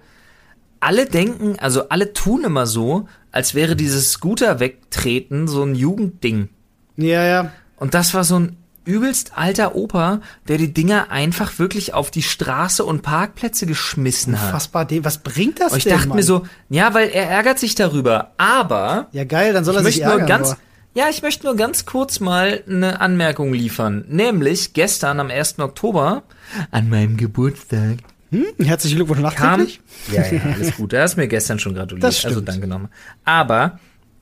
alle 0.82 1.06
denken, 1.06 1.58
also 1.60 1.88
alle 1.88 2.12
tun 2.12 2.44
immer 2.44 2.66
so, 2.66 3.08
als 3.32 3.56
wäre 3.56 3.78
dieses 3.78 4.12
Scooter 4.12 4.60
wegtreten 4.60 5.48
so 5.48 5.64
ein 5.64 5.76
Jugendding. 5.76 6.50
Ja, 6.98 7.24
ja. 7.24 7.52
Und 7.78 7.94
das 7.94 8.14
war 8.14 8.24
so 8.26 8.40
ein 8.40 8.58
übelst 8.86 9.34
alter 9.36 9.76
Opa, 9.76 10.22
der 10.48 10.58
die 10.58 10.74
Dinger 10.74 11.12
einfach 11.12 11.60
wirklich 11.60 11.94
auf 11.94 12.10
die 12.12 12.24
Straße 12.24 12.84
und 12.84 13.02
Parkplätze 13.02 13.66
geschmissen 13.66 14.42
hat. 14.42 14.52
Fassbar, 14.52 14.86
den- 14.86 15.06
was 15.06 15.20
bringt 15.20 15.60
das 15.60 15.72
Und 15.74 15.80
ich 15.80 15.84
denn, 15.86 15.94
dachte 15.94 16.08
Mann? 16.10 16.18
mir 16.18 16.24
so, 16.24 16.46
ja, 16.70 16.94
weil 16.94 17.10
er 17.10 17.30
ärgert 17.30 17.60
sich 17.60 17.76
darüber, 17.76 18.32
aber 18.38 19.08
Ja, 19.12 19.24
geil, 19.24 19.54
dann 19.54 19.64
soll 19.64 19.76
ich 19.76 19.80
er 19.82 19.84
sich 19.86 20.02
ärgern. 20.04 20.28
ganz, 20.28 20.56
ja, 20.94 21.06
ich 21.10 21.22
möchte 21.22 21.46
nur 21.46 21.56
ganz 21.56 21.86
kurz 21.86 22.20
mal 22.20 22.64
eine 22.68 23.00
Anmerkung 23.02 23.54
liefern. 23.54 24.04
Nämlich 24.08 24.74
gestern 24.74 25.20
am 25.20 25.30
1. 25.30 25.60
Oktober, 25.60 26.24
an 26.72 26.90
meinem 26.90 27.18
Geburtstag, 27.18 27.98
Hm, 28.32 28.46
herzlichen 28.66 28.96
Glückwunsch 28.96 29.20
kam. 29.36 29.60
nachträglich. 29.60 29.82
Ja, 30.12 30.26
ja, 30.26 30.42
alles 30.54 30.76
gut. 30.78 30.94
Er 30.94 31.04
hast 31.04 31.18
mir 31.18 31.28
gestern 31.28 31.60
schon 31.60 31.74
gratuliert. 31.76 32.04
Das 32.04 32.18
stimmt. 32.18 32.32
Also 32.36 32.42
danke 32.46 32.66
nochmal. 32.66 32.90
Aber 33.26 33.80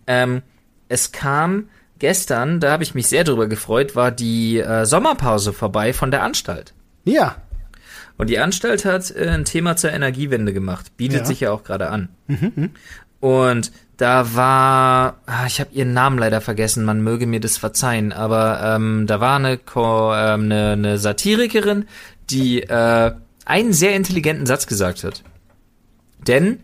ähm, 0.07 0.41
es 0.87 1.11
kam 1.11 1.69
gestern, 1.99 2.59
da 2.59 2.71
habe 2.71 2.83
ich 2.83 2.95
mich 2.95 3.07
sehr 3.07 3.23
drüber 3.23 3.47
gefreut, 3.47 3.95
war 3.95 4.11
die 4.11 4.59
äh, 4.59 4.85
Sommerpause 4.85 5.53
vorbei 5.53 5.93
von 5.93 6.11
der 6.11 6.23
Anstalt. 6.23 6.73
Ja. 7.03 7.35
Und 8.17 8.29
die 8.29 8.39
Anstalt 8.39 8.85
hat 8.85 9.11
äh, 9.11 9.29
ein 9.29 9.45
Thema 9.45 9.75
zur 9.75 9.91
Energiewende 9.91 10.53
gemacht. 10.53 10.95
Bietet 10.97 11.19
Ja. 11.19 11.25
sich 11.25 11.39
ja 11.41 11.51
auch 11.51 11.63
gerade 11.63 11.89
an. 11.89 12.09
Und 13.19 13.71
da 13.97 14.33
war, 14.33 15.17
ah, 15.25 15.45
ich 15.45 15.59
habe 15.59 15.73
ihren 15.73 15.93
Namen 15.93 16.17
leider 16.17 16.39
vergessen, 16.41 16.85
man 16.85 17.01
möge 17.01 17.27
mir 17.27 17.41
das 17.41 17.57
verzeihen, 17.57 18.13
aber 18.13 18.61
ähm, 18.63 19.05
da 19.07 19.19
war 19.19 19.35
eine, 19.35 19.57
Ko 19.57 20.13
ähm, 20.15 20.43
eine, 20.45 20.71
eine 20.71 20.97
Satirikerin, 20.97 21.85
die 22.29 22.63
äh, 22.63 23.11
einen 23.45 23.73
sehr 23.73 23.95
intelligenten 23.95 24.45
Satz 24.45 24.67
gesagt 24.67 25.03
hat. 25.03 25.23
Denn 26.27 26.59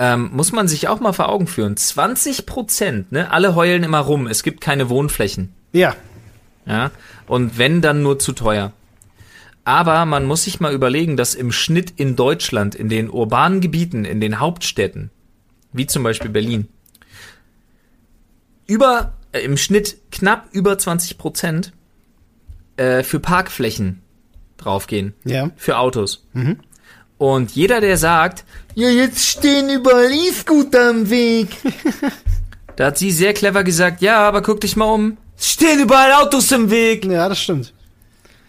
ähm, 0.00 0.30
muss 0.32 0.50
man 0.50 0.66
sich 0.66 0.88
auch 0.88 0.98
mal 0.98 1.12
vor 1.12 1.28
Augen 1.28 1.46
führen, 1.46 1.76
20 1.76 2.46
Prozent, 2.46 3.12
ne, 3.12 3.30
alle 3.30 3.54
heulen 3.54 3.82
immer 3.82 3.98
rum, 3.98 4.26
es 4.26 4.42
gibt 4.42 4.62
keine 4.62 4.88
Wohnflächen. 4.88 5.52
Ja. 5.72 5.94
Ja, 6.64 6.90
und 7.26 7.58
wenn, 7.58 7.82
dann 7.82 8.02
nur 8.02 8.18
zu 8.18 8.32
teuer. 8.32 8.72
Aber 9.64 10.06
man 10.06 10.24
muss 10.24 10.44
sich 10.44 10.58
mal 10.58 10.72
überlegen, 10.72 11.18
dass 11.18 11.34
im 11.34 11.52
Schnitt 11.52 11.92
in 11.96 12.16
Deutschland, 12.16 12.74
in 12.74 12.88
den 12.88 13.10
urbanen 13.10 13.60
Gebieten, 13.60 14.06
in 14.06 14.22
den 14.22 14.40
Hauptstädten, 14.40 15.10
wie 15.72 15.86
zum 15.86 16.02
Beispiel 16.02 16.30
Berlin, 16.30 16.68
über, 18.66 19.12
äh, 19.32 19.40
im 19.40 19.58
Schnitt 19.58 19.98
knapp 20.10 20.48
über 20.52 20.78
20 20.78 21.18
Prozent 21.18 21.72
äh, 22.78 23.02
für 23.02 23.20
Parkflächen 23.20 24.00
draufgehen. 24.56 25.12
Ja. 25.24 25.50
Für 25.56 25.76
Autos. 25.76 26.26
Und 27.20 27.50
jeder, 27.50 27.82
der 27.82 27.98
sagt, 27.98 28.46
ja, 28.74 28.88
jetzt 28.88 29.26
stehen 29.26 29.68
überall 29.68 30.10
E-Scooter 30.10 30.88
am 30.88 31.10
Weg. 31.10 31.48
da 32.76 32.86
hat 32.86 32.96
sie 32.96 33.10
sehr 33.10 33.34
clever 33.34 33.62
gesagt, 33.62 34.00
ja, 34.00 34.26
aber 34.26 34.40
guck 34.40 34.62
dich 34.62 34.74
mal 34.74 34.86
um. 34.86 35.18
Es 35.36 35.50
stehen 35.50 35.80
überall 35.80 36.14
Autos 36.14 36.50
im 36.50 36.70
Weg. 36.70 37.04
Ja, 37.04 37.28
das 37.28 37.38
stimmt. 37.38 37.74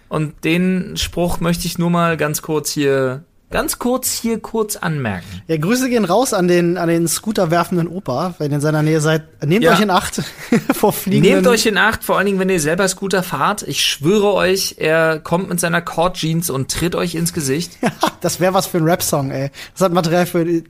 Und 0.07 0.45
den 0.45 0.95
Spruch 0.95 1.41
möchte 1.41 1.67
ich 1.67 1.79
nur 1.79 1.89
mal 1.89 2.15
ganz 2.15 2.41
kurz 2.41 2.71
hier, 2.71 3.25
ganz 3.51 3.77
kurz 3.79 4.11
hier 4.13 4.39
kurz 4.39 4.75
anmerken. 4.75 5.25
Ja, 5.47 5.57
Grüße 5.57 5.89
gehen 5.89 6.05
raus 6.05 6.33
an 6.33 6.47
den, 6.47 6.77
an 6.77 6.87
den 6.89 7.07
Scooter 7.07 7.51
werfenden 7.51 7.87
Opa, 7.87 8.35
wenn 8.37 8.51
ihr 8.51 8.55
in 8.55 8.61
seiner 8.61 8.81
Nähe 8.83 9.01
seid. 9.01 9.23
Nehmt 9.45 9.63
Ja. 9.63 9.73
euch 9.73 9.81
in 9.81 9.89
Acht 9.89 10.21
vor 10.73 10.93
fliegenden. 10.93 11.33
Nehmt 11.35 11.47
euch 11.47 11.65
in 11.65 11.77
Acht, 11.77 12.03
vor 12.03 12.17
allen 12.17 12.25
Dingen, 12.25 12.39
wenn 12.39 12.49
ihr 12.49 12.59
selber 12.59 12.87
Scooter 12.87 13.23
fahrt. 13.23 13.63
Ich 13.63 13.83
schwöre 13.85 14.33
euch, 14.33 14.75
er 14.79 15.19
kommt 15.19 15.49
mit 15.49 15.59
seiner 15.59 15.81
Cord 15.81 16.17
Jeans 16.17 16.49
und 16.49 16.71
tritt 16.71 16.95
euch 16.95 17.15
ins 17.15 17.33
Gesicht. 17.33 17.77
Das 18.21 18.39
wäre 18.39 18.53
was 18.53 18.67
für 18.67 18.77
ein 18.77 18.83
Rap-Song, 18.83 19.31
ey. 19.31 19.49
Das 19.73 19.81
hat 19.81 19.93
Material 19.93 20.27
für 20.27 20.61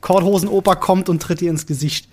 Korthosen 0.00 0.48
Opa 0.48 0.76
kommt 0.76 1.08
und 1.08 1.20
tritt 1.20 1.40
dir 1.40 1.50
ins 1.50 1.66
Gesicht. 1.66 2.08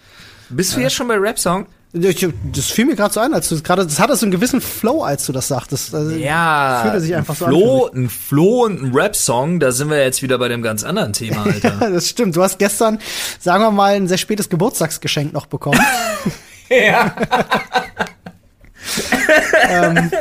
Bist 0.50 0.76
du 0.76 0.80
jetzt 0.82 0.94
schon 0.96 1.08
bei 1.08 1.18
Rap-Song? 1.18 1.68
Ich- 1.94 2.26
Das 2.54 2.68
fiel 2.68 2.86
mir 2.86 2.96
gerade 2.96 3.14
so 3.14 3.20
ein, 3.20 3.34
als 3.34 3.50
du 3.50 3.56
das 3.56 3.64
gerade, 3.66 3.84
das 3.86 4.00
hatte 4.00 4.16
so 4.16 4.26
einen 4.26 4.32
gewissen 4.32 4.62
Flow, 4.62 5.04
als 5.04 5.26
du 5.26 5.34
das 5.34 5.50
sagtest. 5.50 5.94
Also, 5.94 6.12
Ja, 6.12 6.80
Fühlte 6.84 7.02
sich 7.02 7.14
einfach 7.16 7.34
ein 7.34 7.38
so 7.40 7.46
Flow, 7.48 7.90
ein 7.94 8.10
Flow 8.10 8.64
und 8.66 8.82
ein 8.82 8.94
Rap-Song, 8.94 9.60
da 9.60 9.74
sind 9.74 9.90
wir 9.90 10.02
jetzt 10.02 10.22
wieder 10.22 10.38
bei 10.38 10.48
dem 10.48 10.62
ganz 10.62 10.84
anderen 10.86 11.12
Thema, 11.12 11.44
Alter. 11.46 11.90
Das 11.92 12.08
stimmt. 12.08 12.36
Du 12.38 12.44
hast 12.44 12.60
gestern, 12.60 13.00
sagen 13.40 13.62
wir 13.64 13.72
mal, 13.72 13.94
ein 13.96 14.08
sehr 14.08 14.18
spätes 14.18 14.48
Geburtstagsgeschenk 14.48 15.34
noch 15.34 15.48
bekommen. 15.48 15.80
ja. 16.70 17.14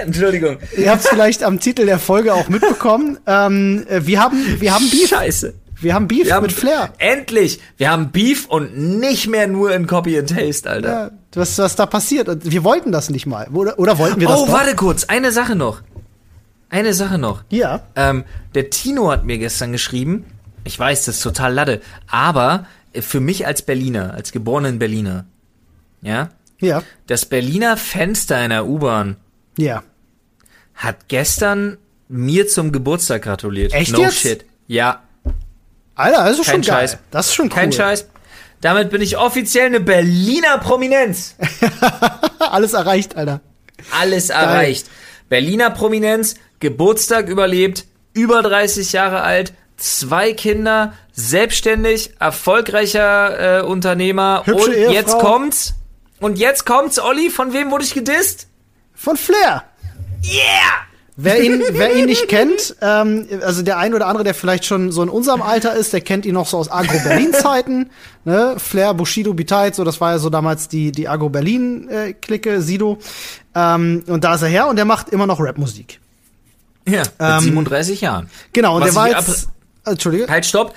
Entschuldigung. 0.05 0.59
Ihr 0.77 0.91
habt 0.91 1.03
es 1.05 1.09
vielleicht 1.09 1.43
am 1.45 1.61
Titel 1.61 1.87
der 1.87 1.99
Folge 1.99 2.35
auch 2.35 2.49
mitbekommen. 2.49 3.19
Ähm, 3.27 3.85
äh, 3.89 4.07
wir 4.07 4.21
haben, 4.21 4.61
wir 4.61 4.75
haben 4.75 4.89
Beef. 4.91 5.09
Scheiße. 5.09 5.55
Wir 5.81 5.95
haben 5.95 6.09
Beef 6.09 6.27
Wir 6.27 6.35
haben 6.35 6.43
mit 6.43 6.53
Flair. 6.53 6.93
Endlich! 6.99 7.61
Wir 7.77 7.91
haben 7.91 8.11
Beef 8.11 8.47
und 8.47 8.77
nicht 8.77 9.29
mehr 9.29 9.47
nur 9.47 9.75
in 9.75 9.87
Copy 9.87 10.19
and 10.19 10.29
Taste, 10.29 10.69
Alter. 10.69 10.89
Ja, 10.89 11.11
was, 11.33 11.59
was 11.59 11.77
da 11.77 11.87
passiert. 11.87 12.29
Und 12.29 12.51
wir 12.51 12.65
wollten 12.65 12.93
das 12.93 13.09
nicht 13.11 13.27
mal. 13.27 13.49
Oder, 13.49 13.79
oder 13.79 13.99
wollten 13.99 14.21
wir 14.21 14.29
das 14.29 14.41
oh, 14.41 14.47
doch? 14.47 14.53
warte 14.53 14.77
kurz, 14.77 15.05
eine 15.05 15.33
Sache 15.33 15.57
noch. 15.57 15.81
Eine 16.69 16.93
Sache 16.95 17.19
noch. 17.19 17.43
Ja. 17.51 17.83
Ähm, 17.97 18.25
der 18.55 18.71
Tino 18.71 19.11
hat 19.11 19.25
mir 19.25 19.39
gestern 19.39 19.73
geschrieben, 19.73 20.25
ich 20.65 20.79
weiß, 20.79 21.07
das 21.07 21.17
ist 21.17 21.23
total 21.23 21.55
Lade, 21.55 21.81
aber 22.09 22.67
äh, 22.93 23.01
für 23.03 23.21
mich 23.21 23.47
als 23.47 23.63
Berliner, 23.63 24.15
als 24.15 24.33
geborenen 24.33 24.79
Berliner, 24.79 25.25
ja, 26.03 26.31
Ja. 26.61 26.83
das 27.07 27.25
Berliner 27.27 27.77
Fenster 27.77 28.43
in 28.45 28.51
der 28.51 28.67
U-Bahn 28.67 29.17
Ja. 29.57 29.83
hat 30.75 31.09
gestern 31.09 31.79
mir 32.09 32.47
zum 32.49 32.71
Geburtstag 32.71 33.23
gratuliert. 33.23 33.73
Echt 33.73 33.93
no 33.93 34.01
jetzt? 34.03 34.19
shit. 34.21 34.45
Ja, 34.67 35.03
Alter, 36.01 36.25
das 36.25 36.39
ist 36.39 36.47
Kein 36.47 36.63
schon 36.65 36.75
geil. 36.75 36.89
Scheiß. 36.89 36.99
Das 37.11 37.27
ist 37.27 37.35
schon 37.35 37.47
cool. 37.47 37.55
kein 37.55 37.73
Scheiß. 37.73 38.07
Damit 38.61 38.91
bin 38.91 39.01
ich 39.01 39.17
offiziell 39.17 39.67
eine 39.67 39.81
Berliner 39.81 40.59
Prominenz. 40.59 41.35
Alles 42.39 42.75
erreicht, 42.75 43.17
Alter. 43.17 43.41
Alles 43.99 44.29
erreicht. 44.31 44.87
Berliner 45.29 45.71
Prominenz, 45.71 46.35
Geburtstag 46.59 47.29
überlebt, 47.29 47.87
über 48.13 48.43
30 48.43 48.93
Jahre 48.93 49.23
alt, 49.23 49.55
zwei 49.77 50.33
Kinder, 50.33 50.93
selbstständig, 51.13 52.15
erfolgreicher 52.21 53.61
äh, 53.61 53.63
Unternehmer 53.63 54.43
Hübsche 54.45 54.65
und 54.65 54.75
Ehefrau. 54.75 54.93
jetzt 54.93 55.19
kommt's. 55.19 55.75
Und 56.21 56.39
jetzt 56.39 56.67
kommt's, 56.67 56.99
Olli, 56.99 57.31
von 57.31 57.55
wem 57.55 57.71
wurde 57.71 57.85
ich 57.85 57.95
gedisst? 57.95 58.49
Von 58.95 59.17
Flair. 59.17 59.65
Yeah! 60.23 60.90
Wer 61.17 61.43
ihn, 61.43 61.63
wer 61.73 61.95
ihn 61.97 62.07
nicht 62.07 62.29
kennt, 62.29 62.77
ähm, 62.81 63.27
also 63.43 63.63
der 63.63 63.79
ein 63.79 63.93
oder 63.95 64.07
andere, 64.07 64.25
der 64.25 64.35
vielleicht 64.35 64.65
schon 64.65 64.91
so 64.91 65.03
in 65.03 65.09
unserem 65.09 65.43
Alter 65.43 65.75
ist, 65.75 65.93
der 65.93 66.01
kennt 66.01 66.25
ihn 66.25 66.35
noch 66.35 66.47
so 66.47 66.57
aus 66.57 66.71
Agro-Berlin-Zeiten. 66.71 67.91
ne? 68.25 68.55
Flair, 68.59 68.95
Bushido, 68.95 69.35
Beteid, 69.35 69.75
so 69.75 69.85
das 69.85 70.01
war 70.01 70.13
ja 70.13 70.19
so 70.19 70.31
damals 70.31 70.69
die, 70.69 70.93
die 70.93 71.09
Agro-Berlin-Clique, 71.09 72.63
Sido. 72.63 72.99
Ähm, 73.55 74.03
und 74.07 74.25
da 74.25 74.35
ist 74.35 74.43
er 74.43 74.49
her 74.49 74.69
und 74.69 74.77
der 74.77 74.85
macht 74.85 75.11
immer 75.11 75.27
noch 75.27 75.41
Rap-Musik. 75.41 76.01
Ja, 76.89 77.03
mit 77.03 77.11
Ähm, 77.19 77.41
37 77.41 78.01
Jahren. 78.01 78.31
Genau, 78.53 78.77
und 78.77 78.83
Was 78.83 78.91
der 78.91 78.97
war 78.97 79.09
jetzt. 79.09 79.49
Entschuldige. 79.85 80.27
Halt, 80.29 80.47
stopp. 80.47 80.75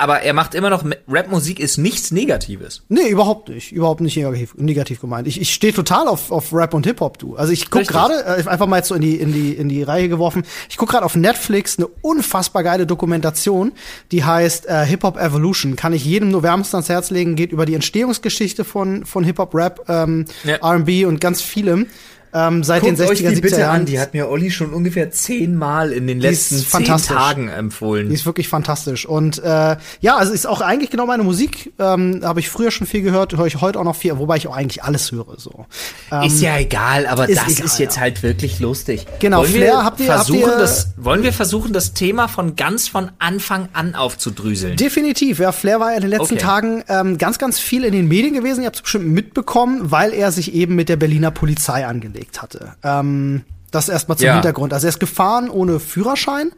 Aber 0.00 0.20
er 0.20 0.32
macht 0.32 0.54
immer 0.54 0.70
noch, 0.70 0.84
Rap-Musik 1.08 1.58
ist 1.58 1.76
nichts 1.76 2.12
Negatives. 2.12 2.82
Nee, 2.88 3.08
überhaupt 3.08 3.48
nicht. 3.48 3.72
Überhaupt 3.72 4.00
nicht 4.00 4.16
negativ, 4.16 4.54
negativ 4.56 5.00
gemeint. 5.00 5.26
Ich, 5.26 5.40
ich 5.40 5.52
stehe 5.52 5.72
total 5.72 6.06
auf, 6.06 6.30
auf 6.30 6.52
Rap 6.52 6.72
und 6.72 6.86
Hip-Hop, 6.86 7.18
du. 7.18 7.34
Also 7.34 7.52
ich 7.52 7.68
guck 7.68 7.86
gerade, 7.88 8.14
äh, 8.24 8.48
einfach 8.48 8.68
mal 8.68 8.76
jetzt 8.76 8.88
so 8.88 8.94
in 8.94 9.00
die, 9.02 9.16
in 9.16 9.32
die, 9.32 9.54
in 9.54 9.68
die 9.68 9.82
Reihe 9.82 10.08
geworfen, 10.08 10.44
ich 10.70 10.76
guck 10.76 10.90
gerade 10.90 11.04
auf 11.04 11.16
Netflix 11.16 11.78
eine 11.78 11.88
unfassbar 12.00 12.62
geile 12.62 12.86
Dokumentation, 12.86 13.72
die 14.12 14.22
heißt 14.22 14.66
äh, 14.66 14.86
Hip-Hop 14.86 15.18
Evolution. 15.18 15.74
Kann 15.74 15.92
ich 15.92 16.04
jedem 16.04 16.30
nur 16.30 16.44
wärmstens 16.44 16.74
ans 16.76 16.88
Herz 16.88 17.10
legen, 17.10 17.34
geht 17.34 17.50
über 17.50 17.66
die 17.66 17.74
Entstehungsgeschichte 17.74 18.64
von, 18.64 19.04
von 19.04 19.24
Hip-Hop, 19.24 19.52
Rap, 19.52 19.84
ähm, 19.88 20.26
Ja. 20.44 20.56
R&B 20.56 21.06
und 21.06 21.20
ganz 21.20 21.42
vielem. 21.42 21.86
Ähm, 22.32 22.62
seit 22.62 22.82
den 22.84 22.96
60er, 22.96 23.30
70er 23.30 23.58
Jahren. 23.58 23.84
Die 23.86 23.98
hat 23.98 24.12
mir 24.14 24.28
Olli 24.28 24.50
schon 24.50 24.72
ungefähr 24.74 25.10
zehnmal 25.10 25.92
in 25.92 26.06
den 26.06 26.20
Die 26.20 26.26
letzten 26.26 26.56
zehn. 26.58 26.84
Tagen 26.84 27.46
Die 27.46 27.52
empfohlen. 27.52 28.10
ist 28.10 28.26
wirklich 28.26 28.48
fantastisch. 28.48 29.06
Und 29.06 29.38
äh, 29.42 29.76
ja, 30.00 30.16
also 30.16 30.32
ist 30.32 30.46
auch 30.46 30.60
eigentlich 30.60 30.90
genau 30.90 31.06
meine 31.06 31.22
Musik. 31.22 31.72
Ähm, 31.78 32.20
Habe 32.22 32.40
ich 32.40 32.48
früher 32.50 32.70
schon 32.70 32.86
viel 32.86 33.02
gehört, 33.02 33.36
höre 33.36 33.46
ich 33.46 33.60
heute 33.60 33.78
auch 33.78 33.84
noch 33.84 33.96
viel, 33.96 34.18
wobei 34.18 34.36
ich 34.36 34.46
auch 34.48 34.56
eigentlich 34.56 34.82
alles 34.82 35.10
höre. 35.12 35.34
So. 35.38 35.66
Ähm, 36.12 36.22
Ist 36.22 36.40
ja 36.40 36.58
egal, 36.58 37.06
aber 37.06 37.28
ist 37.28 37.38
das 37.40 37.52
egal, 37.52 37.64
ist 37.66 37.78
jetzt 37.78 37.96
ja. 37.96 38.02
halt 38.02 38.22
wirklich 38.22 38.60
lustig. 38.60 39.06
Genau, 39.20 39.38
wollen 39.40 39.50
Flair, 39.52 39.72
wir 39.72 39.84
habt 39.84 40.00
ihr- 40.00 40.06
versuchen, 40.06 40.42
habt 40.44 40.52
ihr- 40.52 40.58
das, 40.58 40.88
wollen 40.96 41.22
wir 41.22 41.32
versuchen, 41.32 41.72
das 41.72 41.94
Thema 41.94 42.28
von 42.28 42.56
ganz 42.56 42.88
von 42.88 43.10
Anfang 43.18 43.68
an 43.72 43.94
aufzudrüseln? 43.94 44.76
Definitiv, 44.76 45.38
ja. 45.38 45.52
Flair 45.52 45.80
war 45.80 45.90
ja 45.90 45.96
in 45.96 46.02
den 46.02 46.10
letzten 46.10 46.34
Okay. 46.34 46.42
Tagen 46.44 46.84
ähm, 46.88 47.16
ganz, 47.18 47.38
ganz 47.38 47.58
viel 47.58 47.84
in 47.84 47.92
den 47.92 48.08
Medien 48.08 48.34
gewesen. 48.34 48.60
Ihr 48.62 48.66
habt 48.66 48.76
es 48.76 48.82
bestimmt 48.82 49.06
mitbekommen, 49.08 49.90
weil 49.90 50.12
er 50.12 50.32
sich 50.32 50.52
eben 50.54 50.74
mit 50.74 50.88
der 50.88 50.96
Berliner 50.96 51.30
Polizei 51.30 51.86
angelegt 51.86 52.17
hatte. 52.42 52.74
Ähm, 52.82 53.42
das 53.70 53.88
erstmal 53.88 54.16
zum 54.18 54.26
Ja. 54.26 54.34
Hintergrund. 54.34 54.72
Also 54.72 54.86
er 54.86 54.90
ist 54.90 55.00
gefahren 55.00 55.50
ohne 55.50 55.78
Führerschein. 55.80 56.52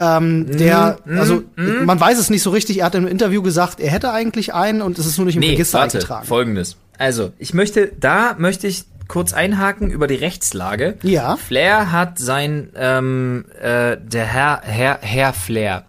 Ähm, 0.00 0.46
der, 0.56 0.98
Mhm, 1.04 1.18
also 1.18 1.42
man 1.56 2.00
weiß 2.00 2.18
es 2.18 2.30
nicht 2.30 2.42
so 2.42 2.50
richtig. 2.50 2.78
Er 2.78 2.86
hat 2.86 2.94
im 2.94 3.06
Interview 3.06 3.42
gesagt, 3.42 3.78
er 3.80 3.90
hätte 3.90 4.12
eigentlich 4.12 4.54
einen 4.54 4.82
und 4.82 4.98
es 4.98 5.06
ist 5.06 5.16
nur 5.18 5.26
nicht 5.26 5.36
im 5.36 5.40
Nee, 5.40 5.50
Register 5.50 5.78
warte, 5.80 5.98
eingetragen. 5.98 6.26
folgendes. 6.26 6.76
Also, 6.98 7.32
ich 7.38 7.52
möchte, 7.54 7.90
da 7.98 8.34
möchte 8.38 8.66
ich 8.66 8.84
kurz 9.08 9.32
einhaken 9.32 9.90
über 9.90 10.06
die 10.06 10.14
Rechtslage. 10.14 10.96
Ja. 11.02 11.36
Flair 11.36 11.90
hat 11.92 12.18
sein, 12.18 12.70
ähm, 12.76 13.44
äh, 13.60 13.96
der 14.00 14.24
Herr, 14.24 14.60
Herr, 14.64 14.98
Herr 15.02 15.32
Flair. 15.32 15.84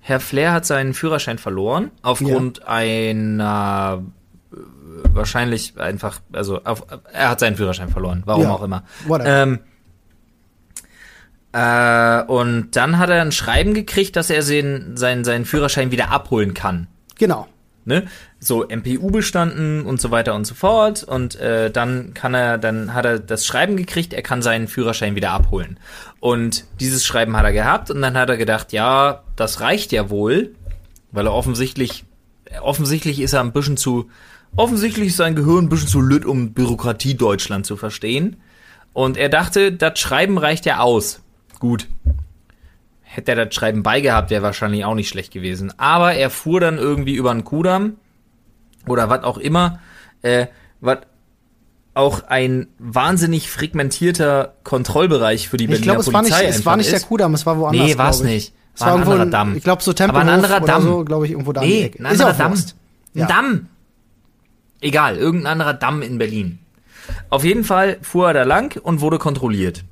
Herr 0.00 0.20
Flair 0.20 0.52
hat 0.52 0.66
seinen 0.66 0.94
Führerschein 0.94 1.38
verloren 1.38 1.90
aufgrund 2.02 2.66
einer 2.66 4.02
äh, 4.02 4.21
wahrscheinlich 5.14 5.78
einfach, 5.78 6.20
also 6.32 6.62
auf, 6.64 6.86
er 7.12 7.30
hat 7.30 7.40
seinen 7.40 7.56
Führerschein 7.56 7.88
verloren, 7.88 8.22
warum 8.24 8.42
Ja, 8.42 8.50
auch 8.50 8.62
immer. 8.62 8.84
Ähm, 9.24 9.60
äh, 11.52 12.22
und 12.24 12.70
dann 12.76 12.98
hat 12.98 13.10
er 13.10 13.22
ein 13.22 13.32
Schreiben 13.32 13.74
gekriegt, 13.74 14.16
dass 14.16 14.30
er 14.30 14.42
seinen, 14.42 14.96
seinen, 14.96 15.24
seinen 15.24 15.44
Führerschein 15.44 15.90
wieder 15.90 16.10
abholen 16.10 16.54
kann. 16.54 16.88
Genau. 17.18 17.46
ne, 17.84 18.06
so 18.38 18.66
MPU 18.68 19.10
bestanden 19.10 19.84
und 19.84 20.00
so 20.00 20.10
weiter 20.10 20.34
und 20.34 20.46
so 20.46 20.54
fort. 20.54 21.04
Und 21.04 21.36
äh, 21.36 21.70
dann 21.70 22.14
kann 22.14 22.34
er, 22.34 22.58
dann 22.58 22.94
hat 22.94 23.04
er 23.04 23.18
das 23.18 23.46
Schreiben 23.46 23.76
gekriegt, 23.76 24.12
er 24.12 24.22
kann 24.22 24.42
seinen 24.42 24.68
Führerschein 24.68 25.14
wieder 25.14 25.30
abholen. 25.30 25.78
Und 26.20 26.64
dieses 26.80 27.04
Schreiben 27.04 27.36
hat 27.36 27.44
er 27.44 27.52
gehabt 27.52 27.90
und 27.90 28.00
dann 28.02 28.16
hat 28.16 28.30
er 28.30 28.36
gedacht, 28.36 28.72
ja, 28.72 29.22
das 29.36 29.60
reicht 29.60 29.92
ja 29.92 30.10
wohl, 30.10 30.54
weil 31.10 31.26
er 31.26 31.34
offensichtlich, 31.34 32.04
offensichtlich 32.60 33.20
ist 33.20 33.32
er 33.32 33.40
ein 33.40 33.52
bisschen 33.52 33.76
zu, 33.76 34.10
offensichtlich 34.56 35.08
ist 35.08 35.16
sein 35.16 35.34
Gehirn 35.34 35.64
ein 35.64 35.68
bisschen 35.68 35.88
zu 35.88 36.00
lütt, 36.00 36.24
um 36.24 36.52
Bürokratie 36.52 37.14
Deutschland 37.14 37.66
zu 37.66 37.76
verstehen 37.76 38.36
und 38.92 39.16
er 39.16 39.28
dachte, 39.28 39.72
das 39.72 39.98
Schreiben 39.98 40.38
reicht 40.38 40.66
ja 40.66 40.78
aus, 40.80 41.22
gut, 41.58 41.88
Hätte 43.14 43.32
er 43.32 43.44
das 43.44 43.54
Schreiben 43.54 43.82
beigehabt, 43.82 44.30
wäre 44.30 44.42
wahrscheinlich 44.42 44.86
auch 44.86 44.94
nicht 44.94 45.10
schlecht 45.10 45.34
gewesen. 45.34 45.70
Aber 45.78 46.14
er 46.14 46.30
fuhr 46.30 46.60
dann 46.60 46.78
irgendwie 46.78 47.12
über 47.14 47.30
einen 47.30 47.44
Kudamm 47.44 47.96
oder 48.88 49.10
was 49.10 49.22
auch 49.22 49.36
immer, 49.36 49.80
äh, 50.22 50.46
was 50.80 51.00
auch 51.92 52.22
ein 52.28 52.68
wahnsinnig 52.78 53.50
fragmentierter 53.50 54.54
Kontrollbereich 54.64 55.50
für 55.50 55.58
die 55.58 55.64
Ich 55.64 55.70
Berliner 55.70 55.92
glaube, 55.92 56.00
es 56.00 56.10
war 56.10 56.22
nicht, 56.22 56.32
Polizei 56.32 56.48
es 56.48 56.64
war 56.64 56.78
nicht 56.78 56.90
der 56.90 56.96
ist. 56.96 57.08
Kudamm, 57.08 57.34
es 57.34 57.44
war 57.44 57.58
woanders. 57.58 57.86
Nee, 57.86 57.92
glaub 57.92 58.14
ich. 58.14 58.22
nicht. 58.22 58.54
Es 58.74 58.80
War 58.80 58.88
ein 58.88 58.92
irgendwo 58.94 59.10
anderer 59.10 59.30
Damm. 59.30 59.56
Ich 59.56 59.62
glaube, 59.62 59.82
so 59.82 59.90
Aber 59.90 59.96
Tempelhof 59.96 60.22
ein 60.22 60.28
anderer 60.30 60.56
oder 60.56 60.66
Damm. 60.66 60.82
so, 60.82 61.04
glaube 61.04 61.26
ich, 61.26 61.32
irgendwo 61.32 61.52
da. 61.52 61.60
Nee, 61.60 61.90
ein 61.98 62.06
Ist 62.06 62.12
anderer 62.12 62.32
Damm. 62.32 62.52
Ein 62.54 62.62
Ja. 63.12 63.26
Damm. 63.26 63.68
Egal, 64.82 65.16
irgendein 65.16 65.52
anderer 65.52 65.74
Damm 65.74 66.02
in 66.02 66.18
Berlin. 66.18 66.58
Auf 67.30 67.44
jeden 67.44 67.64
Fall 67.64 67.96
fuhr 68.02 68.28
er 68.28 68.34
da 68.34 68.42
lang 68.42 68.78
und 68.82 69.00
wurde 69.00 69.18
kontrolliert. 69.18 69.84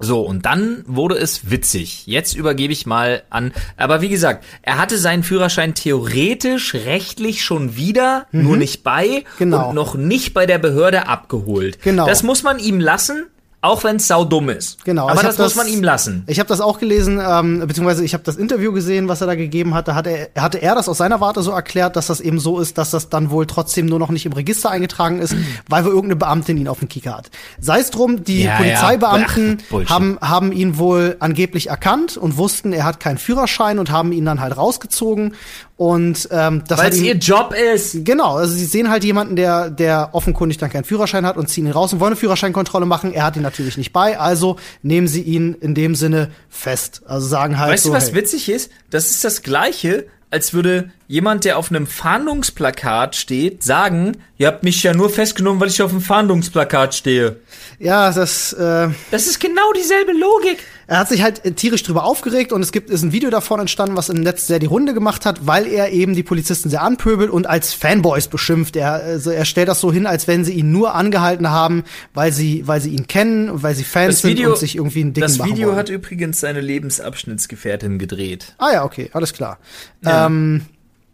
So, 0.00 0.20
und 0.20 0.46
dann 0.46 0.84
wurde 0.86 1.16
es 1.16 1.50
witzig. 1.50 2.06
Jetzt 2.06 2.36
übergebe 2.36 2.72
ich 2.72 2.86
mal 2.86 3.24
an. 3.30 3.52
Aber 3.76 4.00
wie 4.00 4.08
gesagt, 4.08 4.44
er 4.62 4.78
hatte 4.78 4.96
seinen 4.96 5.24
Führerschein 5.24 5.74
theoretisch, 5.74 6.74
rechtlich 6.74 7.42
schon 7.42 7.74
wieder, 7.76 8.26
nur 8.30 8.56
nicht 8.56 8.84
bei 8.84 9.24
Genau. 9.40 9.68
und 9.70 9.74
noch 9.74 9.96
nicht 9.96 10.34
bei 10.34 10.46
der 10.46 10.58
Behörde 10.58 11.08
abgeholt. 11.08 11.82
Genau. 11.82 12.06
Das 12.06 12.22
muss 12.22 12.44
man 12.44 12.60
ihm 12.60 12.78
lassen, 12.78 13.26
auch 13.60 13.82
wenn 13.82 13.96
es 13.96 14.06
saudumm 14.06 14.50
ist. 14.50 14.84
Genau. 14.84 15.08
Aber 15.08 15.20
das, 15.20 15.36
hab 15.36 15.44
muss 15.44 15.56
man 15.56 15.66
ihm 15.66 15.82
lassen. 15.82 16.22
Ich 16.28 16.38
habe 16.38 16.48
das 16.48 16.60
auch 16.60 16.78
gelesen, 16.78 17.20
ähm, 17.20 17.64
beziehungsweise 17.66 18.04
ich 18.04 18.14
habe 18.14 18.22
das 18.22 18.36
Interview 18.36 18.72
gesehen, 18.72 19.08
was 19.08 19.20
er 19.20 19.26
da 19.26 19.34
gegeben 19.34 19.74
hatte. 19.74 19.96
Hatte 19.96 20.10
er, 20.34 20.42
hatte 20.42 20.62
er 20.62 20.76
das 20.76 20.88
aus 20.88 20.98
seiner 20.98 21.20
Warte 21.20 21.42
so 21.42 21.50
erklärt, 21.50 21.96
dass 21.96 22.06
das 22.06 22.20
eben 22.20 22.38
so 22.38 22.60
ist, 22.60 22.78
dass 22.78 22.92
das 22.92 23.08
dann 23.08 23.30
wohl 23.30 23.46
trotzdem 23.46 23.86
nur 23.86 23.98
noch 23.98 24.10
nicht 24.10 24.26
im 24.26 24.32
Register 24.32 24.70
eingetragen 24.70 25.18
ist, 25.18 25.34
weil 25.68 25.84
wohl 25.84 25.90
irgendeine 25.90 26.16
Beamtin 26.16 26.56
ihn 26.56 26.68
auf 26.68 26.78
dem 26.78 26.88
Kicker 26.88 27.16
hat. 27.16 27.30
Sei 27.60 27.80
es 27.80 27.90
drum, 27.90 28.22
die 28.22 28.44
Ja, 28.44 28.50
ja. 28.52 28.56
Polizeibeamten 28.58 29.58
Ach, 29.60 29.70
Bullshit. 29.70 29.90
haben, 29.90 30.18
haben 30.20 30.52
ihn 30.52 30.78
wohl 30.78 31.16
angeblich 31.18 31.68
erkannt 31.68 32.16
und 32.16 32.36
wussten, 32.36 32.72
er 32.72 32.84
hat 32.84 33.00
keinen 33.00 33.18
Führerschein 33.18 33.80
und 33.80 33.90
haben 33.90 34.12
ihn 34.12 34.24
dann 34.24 34.40
halt 34.40 34.56
rausgezogen. 34.56 35.34
Und 35.78 36.28
ähm, 36.32 36.64
das 36.66 36.80
Weil 36.80 36.90
es 36.90 37.00
ihr 37.00 37.14
Job 37.14 37.54
ist. 37.54 38.04
Genau, 38.04 38.34
also 38.34 38.52
sie 38.52 38.64
sehen 38.64 38.90
halt 38.90 39.04
jemanden, 39.04 39.36
der, 39.36 39.70
der 39.70 40.08
offenkundig 40.12 40.58
dann 40.58 40.70
keinen 40.70 40.82
Führerschein 40.82 41.24
hat 41.24 41.36
und 41.36 41.48
ziehen 41.48 41.66
ihn 41.66 41.72
raus 41.72 41.92
und 41.92 42.00
wollen 42.00 42.14
eine 42.14 42.16
Führerscheinkontrolle 42.16 42.84
machen. 42.84 43.12
Er 43.14 43.24
hat 43.24 43.36
ihn 43.36 43.42
natürlich 43.42 43.78
nicht 43.78 43.92
bei, 43.92 44.18
also 44.18 44.56
nehmen 44.82 45.06
sie 45.06 45.22
ihn 45.22 45.54
in 45.54 45.76
dem 45.76 45.94
Sinne 45.94 46.32
fest. 46.48 47.02
Also 47.06 47.28
sagen 47.28 47.60
halt 47.60 47.70
Weißt 47.70 47.84
so, 47.84 47.90
du, 47.90 47.94
was 47.94 48.08
hey, 48.08 48.16
witzig 48.16 48.48
ist? 48.48 48.72
Das 48.90 49.08
ist 49.12 49.24
das 49.24 49.42
Gleiche, 49.42 50.08
als 50.30 50.52
würde 50.52 50.90
jemand, 51.08 51.44
der 51.44 51.58
auf 51.58 51.70
einem 51.70 51.86
Fahndungsplakat 51.86 53.16
steht, 53.16 53.62
sagen, 53.64 54.18
ihr 54.36 54.46
habt 54.46 54.62
mich 54.62 54.82
ja 54.82 54.92
nur 54.94 55.10
festgenommen, 55.10 55.60
weil 55.60 55.68
ich 55.68 55.82
auf 55.82 55.90
dem 55.90 56.00
Fahndungsplakat 56.02 56.94
stehe. 56.94 57.36
Ja, 57.78 58.12
das, 58.12 58.52
äh, 58.52 58.88
Das 59.10 59.26
ist 59.26 59.40
genau 59.40 59.72
dieselbe 59.74 60.12
Logik. 60.12 60.58
er 60.86 60.98
hat 60.98 61.08
sich 61.08 61.22
halt 61.22 61.44
äh, 61.44 61.52
tierisch 61.52 61.82
drüber 61.82 62.04
aufgeregt 62.04 62.52
und 62.52 62.60
es 62.62 62.72
gibt 62.72 62.90
ist 62.90 63.02
ein 63.02 63.12
Video 63.12 63.30
davon 63.30 63.58
entstanden, 63.58 63.96
was 63.96 64.10
im 64.10 64.20
Netz 64.22 64.46
sehr 64.46 64.58
die 64.58 64.66
Runde 64.66 64.92
gemacht 64.94 65.24
hat, 65.26 65.46
weil 65.46 65.66
er 65.66 65.90
eben 65.92 66.14
die 66.14 66.22
Polizisten 66.22 66.68
sehr 66.70 66.82
anpöbelt 66.82 67.30
und 67.30 67.46
als 67.46 67.72
Fanboys 67.72 68.28
beschimpft. 68.28 68.76
Er, 68.76 68.92
also 68.92 69.30
er 69.30 69.44
stellt 69.46 69.68
das 69.68 69.80
so 69.80 69.90
hin, 69.92 70.06
als 70.06 70.28
wenn 70.28 70.44
sie 70.44 70.52
ihn 70.52 70.70
nur 70.72 70.94
angehalten 70.94 71.48
haben, 71.50 71.84
weil 72.12 72.32
sie, 72.32 72.66
weil 72.66 72.80
sie 72.82 72.90
ihn 72.90 73.06
kennen, 73.06 73.62
weil 73.62 73.74
sie 73.74 73.84
Fans 73.84 74.16
Das 74.16 74.22
sind 74.22 74.30
Video, 74.32 74.50
und 74.50 74.58
sich 74.58 74.76
irgendwie 74.76 75.00
einen 75.00 75.14
dicken 75.14 75.26
das 75.26 75.38
machen 75.38 75.52
Video 75.52 75.68
wollen. 75.68 75.78
hat 75.78 75.88
übrigens 75.88 76.40
seine 76.40 76.60
Lebensabschnittsgefährtin 76.60 77.98
gedreht. 77.98 78.54
Ah 78.58 78.72
ja, 78.72 78.84
okay, 78.84 79.10
alles 79.14 79.32
klar. 79.32 79.58
Ja. 80.04 80.26
Ähm, 80.26 80.62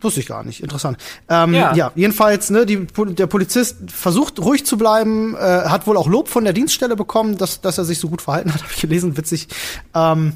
wusste 0.04 0.20
ich 0.20 0.26
gar 0.26 0.44
nicht. 0.44 0.62
Interessant. 0.62 0.98
Ähm, 1.28 1.54
Ja. 1.54 1.74
ja. 1.74 1.92
jedenfalls, 1.94 2.50
ne, 2.50 2.66
die, 2.66 2.86
der 2.86 3.26
Polizist 3.26 3.76
versucht 3.90 4.38
ruhig 4.38 4.64
zu 4.66 4.76
bleiben, 4.76 5.34
äh, 5.34 5.38
hat 5.38 5.86
wohl 5.86 5.96
auch 5.96 6.06
Lob 6.06 6.28
von 6.28 6.44
der 6.44 6.52
Dienststelle 6.52 6.96
bekommen, 6.96 7.38
dass, 7.38 7.60
dass 7.60 7.78
er 7.78 7.84
sich 7.84 7.98
so 7.98 8.08
gut 8.08 8.22
verhalten 8.22 8.52
hat, 8.52 8.62
habe 8.62 8.72
ich 8.74 8.80
gelesen, 8.80 9.16
witzig. 9.16 9.48
Ähm, 9.94 10.34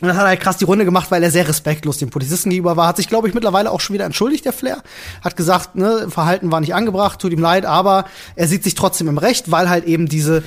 und 0.00 0.08
das 0.08 0.16
hat 0.16 0.24
er 0.24 0.28
halt 0.28 0.40
krass 0.40 0.56
die 0.56 0.64
Runde 0.64 0.86
gemacht, 0.86 1.10
weil 1.10 1.22
er 1.22 1.30
sehr 1.30 1.46
respektlos 1.46 1.98
dem 1.98 2.08
Polizisten 2.08 2.48
gegenüber 2.48 2.76
war. 2.76 2.88
Hat 2.88 2.96
sich, 2.96 3.08
glaube 3.08 3.28
ich, 3.28 3.34
mittlerweile 3.34 3.70
auch 3.70 3.80
schon 3.80 3.92
wieder 3.92 4.06
entschuldigt, 4.06 4.46
der 4.46 4.54
Flair. 4.54 4.82
Hat 5.22 5.36
gesagt, 5.36 5.76
ne, 5.76 6.06
Verhalten 6.08 6.50
war 6.50 6.60
nicht 6.60 6.74
angebracht, 6.74 7.20
tut 7.20 7.32
ihm 7.32 7.40
leid, 7.40 7.66
aber 7.66 8.06
er 8.34 8.48
sieht 8.48 8.64
sich 8.64 8.74
trotzdem 8.74 9.08
im 9.08 9.18
Recht, 9.18 9.50
weil 9.50 9.68
halt 9.68 9.84
eben 9.84 10.08
diese 10.08 10.42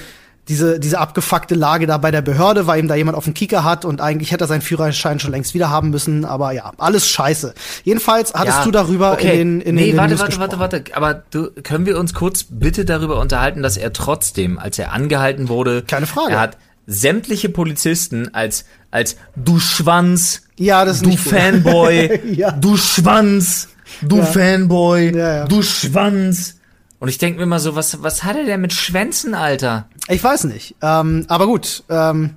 diese, 0.49 0.79
diese 0.79 0.99
abgefuckte 0.99 1.56
Lage 1.56 1.88
da 1.88 1.97
bei 1.97 2.12
der 2.12 2.21
Behörde, 2.21 2.67
weil 2.67 2.79
ihm 2.79 2.88
da 2.89 2.95
jemand 2.95 3.17
auf 3.17 3.23
den 3.23 3.34
Kieker 3.34 3.63
hat 3.63 3.86
und 3.86 4.01
eigentlich 4.01 4.32
hätte 4.32 4.43
er 4.43 4.47
seinen 4.47 4.62
Führerschein 4.62 5.19
schon 5.19 5.32
längst 5.32 5.53
wieder 5.53 5.69
haben 5.69 5.89
müssen, 5.89 6.25
aber 6.25 6.51
ja, 6.51 6.71
alles 6.77 7.08
scheiße. 7.08 7.53
Jedenfalls 7.84 8.34
hattest 8.34 8.58
Ja, 8.60 8.63
du 8.65 8.71
darüber 8.71 9.13
okay. 9.13 9.39
in 9.41 9.60
den 9.60 9.62
in 9.62 9.75
Nee, 9.75 9.86
den 9.91 9.97
warte, 9.97 10.12
News 10.15 10.19
warte, 10.21 10.39
warte, 10.39 10.82
gesprochen. 10.82 10.93
warte. 10.93 10.97
Aber 10.97 11.23
du, 11.32 11.49
können 11.63 11.86
wir 11.86 11.97
uns 11.97 12.13
kurz 12.13 12.45
bitte 12.49 12.84
darüber 12.86 13.19
unterhalten, 13.21 13.63
dass 13.63 13.77
er 13.77 13.93
trotzdem, 13.93 14.60
als 14.60 14.77
er 14.79 14.91
angehalten 14.91 15.47
wurde, 15.47 15.82
Keine 15.84 16.08
Frage. 16.08 16.34
er 16.34 16.39
hat 16.41 16.58
sämtliche 16.88 17.47
Polizisten 17.47 18.34
als, 18.34 18.65
als 18.91 19.15
du 19.38 19.60
Schwanz, 19.60 20.41
Ja, 20.58 20.84
das 20.84 20.97
ist 20.97 21.06
du. 21.06 21.15
Fanboy, 21.15 22.19
Ja. 22.36 22.51
du 22.51 22.75
Schwanz, 22.75 23.69
du 24.01 24.17
Ja. 24.17 24.25
Fanboy, 24.25 25.15
Ja, 25.17 25.45
du 25.45 25.62
Schwanz. 25.62 26.58
Und 26.99 27.10
ich 27.10 27.17
denke 27.17 27.38
mir 27.38 27.43
immer 27.43 27.60
so, 27.60 27.75
was, 27.75 28.01
was 28.01 28.23
hat 28.23 28.38
er 28.38 28.45
denn 28.45 28.62
mit 28.62 28.71
Schwänzen, 28.71 29.34
Alter? 29.34 29.88
Ich 30.10 30.24
weiß 30.24 30.46
nicht. 30.46 30.76
Ähm, 30.82 31.26
aber 31.28 31.46
gut, 31.48 31.84
ähm, 31.89 32.36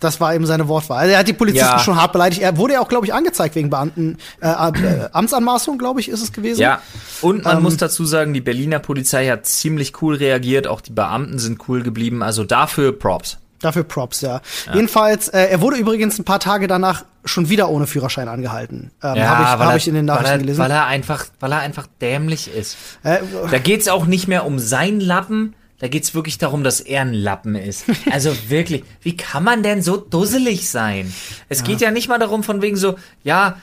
Das 0.00 0.20
war 0.20 0.34
eben 0.34 0.46
seine 0.46 0.66
Wortwahl. 0.66 0.98
Also 0.98 1.12
er 1.12 1.20
hat 1.20 1.28
die 1.28 1.32
Polizisten 1.32 1.64
Ja. 1.74 1.78
schon 1.78 1.94
hart 1.94 2.10
beleidigt. 2.10 2.42
Er 2.42 2.56
wurde 2.56 2.72
ja 2.72 2.80
auch, 2.80 2.88
glaube 2.88 3.06
ich, 3.06 3.14
angezeigt 3.14 3.54
wegen 3.54 3.70
Beamten, 3.70 4.16
äh, 4.40 4.48
äh, 4.48 5.08
Amtsanmaßung, 5.12 5.78
glaube 5.78 6.00
ich, 6.00 6.08
ist 6.08 6.20
es 6.20 6.32
gewesen. 6.32 6.60
Ja, 6.60 6.82
und 7.20 7.44
man 7.44 7.58
Ähm, 7.58 7.62
muss 7.62 7.76
dazu 7.76 8.04
sagen, 8.04 8.34
die 8.34 8.40
Berliner 8.40 8.80
Polizei 8.80 9.28
hat 9.28 9.46
ziemlich 9.46 10.02
cool 10.02 10.16
reagiert, 10.16 10.66
auch 10.66 10.80
die 10.80 10.90
Beamten 10.90 11.38
sind 11.38 11.68
cool 11.68 11.84
geblieben, 11.84 12.24
also 12.24 12.42
dafür 12.42 12.90
Props. 12.98 13.38
Dafür 13.60 13.84
Props, 13.84 14.22
ja. 14.22 14.40
Jedenfalls, 14.74 15.28
äh, 15.28 15.44
er 15.50 15.60
wurde 15.60 15.76
übrigens 15.76 16.18
ein 16.18 16.24
paar 16.24 16.40
Tage 16.40 16.66
danach 16.66 17.04
schon 17.24 17.48
wieder 17.48 17.68
ohne 17.68 17.86
Führerschein 17.86 18.26
angehalten. 18.26 18.90
Ähm, 19.04 19.14
Ja, 19.14 19.28
Habe 19.28 19.42
ich, 19.44 19.48
weil 19.50 19.58
hab 19.66 19.70
er- 19.70 19.76
ich 19.76 19.86
in 19.86 19.94
den 19.94 20.08
weil 20.08 20.14
Nachrichten 20.16 20.32
er, 20.34 20.38
gelesen. 20.38 20.58
Weil 20.58 20.70
er 20.72 20.86
einfach, 20.86 21.26
weil 21.38 21.52
er 21.52 21.60
einfach 21.60 21.86
dämlich 22.00 22.52
ist. 22.52 22.76
äh, 23.04 23.18
Da 23.52 23.58
geht's 23.58 23.86
auch 23.86 24.06
nicht 24.06 24.26
mehr 24.26 24.44
um 24.46 24.58
sein 24.58 24.98
Lappen, 24.98 25.54
da 25.82 25.88
geht's 25.88 26.14
wirklich 26.14 26.38
darum, 26.38 26.62
dass 26.62 26.78
er 26.78 27.00
ein 27.00 27.12
Lappen 27.12 27.56
ist. 27.56 27.86
Also 28.12 28.32
wirklich, 28.48 28.84
wie 29.00 29.16
kann 29.16 29.42
man 29.42 29.64
denn 29.64 29.82
so 29.82 29.96
dusselig 29.96 30.70
sein? 30.70 31.12
Es 31.48 31.64
geht 31.64 31.80
ja 31.80 31.90
nicht 31.90 32.08
mal 32.08 32.20
darum 32.20 32.44
von 32.44 32.62
wegen 32.62 32.76
so, 32.76 32.94
ja, 33.24 33.60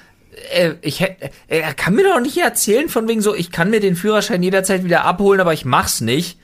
äh, 0.52 0.74
ich 0.82 1.00
hätte, 1.00 1.30
er 1.48 1.74
kann 1.74 1.96
mir 1.96 2.04
doch 2.04 2.20
nicht 2.20 2.36
erzählen 2.36 2.90
von 2.90 3.08
wegen 3.08 3.22
so, 3.22 3.34
ich 3.34 3.52
kann 3.52 3.70
mir 3.70 3.80
den 3.80 3.96
Führerschein 3.96 4.44
jederzeit 4.44 4.84
wieder 4.84 5.06
abholen, 5.06 5.40
aber 5.40 5.54
ich 5.54 5.64
mach's 5.64 6.02
nicht. 6.02 6.38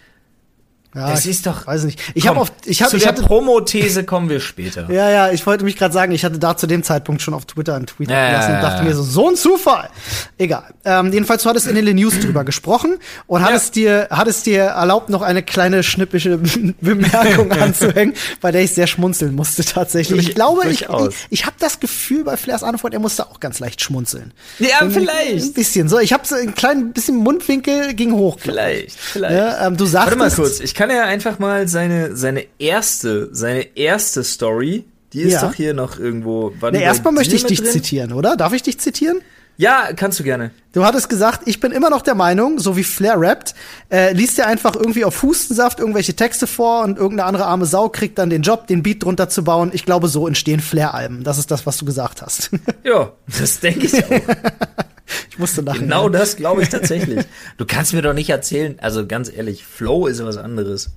Ja, 0.95 1.09
das 1.11 1.25
ist 1.25 1.45
doch. 1.45 1.67
Weiß 1.67 1.83
nicht. 1.83 1.99
Ich 2.13 2.27
habe 2.27 2.39
auf, 2.39 2.51
ich 2.65 2.81
habe, 2.81 2.91
zu 2.91 2.97
ich 2.97 3.03
der 3.03 3.11
hatte, 3.11 3.21
Promothese 3.23 4.03
kommen 4.05 4.29
wir 4.29 4.39
später. 4.39 4.89
ja, 4.91 5.09
ja, 5.09 5.31
ich 5.31 5.45
wollte 5.45 5.63
mich 5.65 5.75
gerade 5.77 5.93
sagen, 5.93 6.11
ich 6.13 6.23
hatte 6.23 6.39
da 6.39 6.55
zu 6.57 6.67
dem 6.67 6.83
Zeitpunkt 6.83 7.21
schon 7.21 7.33
auf 7.33 7.45
Twitter 7.45 7.75
einen 7.75 7.85
Tweet 7.85 8.09
Ja, 8.09 8.23
abgelassen 8.25 8.51
ja, 8.51 8.57
und 8.59 8.63
dachte 8.63 8.83
mir 8.83 8.95
so, 8.95 9.03
so 9.03 9.29
ein 9.29 9.35
Zufall. 9.35 9.89
Egal. 10.37 10.63
Ähm, 10.85 11.11
jedenfalls, 11.11 11.43
du 11.43 11.49
hattest 11.49 11.67
in 11.67 11.75
den 11.75 11.95
News 11.95 12.19
drüber 12.19 12.43
gesprochen 12.43 12.95
und 13.27 13.43
hattest 13.43 13.75
dir, 13.75 14.07
hattest 14.09 14.45
dir 14.45 14.63
erlaubt, 14.63 15.09
noch 15.09 15.21
eine 15.21 15.43
kleine 15.43 15.83
schnippische 15.83 16.37
Bemerkung 16.81 17.51
anzuhängen, 17.51 18.13
bei 18.41 18.51
der 18.51 18.61
ich 18.61 18.71
sehr 18.73 18.87
schmunzeln 18.87 19.35
musste 19.35 19.63
tatsächlich. 19.65 20.29
Ich 20.29 20.35
glaube, 20.35 20.67
ich, 20.69 20.83
ich, 20.83 21.15
ich 21.29 21.45
habe 21.45 21.55
das 21.59 21.79
Gefühl 21.79 22.23
bei 22.23 22.37
Flairs 22.37 22.63
Antwort, 22.63 22.93
er 22.93 22.99
musste 22.99 23.25
auch 23.27 23.39
ganz 23.39 23.59
leicht 23.59 23.81
schmunzeln. 23.81 24.33
Ja, 24.59 24.79
Ein 24.81 24.91
vielleicht. 24.91 25.53
bisschen. 25.53 25.89
So, 25.89 25.99
ich 25.99 26.13
habe 26.13 26.25
so 26.25 26.35
ein 26.35 26.55
klein 26.55 26.93
bisschen 26.93 27.17
Mundwinkel 27.17 27.93
ging 27.93 28.13
hoch. 28.13 28.37
Vielleicht, 28.39 28.97
vielleicht. 28.97 29.35
Ja, 29.35 29.67
ähm, 29.67 29.77
du 29.77 29.91
Warte 29.91 30.15
mal 30.15 30.29
sagtest- 30.29 30.35
kurz, 30.57 30.59
ich 30.59 30.73
kann 30.73 30.84
ja 30.91 31.03
einfach 31.05 31.39
mal 31.39 31.67
seine, 31.67 32.15
seine 32.15 32.45
erste, 32.59 33.29
seine 33.31 33.75
erste 33.77 34.23
Story, 34.23 34.85
die 35.13 35.21
ist 35.21 35.33
Ja. 35.33 35.47
doch 35.47 35.53
hier 35.53 35.73
noch 35.73 35.99
irgendwo. 35.99 36.53
Bei 36.59 36.69
erstmal 36.71 37.13
möchte 37.13 37.35
ich 37.35 37.45
dich 37.45 37.61
drin? 37.61 37.71
zitieren, 37.71 38.13
oder? 38.13 38.35
Darf 38.35 38.53
ich 38.53 38.63
dich 38.63 38.79
zitieren? 38.79 39.21
Ja, 39.57 39.87
kannst 39.95 40.19
du 40.19 40.23
gerne. 40.25 40.51
Du 40.73 40.83
hattest 40.83 41.07
gesagt, 41.07 41.43
ich 41.45 41.61
bin 41.61 41.71
immer 41.71 41.89
noch 41.89 42.01
der 42.01 42.13
Meinung, 42.15 42.59
so 42.59 42.75
wie 42.75 42.83
Flair 42.83 43.15
rappt, 43.17 43.55
äh, 43.89 44.11
liest 44.11 44.37
er 44.37 44.47
einfach 44.47 44.75
irgendwie 44.75 45.05
auf 45.05 45.23
Hustensaft 45.23 45.79
irgendwelche 45.79 46.13
Texte 46.13 46.45
vor 46.45 46.83
und 46.83 46.97
irgendeine 46.97 47.25
andere 47.29 47.45
arme 47.45 47.65
Sau 47.65 47.87
kriegt 47.87 48.17
dann 48.17 48.29
den 48.29 48.41
Job, 48.41 48.67
den 48.67 48.83
Beat 48.83 49.03
drunter 49.03 49.29
zu 49.29 49.45
bauen. 49.45 49.69
Ich 49.73 49.85
glaube, 49.85 50.09
so 50.09 50.27
entstehen 50.27 50.59
Flair-Alben. 50.59 51.23
Das 51.23 51.37
ist 51.37 51.51
das, 51.51 51.65
was 51.65 51.77
du 51.77 51.85
gesagt 51.85 52.21
hast. 52.21 52.49
Ja, 52.83 53.13
das 53.39 53.61
denke 53.61 53.85
ich 53.85 53.93
auch. 54.03 54.09
ich 55.29 55.39
musste 55.39 55.61
lachen. 55.61 55.81
genau 55.81 56.09
das 56.09 56.35
glaube 56.35 56.63
ich 56.63 56.69
tatsächlich. 56.69 57.25
Du 57.57 57.65
kannst 57.65 57.93
mir 57.93 58.01
doch 58.01 58.13
nicht 58.13 58.29
erzählen, 58.29 58.77
also 58.79 59.05
ganz 59.05 59.31
ehrlich, 59.31 59.65
Flow 59.65 60.07
ist 60.07 60.23
was 60.23 60.37
anderes. 60.37 60.91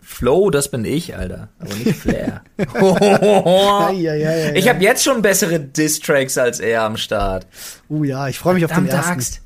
Flow, 0.00 0.48
das 0.48 0.70
bin 0.70 0.86
ich, 0.86 1.16
Alter, 1.16 1.50
aber 1.58 1.74
nicht 1.74 1.96
Flair. 1.96 2.42
Ich 4.54 4.68
habe 4.68 4.82
jetzt 4.82 5.04
schon 5.04 5.22
bessere 5.22 5.60
Diss-Tracks 5.60 6.38
als 6.38 6.60
er 6.60 6.82
am 6.82 6.96
Start. 6.96 7.46
Uh 7.90 8.04
ja, 8.04 8.28
ich 8.28 8.38
freue 8.38 8.54
mich 8.54 8.64
auf 8.64 8.72
den 8.72 8.86
ersten. 8.88 9.12
Axt. 9.12 9.42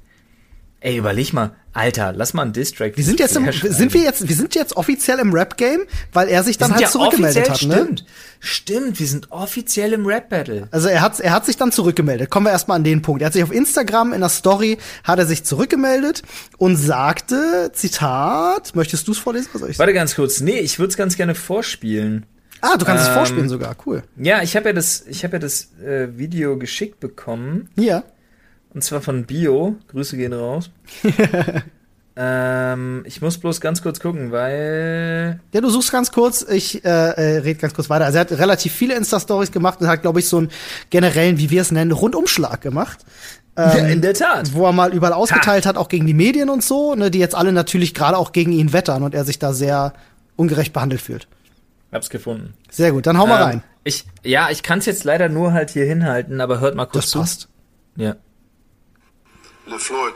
Ey, 0.83 0.97
überleg 0.97 1.33
mal, 1.33 1.53
Alter, 1.73 2.13
lass 2.13 2.35
mal 2.35 2.43
einen 2.43 2.53
Diss-Track. 2.53 2.97
Wir 2.97 3.05
sind 3.05 3.21
jetzt 3.21 3.37
im, 3.37 3.51
sind 3.53 3.95
wir 3.95 4.03
jetzt, 4.03 4.29
wir 4.29 4.35
sind 4.35 4.55
jetzt 4.57 4.77
offiziell 4.77 5.21
im 5.21 5.33
Rap-Game, 5.33 5.83
weil 6.13 6.29
er 6.29 6.43
sich 6.43 6.59
dann 6.59 6.73
halt 6.73 6.83
ja 6.83 6.91
zurückgemeldet 6.91 7.49
hat, 7.49 7.63
ne? 7.63 7.75
stimmt. 7.75 8.05
Stimmt, 8.41 8.99
wir 8.99 9.07
sind 9.07 9.31
offiziell 9.31 9.93
im 9.93 10.05
Rap-Battle. 10.05 10.67
Also 10.73 10.89
er 10.89 11.01
hat, 11.01 11.21
er 11.21 11.31
hat 11.33 11.47
sich 11.47 11.57
dann 11.57 11.71
zurückgemeldet. 11.71 12.31
Kommen 12.31 12.47
wir 12.47 12.51
erstmal 12.51 12.77
an 12.77 12.85
den 12.85 13.01
Punkt. 13.01 13.23
Er 13.23 13.27
hat 13.27 13.33
sich 13.33 13.45
auf 13.45 13.53
Instagram 13.53 14.13
in 14.13 14.21
der 14.21 14.29
Story 14.29 14.79
hat 15.05 15.21
er 15.21 15.27
sich 15.27 15.45
zurückgemeldet 15.45 16.23
und 16.59 16.75
sagte, 16.77 17.71
Zitat, 17.73 18.75
möchtest 18.75 19.07
du 19.07 19.13
es 19.13 19.19
vorlesen? 19.19 19.49
Was 19.53 19.61
soll 19.61 19.71
ich 19.71 19.77
sagen? 19.77 19.87
Warte 19.87 19.95
ganz 19.95 20.17
kurz. 20.17 20.41
Nee, 20.41 20.59
ich 20.59 20.81
würde 20.81 20.91
es 20.91 20.97
ganz 20.97 21.17
gerne 21.17 21.37
vorspielen. 21.37 22.27
Ah, 22.61 22.77
du 22.77 22.85
kannst 22.85 23.05
es 23.05 23.09
Ähm, 23.09 23.15
vorspielen 23.15 23.49
sogar. 23.49 23.77
Cool. 23.87 24.03
Ja, 24.17 24.43
ich 24.43 24.57
habe 24.57 24.69
ja 24.71 24.73
das, 24.73 25.05
ich 25.09 25.23
habe 25.25 25.35
ja 25.35 25.39
das 25.39 25.69
äh, 25.81 26.09
Video 26.19 26.59
geschickt 26.59 26.99
bekommen. 27.01 27.69
Ja. 27.77 28.03
Und 28.75 28.83
zwar 28.83 29.01
von 29.01 29.25
Bio. 29.25 29.77
Grüße 29.89 30.17
gehen 30.17 30.33
raus. 30.33 30.71
ähm, 32.17 33.03
ich 33.07 33.21
muss 33.23 33.39
bloß 33.39 33.61
ganz 33.61 33.83
kurz 33.83 34.01
gucken, 34.01 34.33
weil. 34.33 35.41
Ja, 35.53 35.61
du 35.61 35.71
suchst 35.71 35.93
ganz 35.93 36.13
kurz, 36.13 36.43
ich 36.49 36.85
äh, 36.85 36.89
äh, 36.89 37.39
red 37.39 37.59
ganz 37.59 37.75
kurz 37.75 37.89
weiter. 37.91 38.05
Also 38.07 38.19
er 38.19 38.23
hat 38.23 38.33
relativ 38.33 38.73
viele 38.73 38.95
Insta-Stories 38.95 39.53
gemacht 39.53 39.81
und 39.81 39.89
hat, 39.89 40.03
glaube 40.03 40.21
ich, 40.21 40.29
so 40.29 40.39
einen 40.39 40.51
generellen, 40.91 41.39
wie 41.39 41.51
wir 41.51 41.63
es 41.63 41.71
nennen, 41.71 41.93
Rundumschlag 41.93 42.61
gemacht. 42.61 43.01
Ähm, 43.55 43.87
in 43.87 44.01
der 44.01 44.15
Tat. 44.15 44.55
wo 44.55 44.65
er 44.65 44.73
mal 44.73 44.95
überall 44.95 45.13
ausgeteilt 45.13 45.67
hat, 45.67 45.77
auch 45.77 45.89
gegen 45.89 46.07
die 46.07 46.15
Medien 46.15 46.49
und 46.49 46.65
so, 46.65 46.95
ne, 46.95 47.11
die 47.11 47.19
jetzt 47.19 47.35
alle 47.35 47.53
natürlich 47.53 47.93
gerade 47.93 48.17
auch 48.17 48.33
gegen 48.33 48.51
ihn 48.53 48.73
wettern 48.73 49.03
und 49.03 49.15
er 49.15 49.27
sich 49.27 49.39
da 49.39 49.53
sehr 49.53 49.93
ungerecht 50.37 50.73
behandelt 50.73 51.03
fühlt. 51.03 51.29
Hab's 51.93 52.09
gefunden. 52.09 52.55
Sehr 52.71 52.93
gut, 52.93 53.07
dann 53.07 53.19
hau 53.19 53.27
mal 53.27 53.37
Ähm, 53.37 53.43
rein. 53.43 53.63
Ich, 53.85 54.07
ja, 54.23 54.49
ich 54.51 54.63
kann 54.63 54.79
es 54.79 54.87
jetzt 54.87 55.05
leider 55.05 55.29
nur 55.29 55.53
halt 55.53 55.69
hier 55.69 55.85
hinhalten, 55.85 56.41
aber 56.41 56.61
hört 56.61 56.75
mal 56.77 56.87
kurz 56.87 57.05
Das 57.05 57.11
zu. 57.11 57.19
passt. 57.19 57.49
Ja. 57.97 58.17
LeFloid, 59.73 60.15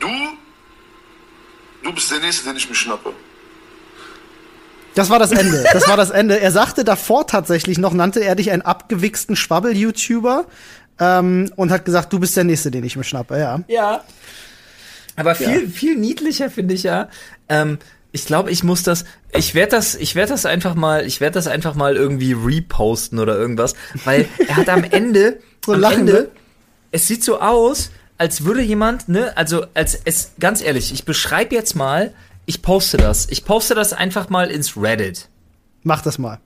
du, 0.00 0.08
du 1.82 1.92
bist 1.94 2.10
der 2.10 2.20
Nächste, 2.20 2.48
den 2.48 2.56
ich 2.56 2.68
mir 2.68 2.74
schnappe. 2.74 3.12
Das 4.94 5.10
war 5.10 5.18
das 5.18 5.32
Ende. 5.32 5.64
Das 5.72 5.88
war 5.88 5.96
das 5.96 6.10
Ende. 6.10 6.40
Er 6.40 6.50
sagte 6.50 6.82
davor 6.82 7.26
tatsächlich 7.26 7.76
noch, 7.76 7.92
nannte 7.92 8.24
er 8.24 8.34
dich 8.34 8.50
einen 8.50 8.62
abgewichsten 8.62 9.36
Schwabbel-YouTuber 9.36 10.46
ähm, 10.98 11.50
und 11.56 11.70
hat 11.70 11.84
gesagt, 11.84 12.12
du 12.12 12.18
bist 12.18 12.36
der 12.36 12.44
Nächste, 12.44 12.70
den 12.70 12.82
ich 12.82 12.96
mir 12.96 13.04
schnappe. 13.04 13.38
Ja. 13.38 13.60
Ja. 13.68 14.04
Aber 15.16 15.34
viel, 15.34 15.68
viel 15.68 15.96
niedlicher 15.96 16.50
finde 16.50 16.74
ich 16.74 16.82
ja. 16.82 17.08
Ähm, 17.48 17.78
ich 18.12 18.24
glaube, 18.24 18.50
ich 18.50 18.64
muss 18.64 18.82
das, 18.82 19.04
ich 19.34 19.54
werde 19.54 19.72
das, 19.72 19.94
ich 19.94 20.14
werde 20.14 20.32
das 20.32 20.46
einfach 20.46 20.74
mal, 20.74 21.04
ich 21.04 21.20
werde 21.20 21.34
das 21.34 21.46
einfach 21.46 21.74
mal 21.74 21.96
irgendwie 21.96 22.32
reposten 22.32 23.18
oder 23.18 23.36
irgendwas, 23.36 23.74
weil 24.04 24.26
er 24.48 24.56
hat 24.56 24.68
am 24.70 24.84
Ende, 24.84 25.40
So 25.64 25.74
am 25.74 25.80
lachende. 25.80 26.16
Ende, 26.16 26.30
es 26.92 27.06
sieht 27.06 27.22
so 27.22 27.40
aus, 27.40 27.90
als 28.18 28.44
würde 28.44 28.62
jemand, 28.62 29.08
ne, 29.08 29.36
also 29.36 29.66
als 29.74 30.00
es, 30.04 30.32
ganz 30.40 30.62
ehrlich, 30.62 30.92
ich 30.92 31.04
beschreibe 31.04 31.54
jetzt 31.54 31.74
mal, 31.74 32.12
ich 32.46 32.62
poste 32.62 32.96
das, 32.96 33.26
ich 33.30 33.44
poste 33.44 33.74
das 33.74 33.92
einfach 33.92 34.28
mal 34.28 34.50
ins 34.50 34.76
Reddit. 34.76 35.28
Mach 35.82 36.02
das 36.02 36.18
mal. 36.18 36.40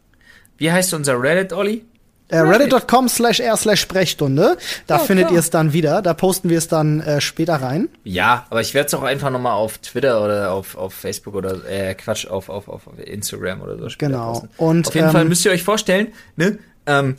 Wie 0.59 0.71
heißt 0.71 0.93
unser 0.95 1.21
Reddit, 1.21 1.53
Olli? 1.53 1.85
Äh, 2.29 2.39
Reddit.com 2.39 3.09
slash 3.09 3.41
r 3.41 3.57
slash 3.57 3.81
Sprechstunde. 3.81 4.57
Da 4.87 4.99
Ja, 4.99 5.05
findet 5.05 5.31
ihr 5.33 5.41
es 5.41 5.51
dann 5.51 5.73
wieder. 5.73 6.01
Da 6.01 6.15
posten 6.15 6.49
wir 6.49 6.59
es 6.59 6.69
dann 6.69 7.01
äh, 7.01 7.21
später 7.21 7.57
rein. 7.57 7.89
Ja, 8.05 8.47
aber 8.51 8.61
ich 8.61 8.73
werde 8.73 8.87
es 8.87 8.95
auch 8.95 9.03
einfach 9.03 9.31
nochmal 9.31 9.55
auf 9.55 9.79
Twitter 9.79 10.23
oder 10.25 10.53
auf, 10.53 10.77
auf 10.77 10.95
Facebook 10.95 11.35
oder 11.35 11.65
äh, 11.69 11.95
Quatsch, 11.95 12.27
auf, 12.29 12.49
auf, 12.49 12.69
auf 12.69 12.83
Instagram 13.05 13.63
oder 13.63 13.77
so 13.79 13.89
Genau. 13.99 14.33
posten. 14.33 14.49
Und, 14.59 14.87
auf 14.89 14.95
jeden 14.95 15.09
ähm, 15.09 15.13
Fall 15.13 15.25
müsst 15.25 15.45
ihr 15.45 15.51
euch 15.51 15.65
vorstellen, 15.65 16.09
ne, 16.37 16.59
ähm, 16.87 17.17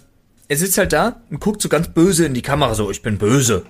er 0.47 0.57
sitzt 0.57 0.77
halt 0.77 0.93
da 0.93 1.21
und 1.29 1.41
guckt 1.41 1.61
so 1.61 1.67
ganz 1.67 1.89
böse 1.89 2.25
in 2.25 2.33
die 2.33 2.41
Kamera, 2.41 2.73
so, 2.73 2.89
ich 2.89 3.01
bin 3.01 3.17
böse. 3.17 3.63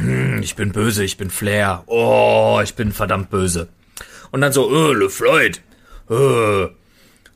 Hm, 0.00 0.42
Ich 0.42 0.54
bin 0.56 0.72
böse, 0.72 1.04
ich 1.04 1.16
bin 1.16 1.30
Flair. 1.30 1.82
Oh, 1.86 2.60
ich 2.62 2.74
bin 2.74 2.92
verdammt 2.92 3.30
böse. 3.30 3.68
Und 4.30 4.40
dann 4.40 4.52
so, 4.52 4.70
äh, 4.72 4.94
LeFloid, 4.94 5.60
äh, 6.10 6.68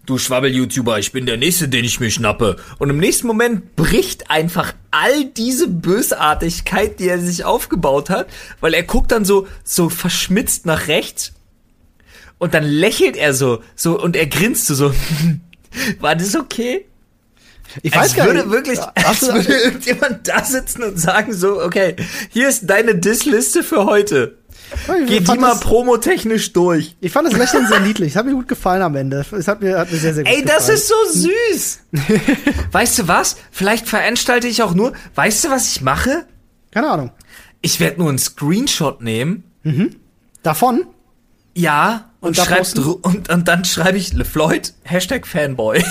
du 0.06 0.18
Schwabbel-YouTuber, 0.18 0.98
ich 0.98 1.12
bin 1.12 1.26
der 1.26 1.36
Nächste, 1.36 1.68
den 1.68 1.84
ich 1.84 1.98
mir 2.00 2.10
schnappe. 2.10 2.56
Und 2.78 2.90
im 2.90 2.98
nächsten 2.98 3.26
Moment 3.26 3.74
bricht 3.76 4.30
einfach 4.30 4.72
all 4.90 5.24
diese 5.24 5.68
Bösartigkeit, 5.68 7.00
die 7.00 7.08
er 7.08 7.18
sich 7.18 7.44
aufgebaut 7.44 8.10
hat, 8.10 8.28
weil 8.60 8.74
er 8.74 8.82
guckt 8.82 9.12
dann 9.12 9.24
so, 9.24 9.46
so 9.64 9.88
verschmitzt 9.88 10.66
nach 10.66 10.88
rechts 10.88 11.32
und 12.38 12.54
dann 12.54 12.64
lächelt 12.64 13.16
er 13.16 13.32
so, 13.34 13.62
so, 13.74 14.00
und 14.00 14.16
er 14.16 14.26
grinst 14.26 14.66
so, 14.66 14.74
so. 14.74 14.94
War 16.00 16.14
das 16.14 16.36
okay? 16.36 16.84
Ich 17.82 17.94
Als 17.96 18.14
gar 18.14 18.26
würde 18.26 18.40
nicht. 18.40 18.50
wirklich, 18.50 18.78
als 18.80 19.22
würde 19.22 19.52
irgendjemand 19.54 20.26
da 20.28 20.44
sitzen 20.44 20.82
und 20.82 20.98
sagen 21.00 21.32
so, 21.32 21.62
okay, 21.62 21.96
hier 22.30 22.48
ist 22.48 22.68
deine 22.70 22.94
Dissliste 22.94 23.62
für 23.62 23.84
heute. 23.86 24.38
ich, 25.02 25.06
Geh 25.06 25.20
die 25.20 25.38
mal 25.38 25.50
das, 25.50 25.60
promotechnisch 25.60 26.52
durch. 26.52 26.96
ich 27.00 27.12
fand 27.12 27.26
das 27.30 27.38
Lächeln 27.38 27.66
sehr 27.66 27.80
niedlich. 27.80 28.10
Es 28.12 28.16
hat 28.16 28.26
mir 28.26 28.32
gut 28.34 28.48
gefallen 28.48 28.82
am 28.82 28.94
Ende. 28.96 29.24
Es 29.32 29.48
hat 29.48 29.60
mir, 29.60 29.78
hat 29.78 29.90
mir 29.92 29.98
sehr, 29.98 30.14
sehr 30.14 30.24
gut 30.24 30.32
Ey, 30.32 30.42
das 30.44 30.66
gefallen. 30.68 30.78
ist 30.78 30.88
so 30.88 31.28
süß. 31.28 31.78
weißt 32.72 32.98
du 33.00 33.08
was? 33.08 33.36
Vielleicht 33.50 33.88
veranstalte 33.88 34.46
ich 34.48 34.62
auch 34.62 34.74
nur, 34.74 34.92
weißt 35.14 35.44
du, 35.44 35.50
was 35.50 35.68
ich 35.68 35.80
mache? 35.82 36.26
Keine 36.70 36.88
Ahnung. 36.90 37.10
Ich 37.60 37.80
werde 37.80 37.98
nur 38.00 38.08
einen 38.08 38.18
Screenshot 38.18 39.00
nehmen. 39.02 39.44
Davon? 40.42 40.86
Ja, 41.56 42.06
und, 42.20 42.38
Und 42.38 42.48
dr- 42.50 42.98
und, 43.02 43.28
und 43.28 43.48
dann 43.48 43.64
schreibe 43.64 43.98
ich 43.98 44.12
LeFloid, 44.14 44.72
Hashtag 44.82 45.26
Fanboy. 45.26 45.84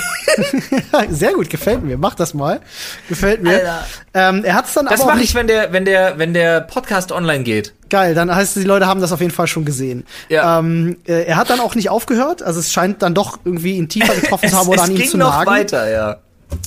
Sehr 1.10 1.34
gut, 1.34 1.50
gefällt 1.50 1.84
mir. 1.84 1.98
Mach 1.98 2.16
das 2.16 2.34
mal. 2.34 2.60
Gefällt 3.08 3.44
mir. 3.44 3.52
Alter. 3.54 3.86
Ähm, 4.16 4.44
er 4.44 4.56
hat 4.56 4.66
es 4.66 4.74
dann 4.74 4.86
Das 4.86 5.02
aber 5.02 5.12
auch 5.12 5.14
mache 5.16 5.24
ich, 5.24 5.36
wenn 5.36 5.48
der, 5.48 5.72
wenn 5.72 5.86
der, 5.86 6.18
wenn 6.18 6.34
der 6.34 6.62
Podcast 6.62 7.12
online 7.12 7.44
geht. 7.44 7.74
geil. 7.90 8.16
Dann 8.16 8.34
heißt 8.36 8.58
es, 8.58 8.62
die 8.64 8.68
Leute 8.68 8.88
haben 8.88 9.00
das 9.00 9.12
auf 9.12 9.22
jeden 9.22 9.32
Fall 9.32 9.46
schon 9.48 9.64
gesehen. 9.64 10.06
Ja. 10.30 10.58
Ähm, 10.60 10.98
äh, 11.06 11.24
er 11.26 11.38
hat 11.38 11.50
dann 11.52 11.60
auch 11.60 11.76
nicht 11.76 11.90
aufgehört. 11.90 12.42
Also 12.42 12.60
es 12.60 12.72
scheint 12.74 13.02
dann 13.04 13.14
doch 13.14 13.38
irgendwie 13.46 13.78
ihn 13.78 13.88
tiefer 13.88 14.16
getroffen 14.16 14.50
zu 14.50 14.58
haben 14.58 14.68
oder 14.68 14.78
es 14.78 14.84
an 14.86 14.92
ihm 14.92 14.98
ging 14.98 15.10
zu 15.12 15.18
noch 15.18 15.30
nagen. 15.32 15.50
weiter, 15.52 15.90
ja. 15.90 16.18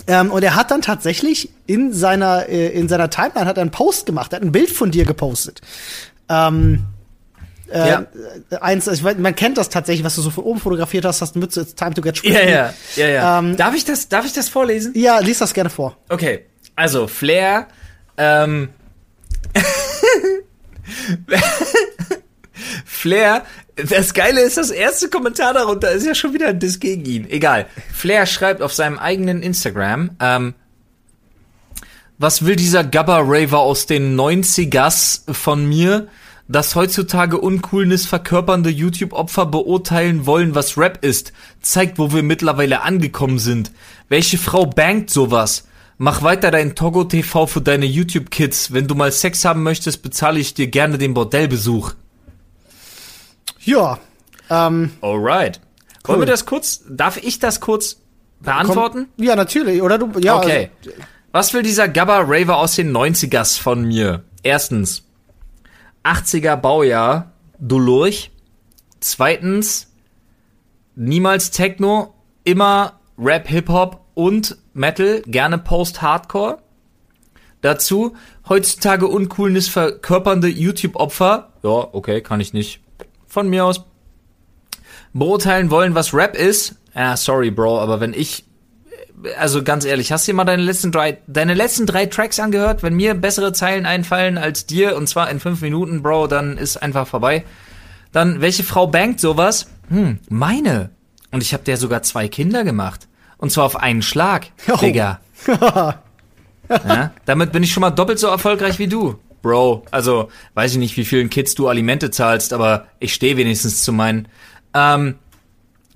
Ähm, 0.07 0.31
und 0.31 0.43
er 0.45 0.55
hat 0.55 0.71
dann 0.71 0.81
tatsächlich 0.83 1.51
in 1.67 1.93
seiner 1.93 2.49
äh, 2.49 2.69
in 2.69 2.89
seiner 2.89 3.11
Timeline 3.11 3.47
hat 3.47 3.57
er 3.59 3.63
einen 3.63 3.71
Post 3.73 4.07
gemacht. 4.07 4.33
Er 4.33 4.37
hat 4.37 4.43
ein 4.43 4.53
Bild 4.53 4.71
von 4.71 4.91
dir 4.93 5.05
gepostet. 5.05 5.61
Ähm, 6.29 6.85
äh, 7.71 7.89
Ja. 7.89 8.07
eins, 8.61 8.87
ich 8.87 9.03
weiß, 9.03 9.17
man 9.19 9.35
kennt 9.35 9.59
das 9.59 9.69
tatsächlich, 9.69 10.05
was 10.05 10.15
du 10.17 10.23
so 10.23 10.31
von 10.31 10.45
oben 10.45 10.61
fotografiert 10.61 11.05
hast, 11.05 11.21
hast 11.23 11.35
du 11.35 11.41
Mütze, 11.41 11.61
it's 11.63 11.75
time 11.75 11.95
to 11.95 12.03
get 12.03 12.17
Ja, 12.23 12.33
tricky. 12.35 12.51
ja, 12.53 12.75
ja, 12.97 13.09
ja. 13.09 13.39
Ähm, 13.39 13.57
darf 13.57 13.75
ich 13.75 13.85
das, 13.85 14.09
darf 14.09 14.25
ich 14.27 14.33
das 14.33 14.49
vorlesen? 14.49 14.93
Ja, 14.95 15.19
lies 15.19 15.39
das 15.39 15.53
gerne 15.55 15.71
vor. 15.71 15.97
Okay, 16.09 16.47
also 16.77 17.07
Flair, 17.07 17.67
ähm, 18.19 18.69
Flair, 22.85 23.45
das 23.77 24.15
Geile 24.15 24.41
ist, 24.41 24.57
das 24.57 24.71
erste 24.71 25.09
Kommentar 25.11 25.53
darunter 25.53 25.91
ist 25.91 26.07
ja 26.07 26.15
schon 26.15 26.33
wieder 26.33 26.49
ein 26.49 26.59
Diss 26.59 26.81
gegen 26.81 27.05
ihn. 27.05 27.29
Egal. 27.31 27.67
Flair 27.93 28.25
schreibt 28.27 28.63
auf 28.63 28.73
seinem 28.73 28.99
eigenen 28.99 29.43
Instagram, 29.43 30.11
ähm, 30.21 30.55
was 32.19 32.47
will 32.47 32.57
dieser 32.57 32.83
Gabba-Raver 32.83 33.59
aus 33.59 33.85
den 33.87 34.17
90ers 34.19 35.31
von 35.35 35.67
mir, 35.69 36.09
dass 36.49 36.75
heutzutage 36.75 37.39
Uncoolness 37.39 38.07
verkörpernde 38.07 38.71
YouTube-Opfer 38.71 39.47
beurteilen 39.47 40.27
wollen, 40.27 40.55
was 40.55 40.79
Rap 40.79 41.05
ist, 41.05 41.33
zeigt, 41.61 41.99
wo 41.99 42.13
wir 42.13 42.23
mittlerweile 42.23 42.83
angekommen 42.83 43.39
sind. 43.39 43.73
Welche 44.09 44.39
Frau 44.39 44.67
bangt 44.67 45.11
sowas? 45.11 45.67
Mach 45.99 46.23
weiter 46.23 46.51
dein 46.51 46.75
Togo 46.75 47.05
TV 47.05 47.47
für 47.47 47.63
deine 47.63 47.87
YouTube-Kids. 47.87 48.73
Wenn 48.73 48.87
du 48.87 48.95
mal 48.95 49.11
Sex 49.11 49.45
haben 49.45 49.63
möchtest, 49.63 50.03
bezahle 50.03 50.39
ich 50.39 50.55
dir 50.55 50.69
gerne 50.69 50.99
den 50.99 51.15
Bordellbesuch. 51.15 51.93
Ja. 53.61 53.99
Ähm, 54.51 54.93
Alright. 55.01 55.61
Wollen 56.05 56.21
wir 56.21 56.27
das 56.27 56.47
kurz, 56.47 56.83
darf 56.89 57.17
ich 57.17 57.39
das 57.39 57.61
kurz 57.61 57.97
beantworten? 58.41 59.09
komm, 59.17 59.25
ja, 59.25 59.35
natürlich. 59.35 59.83
Oder 59.83 59.99
du, 59.99 60.13
ja. 60.21 60.37
Okay. 60.37 60.71
Was 61.33 61.53
will 61.53 61.63
dieser 61.63 61.89
Gabba 61.89 62.21
Raver 62.21 62.59
aus 62.59 62.77
den 62.77 62.97
90ers 62.97 63.61
von 63.61 63.83
mir? 63.83 64.23
Erstens, 64.43 65.03
80er 66.07 66.57
Baujahr, 66.57 67.33
du 67.59 67.79
Lurch. 67.81 68.31
Zweitens, 69.01 69.92
niemals 70.95 71.51
Techno, 71.51 72.14
immer 72.45 73.01
Rap, 73.19 73.49
Hip-Hop 73.49 74.05
und 74.14 74.57
Metal, 74.73 75.23
gerne 75.27 75.59
Post-Hardcore. 75.59 76.59
Dazu, 77.61 78.14
heutzutage 78.49 79.09
Uncoolness 79.09 79.69
verkörpernde 79.69 80.49
YouTube-Opfer. 80.49 81.53
Ja, 81.64 81.88
okay, 81.92 82.21
kann 82.21 82.40
ich 82.40 82.53
nicht. 82.53 82.81
Von 83.27 83.49
mir 83.49 83.64
aus. 83.64 83.85
Beurteilen 85.12 85.71
wollen, 85.71 85.95
was 85.97 86.14
Rap 86.14 86.37
ist. 86.37 86.77
Ja, 86.95 87.16
sorry, 87.16 87.51
Bro, 87.51 87.81
aber 87.81 88.01
wenn 88.01 88.14
ich 88.14 88.45
also 89.39 89.63
ganz 89.63 89.85
ehrlich, 89.85 90.13
hast 90.13 90.27
du 90.27 90.33
dir 90.33 90.37
mal 90.37 90.45
deine 90.45 90.63
letzten 90.63 90.93
drei, 90.93 91.19
deine 91.27 91.55
letzten 91.55 91.87
drei 91.87 92.07
Tracks 92.07 92.39
angehört? 92.39 92.83
Wenn 92.83 92.95
mir 92.95 93.15
bessere 93.15 93.53
Zeilen 93.53 93.87
einfallen 93.87 94.39
als 94.39 94.67
dir, 94.67 94.97
und 94.97 95.09
zwar 95.09 95.31
in 95.31 95.41
fünf 95.41 95.61
Minuten, 95.61 96.03
Bro, 96.03 96.27
dann 96.27 96.59
ist 96.59 96.77
einfach 96.77 97.07
vorbei. 97.07 97.45
Dann, 98.13 98.41
welche 98.41 98.65
Frau 98.65 98.87
bangt 98.87 99.21
sowas? 99.21 99.69
Hm, 99.89 100.19
meine. 100.29 100.91
Und 101.33 101.43
ich 101.43 101.53
habe 101.53 101.65
der 101.65 101.77
sogar 101.77 102.03
zwei 102.03 102.29
Kinder 102.29 102.65
gemacht. 102.65 103.09
Und 103.39 103.51
zwar 103.51 103.65
auf 103.65 103.77
einen 103.77 104.03
Schlag, 104.03 104.47
Oh. 104.69 104.77
Digga. 104.77 105.21
ja, 106.69 107.13
damit 107.25 107.53
bin 107.53 107.63
ich 107.63 107.73
schon 107.73 107.83
mal 107.83 107.91
doppelt 107.91 108.19
so 108.19 108.29
erfolgreich 108.29 108.79
wie 108.79 108.89
du. 108.89 109.19
Bro, 109.43 109.85
also 109.91 110.31
weiß 110.55 110.73
ich 110.73 110.79
nicht, 110.79 110.97
wie 110.97 111.05
vielen 111.05 111.31
Kids 111.31 111.55
du 111.55 111.69
Alimente 111.69 112.11
zahlst, 112.11 112.53
aber 112.53 112.87
ich 112.99 113.15
stehe 113.15 113.37
wenigstens 113.37 113.83
zu 113.83 113.93
meinen. 113.93 114.29
Ähm, 114.75 115.17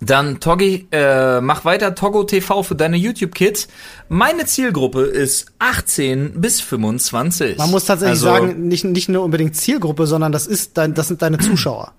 dann 0.00 0.40
Toggi, 0.40 0.88
äh, 0.92 1.40
mach 1.40 1.64
weiter 1.64 1.94
Togo 1.94 2.24
TV 2.24 2.62
für 2.62 2.74
deine 2.74 2.96
YouTube-Kids. 2.96 3.68
Meine 4.08 4.46
Zielgruppe 4.46 5.02
ist 5.02 5.52
18 5.58 6.40
bis 6.40 6.60
25. 6.60 7.58
Man 7.58 7.70
muss 7.70 7.84
tatsächlich 7.84 8.12
Also, 8.22 8.26
sagen, 8.26 8.66
nicht, 8.68 8.84
nicht 8.84 9.08
nur 9.10 9.22
unbedingt 9.24 9.56
Zielgruppe, 9.56 10.06
sondern 10.06 10.32
das 10.32 10.46
ist 10.46 10.78
dein, 10.78 10.94
das 10.94 11.08
sind 11.08 11.20
deine 11.22 11.38
Zuschauer. 11.38 11.92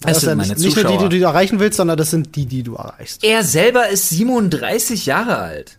Das 0.00 0.20
sind 0.20 0.30
ja 0.30 0.34
meine 0.36 0.48
nicht, 0.48 0.58
nicht 0.60 0.76
nur 0.76 0.84
die, 0.84 0.90
Zuschauer. 0.94 1.08
die 1.08 1.18
du 1.18 1.24
erreichen 1.24 1.60
willst, 1.60 1.76
sondern 1.76 1.96
das 1.96 2.10
sind 2.10 2.34
die, 2.36 2.46
die 2.46 2.62
du 2.62 2.74
erreichst. 2.74 3.22
Er 3.24 3.42
selber 3.42 3.88
ist 3.88 4.08
37 4.10 5.06
Jahre 5.06 5.38
alt. 5.38 5.78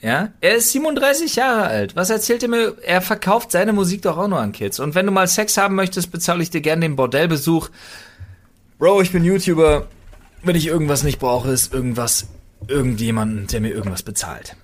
Ja, 0.00 0.30
er 0.40 0.56
ist 0.56 0.72
37 0.72 1.36
Jahre 1.36 1.62
alt. 1.62 1.94
Was 1.94 2.10
erzählt 2.10 2.42
er 2.42 2.48
mir? 2.48 2.76
Er 2.82 3.00
verkauft 3.00 3.52
seine 3.52 3.72
Musik 3.72 4.02
doch 4.02 4.18
auch 4.18 4.26
nur 4.26 4.40
an 4.40 4.50
Kids. 4.50 4.80
Und 4.80 4.96
wenn 4.96 5.06
du 5.06 5.12
mal 5.12 5.28
Sex 5.28 5.56
haben 5.56 5.76
möchtest, 5.76 6.10
bezahle 6.10 6.42
ich 6.42 6.50
dir 6.50 6.60
gerne 6.60 6.80
den 6.80 6.96
Bordellbesuch. 6.96 7.68
Bro, 8.80 9.02
ich 9.02 9.12
bin 9.12 9.22
YouTuber. 9.24 9.86
Wenn 10.42 10.56
ich 10.56 10.66
irgendwas 10.66 11.02
nicht 11.02 11.18
brauche, 11.18 11.50
ist 11.50 11.72
irgendwas, 11.72 12.26
irgendjemanden, 12.68 13.46
der 13.46 13.60
mir 13.60 13.70
irgendwas 13.70 14.02
bezahlt. 14.02 14.56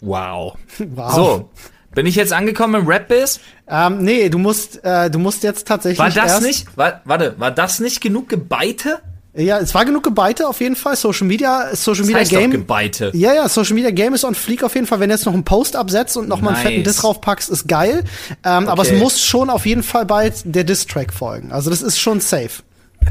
Wow. 0.00 0.56
Wow. 0.78 1.14
So, 1.14 1.50
bin 1.94 2.04
ich 2.06 2.14
jetzt 2.16 2.32
angekommen 2.32 2.82
im 2.82 2.86
Rap-Biz? 2.86 3.40
Ähm, 3.68 3.98
nee, 4.02 4.28
du 4.28 4.38
musst, 4.38 4.84
äh, 4.84 5.10
du 5.10 5.18
musst 5.18 5.42
jetzt 5.42 5.66
tatsächlich. 5.66 5.98
War 5.98 6.10
das 6.10 6.40
nicht, 6.42 6.76
war, 6.76 7.00
warte, 7.04 7.34
war 7.38 7.50
das 7.50 7.80
nicht 7.80 8.00
genug 8.02 8.28
Gebeite? 8.28 9.00
Ja, 9.34 9.58
es 9.58 9.74
war 9.74 9.84
genug 9.84 10.02
Gebeite 10.02 10.48
auf 10.48 10.60
jeden 10.60 10.76
Fall. 10.76 10.96
Social 10.96 11.26
Media, 11.26 11.68
Social 11.74 11.98
Das 12.00 12.06
Media 12.06 12.20
heißt 12.20 12.32
doch 12.32 12.38
Game. 12.38 12.50
Gebeite. 12.52 13.10
Ja, 13.14 13.34
ja, 13.34 13.48
Social 13.50 13.74
Media 13.74 13.90
Game 13.90 14.14
ist 14.14 14.24
on 14.24 14.34
fleek 14.34 14.62
auf 14.64 14.74
jeden 14.74 14.86
Fall. 14.86 14.98
Wenn 15.00 15.10
du 15.10 15.14
jetzt 15.14 15.26
noch 15.26 15.34
einen 15.34 15.44
Post 15.44 15.76
absetzt 15.76 16.16
und 16.16 16.26
noch 16.28 16.40
mal 16.40 16.54
einen 16.54 16.62
fetten 16.62 16.76
Nice. 16.76 16.84
Diss 16.84 16.96
draufpackst, 17.02 17.50
ist 17.50 17.68
geil. 17.68 18.04
Ähm, 18.44 18.66
Aber 18.68 18.82
es 18.82 18.88
Okay. 18.88 18.98
muss 18.98 19.22
schon 19.22 19.50
auf 19.50 19.66
jeden 19.66 19.82
Fall 19.82 20.06
bald 20.06 20.34
der 20.44 20.64
Diss-Track 20.64 21.12
folgen. 21.12 21.52
Also 21.52 21.68
das 21.68 21.82
ist 21.82 21.98
schon 21.98 22.20
safe. 22.20 22.62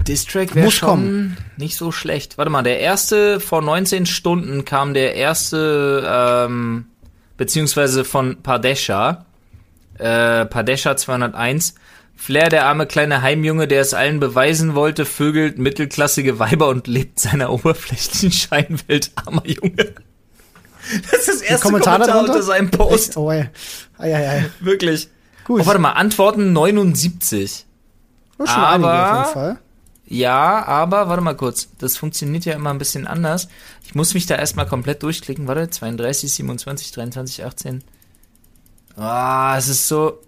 Distrack 0.07 0.53
wäre 0.55 0.65
Muss 0.65 0.73
schon 0.75 0.89
kommen. 0.89 1.37
nicht 1.57 1.75
so 1.77 1.91
schlecht. 1.91 2.37
Warte 2.37 2.51
mal, 2.51 2.61
der 2.63 2.79
erste 2.79 3.39
vor 3.39 3.61
19 3.61 4.05
Stunden 4.05 4.65
kam 4.65 4.93
der 4.93 5.15
erste, 5.15 6.03
ähm, 6.07 6.85
beziehungsweise 7.37 8.05
von 8.05 8.41
Padesha, 8.43 9.25
äh, 9.97 10.45
Padesha 10.45 10.95
201. 10.97 11.75
Flair, 12.17 12.47
der 12.49 12.65
arme 12.65 12.85
kleine 12.87 13.21
Heimjunge, 13.21 13.67
der 13.67 13.81
es 13.81 13.93
allen 13.93 14.19
beweisen 14.21 14.73
wollte, 14.73 15.05
vögelt 15.05 15.57
mittelklassige 15.57 16.39
Weiber 16.39 16.69
und 16.69 16.87
lebt 16.87 17.19
seiner 17.19 17.51
oberflächlichen 17.51 18.31
Scheinwelt, 18.31 19.11
armer 19.15 19.45
Junge. 19.45 19.95
Das 21.11 21.19
ist 21.21 21.27
das 21.27 21.41
erste 21.41 21.65
Kommentar 21.67 21.97
Kommentar, 21.99 22.21
unter 22.21 22.43
seinem 22.43 22.69
Post. 22.71 23.09
Echt? 23.09 23.17
Oh. 23.17 23.29
Ei, 23.31 23.49
ei, 23.97 24.13
ei. 24.29 24.45
Wirklich. 24.59 25.09
Gut. 25.45 25.61
Oh, 25.61 25.65
warte 25.65 25.79
mal, 25.79 25.91
Antworten 25.93 26.53
79. 26.53 27.65
Das 28.37 28.47
ist 28.47 28.53
schon 28.53 28.63
Aber- 28.63 28.73
einige 28.91 28.91
auf 29.19 29.25
jeden 29.25 29.33
Fall. 29.33 29.57
Ja, 30.07 30.63
aber 30.65 31.09
warte 31.09 31.23
mal 31.23 31.35
kurz. 31.35 31.69
Das 31.79 31.97
funktioniert 31.97 32.45
ja 32.45 32.53
immer 32.53 32.69
ein 32.69 32.77
bisschen 32.77 33.07
anders. 33.07 33.47
Ich 33.83 33.95
muss 33.95 34.13
mich 34.13 34.25
da 34.27 34.35
erstmal 34.35 34.67
komplett 34.67 35.01
durchklicken. 35.03 35.47
Warte, 35.47 35.69
32, 35.69 36.31
27, 36.31 36.91
23, 36.91 37.43
18. 37.45 37.83
Ah, 38.95 39.55
es 39.57 39.67
ist 39.67 39.87
so. 39.87 40.19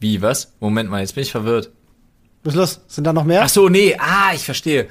Wie, 0.00 0.20
was? 0.20 0.52
Moment 0.60 0.90
mal, 0.90 1.00
jetzt 1.00 1.14
bin 1.14 1.22
ich 1.22 1.30
verwirrt. 1.30 1.70
Was 2.42 2.54
ist 2.54 2.58
los? 2.58 2.80
Sind 2.88 3.04
da 3.04 3.12
noch 3.12 3.24
mehr? 3.24 3.42
Ach 3.44 3.48
so, 3.48 3.68
nee, 3.68 3.96
ah, 3.98 4.32
ich 4.34 4.44
verstehe. 4.44 4.88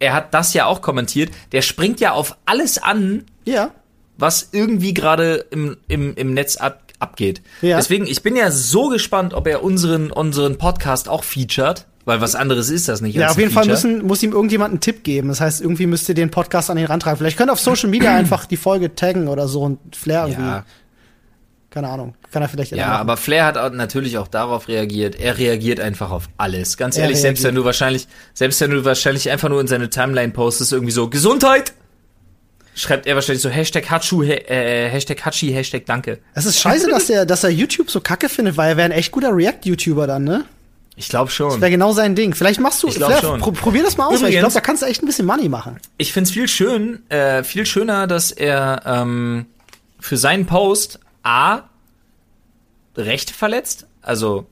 Er 0.00 0.14
hat 0.14 0.34
das 0.34 0.52
ja 0.54 0.66
auch 0.66 0.82
kommentiert. 0.82 1.30
Der 1.52 1.62
springt 1.62 2.00
ja 2.00 2.12
auf 2.12 2.36
alles 2.44 2.78
an, 2.78 3.24
Ja. 3.44 3.70
was 4.16 4.48
irgendwie 4.52 4.94
gerade 4.94 5.46
im, 5.50 5.76
im, 5.86 6.14
im 6.16 6.34
Netz 6.34 6.56
ab, 6.56 6.82
abgeht. 6.98 7.42
Ja. 7.62 7.76
Deswegen, 7.76 8.06
ich 8.06 8.22
bin 8.22 8.36
ja 8.36 8.50
so 8.50 8.88
gespannt, 8.88 9.34
ob 9.34 9.46
er 9.46 9.62
unseren, 9.62 10.10
unseren 10.10 10.58
Podcast 10.58 11.08
auch 11.08 11.24
featured, 11.24 11.86
weil 12.04 12.20
was 12.20 12.34
anderes 12.34 12.70
ist 12.70 12.88
das 12.88 13.00
nicht. 13.00 13.14
Ja, 13.16 13.30
auf 13.30 13.38
jeden 13.38 13.50
Fall 13.50 13.64
Feature. 13.64 13.88
müssen, 13.92 14.06
muss 14.06 14.22
ihm 14.22 14.32
irgendjemand 14.32 14.72
einen 14.72 14.80
Tipp 14.80 15.04
geben. 15.04 15.28
Das 15.28 15.40
heißt, 15.40 15.60
irgendwie 15.60 15.86
müsst 15.86 16.08
ihr 16.08 16.14
den 16.14 16.30
Podcast 16.30 16.70
an 16.70 16.78
ihn 16.78 16.86
rantragen. 16.86 17.18
Vielleicht 17.18 17.36
könnt 17.36 17.50
ihr 17.50 17.52
auf 17.52 17.60
Social 17.60 17.90
Media 17.90 18.14
einfach 18.16 18.46
die 18.46 18.56
Folge 18.56 18.94
taggen 18.94 19.28
oder 19.28 19.46
so 19.46 19.62
und 19.62 19.78
Flair 19.94 20.26
irgendwie. 20.26 20.42
Ja, 20.42 20.64
Keine 21.70 21.88
Ahnung. 21.88 22.14
Kann 22.30 22.42
er 22.42 22.48
vielleicht 22.48 22.72
ja, 22.72 22.86
machen. 22.86 23.00
aber 23.00 23.16
Flair 23.16 23.44
hat 23.44 23.58
auch 23.58 23.70
natürlich 23.70 24.18
auch 24.18 24.28
darauf 24.28 24.68
reagiert. 24.68 25.16
Er 25.20 25.38
reagiert 25.38 25.80
einfach 25.80 26.10
auf 26.10 26.28
alles. 26.38 26.76
Ganz 26.76 26.96
Er 26.96 27.04
ehrlich, 27.04 27.20
selbst 27.20 27.44
wenn 27.44 27.54
du 27.54 27.64
wahrscheinlich, 27.64 28.08
selbst 28.34 28.60
wenn 28.60 28.70
du 28.70 28.84
wahrscheinlich 28.84 29.30
einfach 29.30 29.48
nur 29.48 29.60
in 29.60 29.66
seine 29.66 29.90
Timeline 29.90 30.32
postest, 30.32 30.72
irgendwie 30.72 30.92
so, 30.92 31.08
Gesundheit! 31.08 31.72
Schreibt 32.78 33.06
er 33.06 33.14
wahrscheinlich 33.16 33.42
so, 33.42 33.48
Hashtag 33.48 33.90
Hatschu, 33.90 34.22
he- 34.22 34.32
äh, 34.34 34.88
Hashtag 34.88 35.24
Hatschi, 35.24 35.50
Hashtag 35.52 35.84
Danke. 35.86 36.20
Es 36.34 36.44
ist 36.46 36.60
scheiße, 36.60 36.88
dass 36.88 37.10
er, 37.10 37.26
dass 37.26 37.42
er 37.42 37.50
YouTube 37.50 37.90
so 37.90 38.00
kacke 38.00 38.28
findet, 38.28 38.56
weil 38.56 38.70
er 38.70 38.76
wäre 38.76 38.84
ein 38.86 38.92
echt 38.92 39.10
guter 39.10 39.34
React-YouTuber 39.34 40.06
dann, 40.06 40.22
ne? 40.24 40.44
Ich 40.94 41.08
glaube 41.08 41.30
schon. 41.30 41.60
Wäre 41.60 41.70
genau 41.72 41.92
sein 41.92 42.14
Ding. 42.14 42.34
Vielleicht 42.34 42.60
machst 42.60 42.82
du, 42.82 42.88
Ich 42.88 42.94
glaub 42.96 43.18
schon. 43.20 43.40
Pro, 43.40 43.50
probier 43.52 43.82
das 43.82 43.96
mal 43.96 44.06
aus, 44.06 44.10
weil 44.10 44.16
ich 44.16 44.36
Übrigens- 44.36 44.40
glaube, 44.40 44.54
da 44.54 44.60
kannst 44.60 44.82
du 44.82 44.86
echt 44.86 45.02
ein 45.02 45.06
bisschen 45.06 45.26
Money 45.26 45.48
machen. 45.48 45.78
Ich 45.96 46.12
find's 46.12 46.30
viel 46.30 46.46
schön, 46.48 47.02
äh, 47.10 47.42
viel 47.44 47.66
schöner, 47.66 48.06
dass 48.06 48.30
er 48.30 48.82
ähm, 48.86 49.46
für 50.00 50.16
seinen 50.16 50.46
Post 50.46 51.00
A 51.24 51.62
Rechte 52.96 53.32
verletzt. 53.34 53.86
Also, 54.02 54.46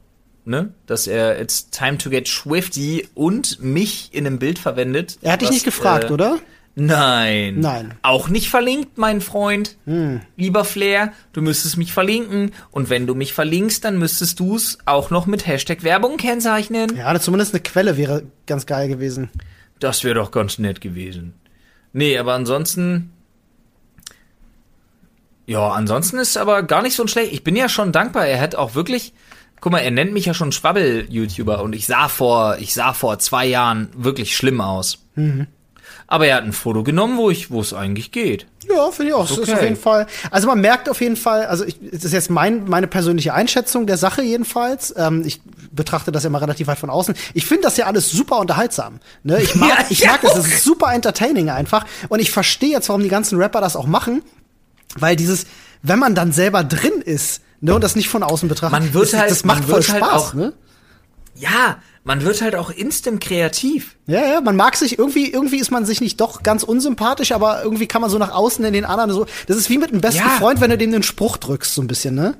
ne, 0.45 0.73
dass 0.87 1.07
er 1.07 1.41
It's 1.41 1.71
time 1.71 1.99
to 1.99 2.11
get 2.11 2.29
swifty 2.29 3.09
und 3.15 3.61
mich 3.61 4.11
in 4.13 4.27
einem 4.27 4.39
Bild 4.39 4.59
verwendet. 4.59 5.19
Er 5.23 5.33
hat 5.33 5.41
dich 5.41 5.49
was, 5.49 5.55
nicht 5.55 5.65
gefragt, 5.65 6.11
äh, 6.11 6.13
oder? 6.13 6.39
Nein. 6.79 7.61
Nein. 7.61 7.95
Auch 8.03 8.29
nicht 8.29 8.51
verlinkt, 8.51 8.99
mein 8.99 9.23
Freund. 9.23 9.79
Lieber 10.37 10.65
Flair, 10.65 11.15
du 11.33 11.41
müsstest 11.41 11.79
mich 11.79 11.93
verlinken. 11.93 12.53
Und 12.71 12.91
wenn 12.91 13.07
du 13.07 13.15
mich 13.15 13.33
verlinkst, 13.33 13.83
dann 13.83 13.99
müsstest 13.99 14.39
du 14.41 14.57
es 14.57 14.79
auch 14.85 15.09
noch 15.09 15.25
mit 15.25 15.47
Hashtag 15.47 15.83
Werbung 15.85 16.19
kennzeichnen. 16.19 16.95
Ja, 16.95 17.19
zumindest 17.19 17.55
eine 17.55 17.63
Quelle 17.63 17.97
wäre 17.97 18.25
ganz 18.47 18.67
geil 18.67 18.89
gewesen. 18.89 19.31
Das 19.81 20.05
wäre 20.05 20.17
doch 20.17 20.31
ganz 20.31 20.59
nett 20.59 20.83
gewesen. 20.83 21.33
Nee, 21.95 22.19
aber 22.19 22.35
ansonsten. 22.35 23.11
Ja, 25.47 25.71
ansonsten 25.71 26.19
ist 26.19 26.37
aber 26.37 26.63
gar 26.63 26.83
nicht 26.83 26.95
so 26.95 27.05
ein 27.05 27.09
schlecht. 27.09 27.33
Ich 27.33 27.43
bin 27.43 27.57
ja 27.57 27.71
schon 27.71 27.91
dankbar. 27.93 28.27
Er 28.27 28.41
hat 28.41 28.55
auch 28.55 28.75
wirklich. 28.75 29.15
Guck 29.61 29.73
mal, 29.73 29.79
er 29.79 29.91
nennt 29.91 30.13
mich 30.13 30.27
ja 30.27 30.35
schon 30.35 30.53
Schwabbel-YouTuber 30.53 31.63
und 31.63 31.75
ich 31.75 31.87
sah 31.87 32.09
vor, 32.09 32.59
ich 32.61 32.75
sah 32.75 32.93
vor 32.93 33.19
zwei 33.19 33.47
Jahren 33.47 33.89
wirklich 33.97 34.37
schlimm 34.37 34.61
aus. 34.61 35.07
Aber 36.09 36.27
er 36.29 36.37
hat 36.37 36.45
ein 36.45 36.53
Foto 36.53 36.85
genommen, 36.85 37.17
wo 37.19 37.31
ich, 37.31 37.51
wo 37.51 37.61
es 37.61 37.73
eigentlich 37.75 38.13
geht. 38.13 38.47
Ja, 38.69 38.91
finde 38.93 39.09
ich 39.11 39.15
auch. 39.15 39.23
Das 39.29 39.33
ist 39.33 39.39
Okay. 39.41 39.55
auf 39.55 39.63
jeden 39.63 39.77
Fall. 39.77 40.07
Also 40.31 40.47
man 40.47 40.61
merkt 40.61 40.89
auf 40.89 41.01
jeden 41.01 41.17
Fall, 41.17 41.47
also 41.47 41.65
ich, 41.65 41.79
das 41.81 42.05
ist 42.05 42.13
jetzt 42.13 42.31
mein, 42.31 42.65
meine 42.69 42.87
persönliche 42.87 43.35
Einschätzung 43.35 43.87
der 43.89 43.97
Sache 43.97 44.23
jedenfalls. 44.23 44.95
Ähm, 44.97 45.23
ich 45.27 45.41
betrachte 45.73 46.13
das 46.13 46.23
ja 46.23 46.29
immer 46.29 46.41
relativ 46.41 46.69
weit 46.69 46.79
von 46.79 46.91
außen. 46.91 47.15
Ich 47.35 47.47
finde 47.47 47.63
das 47.65 47.77
ja 47.77 47.87
alles 47.87 48.09
super 48.11 48.39
unterhaltsam. 48.39 49.01
Ne? 49.25 49.43
Ich 49.43 49.55
mag, 49.57 49.69
Ja, 49.69 49.85
ich 49.89 49.99
ja, 50.01 50.13
mag 50.13 50.23
es. 50.25 50.31
auch. 50.31 50.37
Es 50.39 50.47
ist 50.47 50.63
super 50.65 50.93
entertaining 50.95 51.51
einfach. 51.51 51.85
Und 52.09 52.21
ich 52.21 52.31
verstehe 52.31 52.71
jetzt, 52.71 52.89
warum 52.89 53.03
die 53.03 53.09
ganzen 53.09 53.39
Rapper 53.39 53.61
das 53.61 53.75
auch 53.75 53.87
machen, 53.87 54.23
weil 54.97 55.17
dieses, 55.17 55.47
wenn 55.83 55.99
man 55.99 56.15
dann 56.15 56.31
selber 56.31 56.63
drin 56.63 57.01
ist, 57.05 57.43
ne, 57.61 57.75
und 57.75 57.83
das 57.83 57.97
nicht 57.97 58.09
von 58.09 58.23
außen 58.23 58.49
betrachtet, 58.49 58.81
Man 58.81 58.95
wird 58.95 59.13
das, 59.13 59.19
halt- 59.21 59.31
das 59.33 59.45
macht 59.45 59.65
voll 59.65 59.75
halt 59.83 59.85
Spaß, 59.85 60.13
auch- 60.13 60.35
ne? 60.35 60.53
Ja, 61.35 61.79
man 62.07 62.23
wird 62.25 62.41
halt 62.41 62.55
auch 62.55 62.71
instant 62.71 63.21
kreativ. 63.21 63.97
Ja, 64.07 64.25
ja, 64.25 64.41
man 64.41 64.55
mag 64.55 64.77
sich 64.77 64.97
irgendwie, 64.99 65.29
irgendwie 65.31 65.59
ist 65.59 65.73
man 65.73 65.85
sich 65.85 66.01
nicht 66.01 66.21
doch 66.21 66.45
ganz 66.45 66.63
unsympathisch, 66.63 67.33
aber 67.33 67.63
irgendwie 67.65 67.89
kann 67.89 68.01
man 68.01 68.09
so 68.11 68.17
nach 68.17 68.31
außen 68.33 68.65
in 68.65 68.73
den 68.73 68.85
anderen 68.85 69.11
so. 69.11 69.27
Das 69.49 69.57
ist 69.57 69.69
wie 69.71 69.77
mit 69.77 69.91
einem 69.91 70.01
besten 70.01 70.21
Ja. 70.23 70.29
Freund, 70.39 70.61
wenn 70.61 70.71
du 70.71 70.79
dem 70.79 70.93
den 70.93 71.03
Spruch 71.03 71.37
drückst, 71.37 71.75
so 71.75 71.83
ein 71.83 71.89
bisschen, 71.89 72.15
ne? 72.15 72.35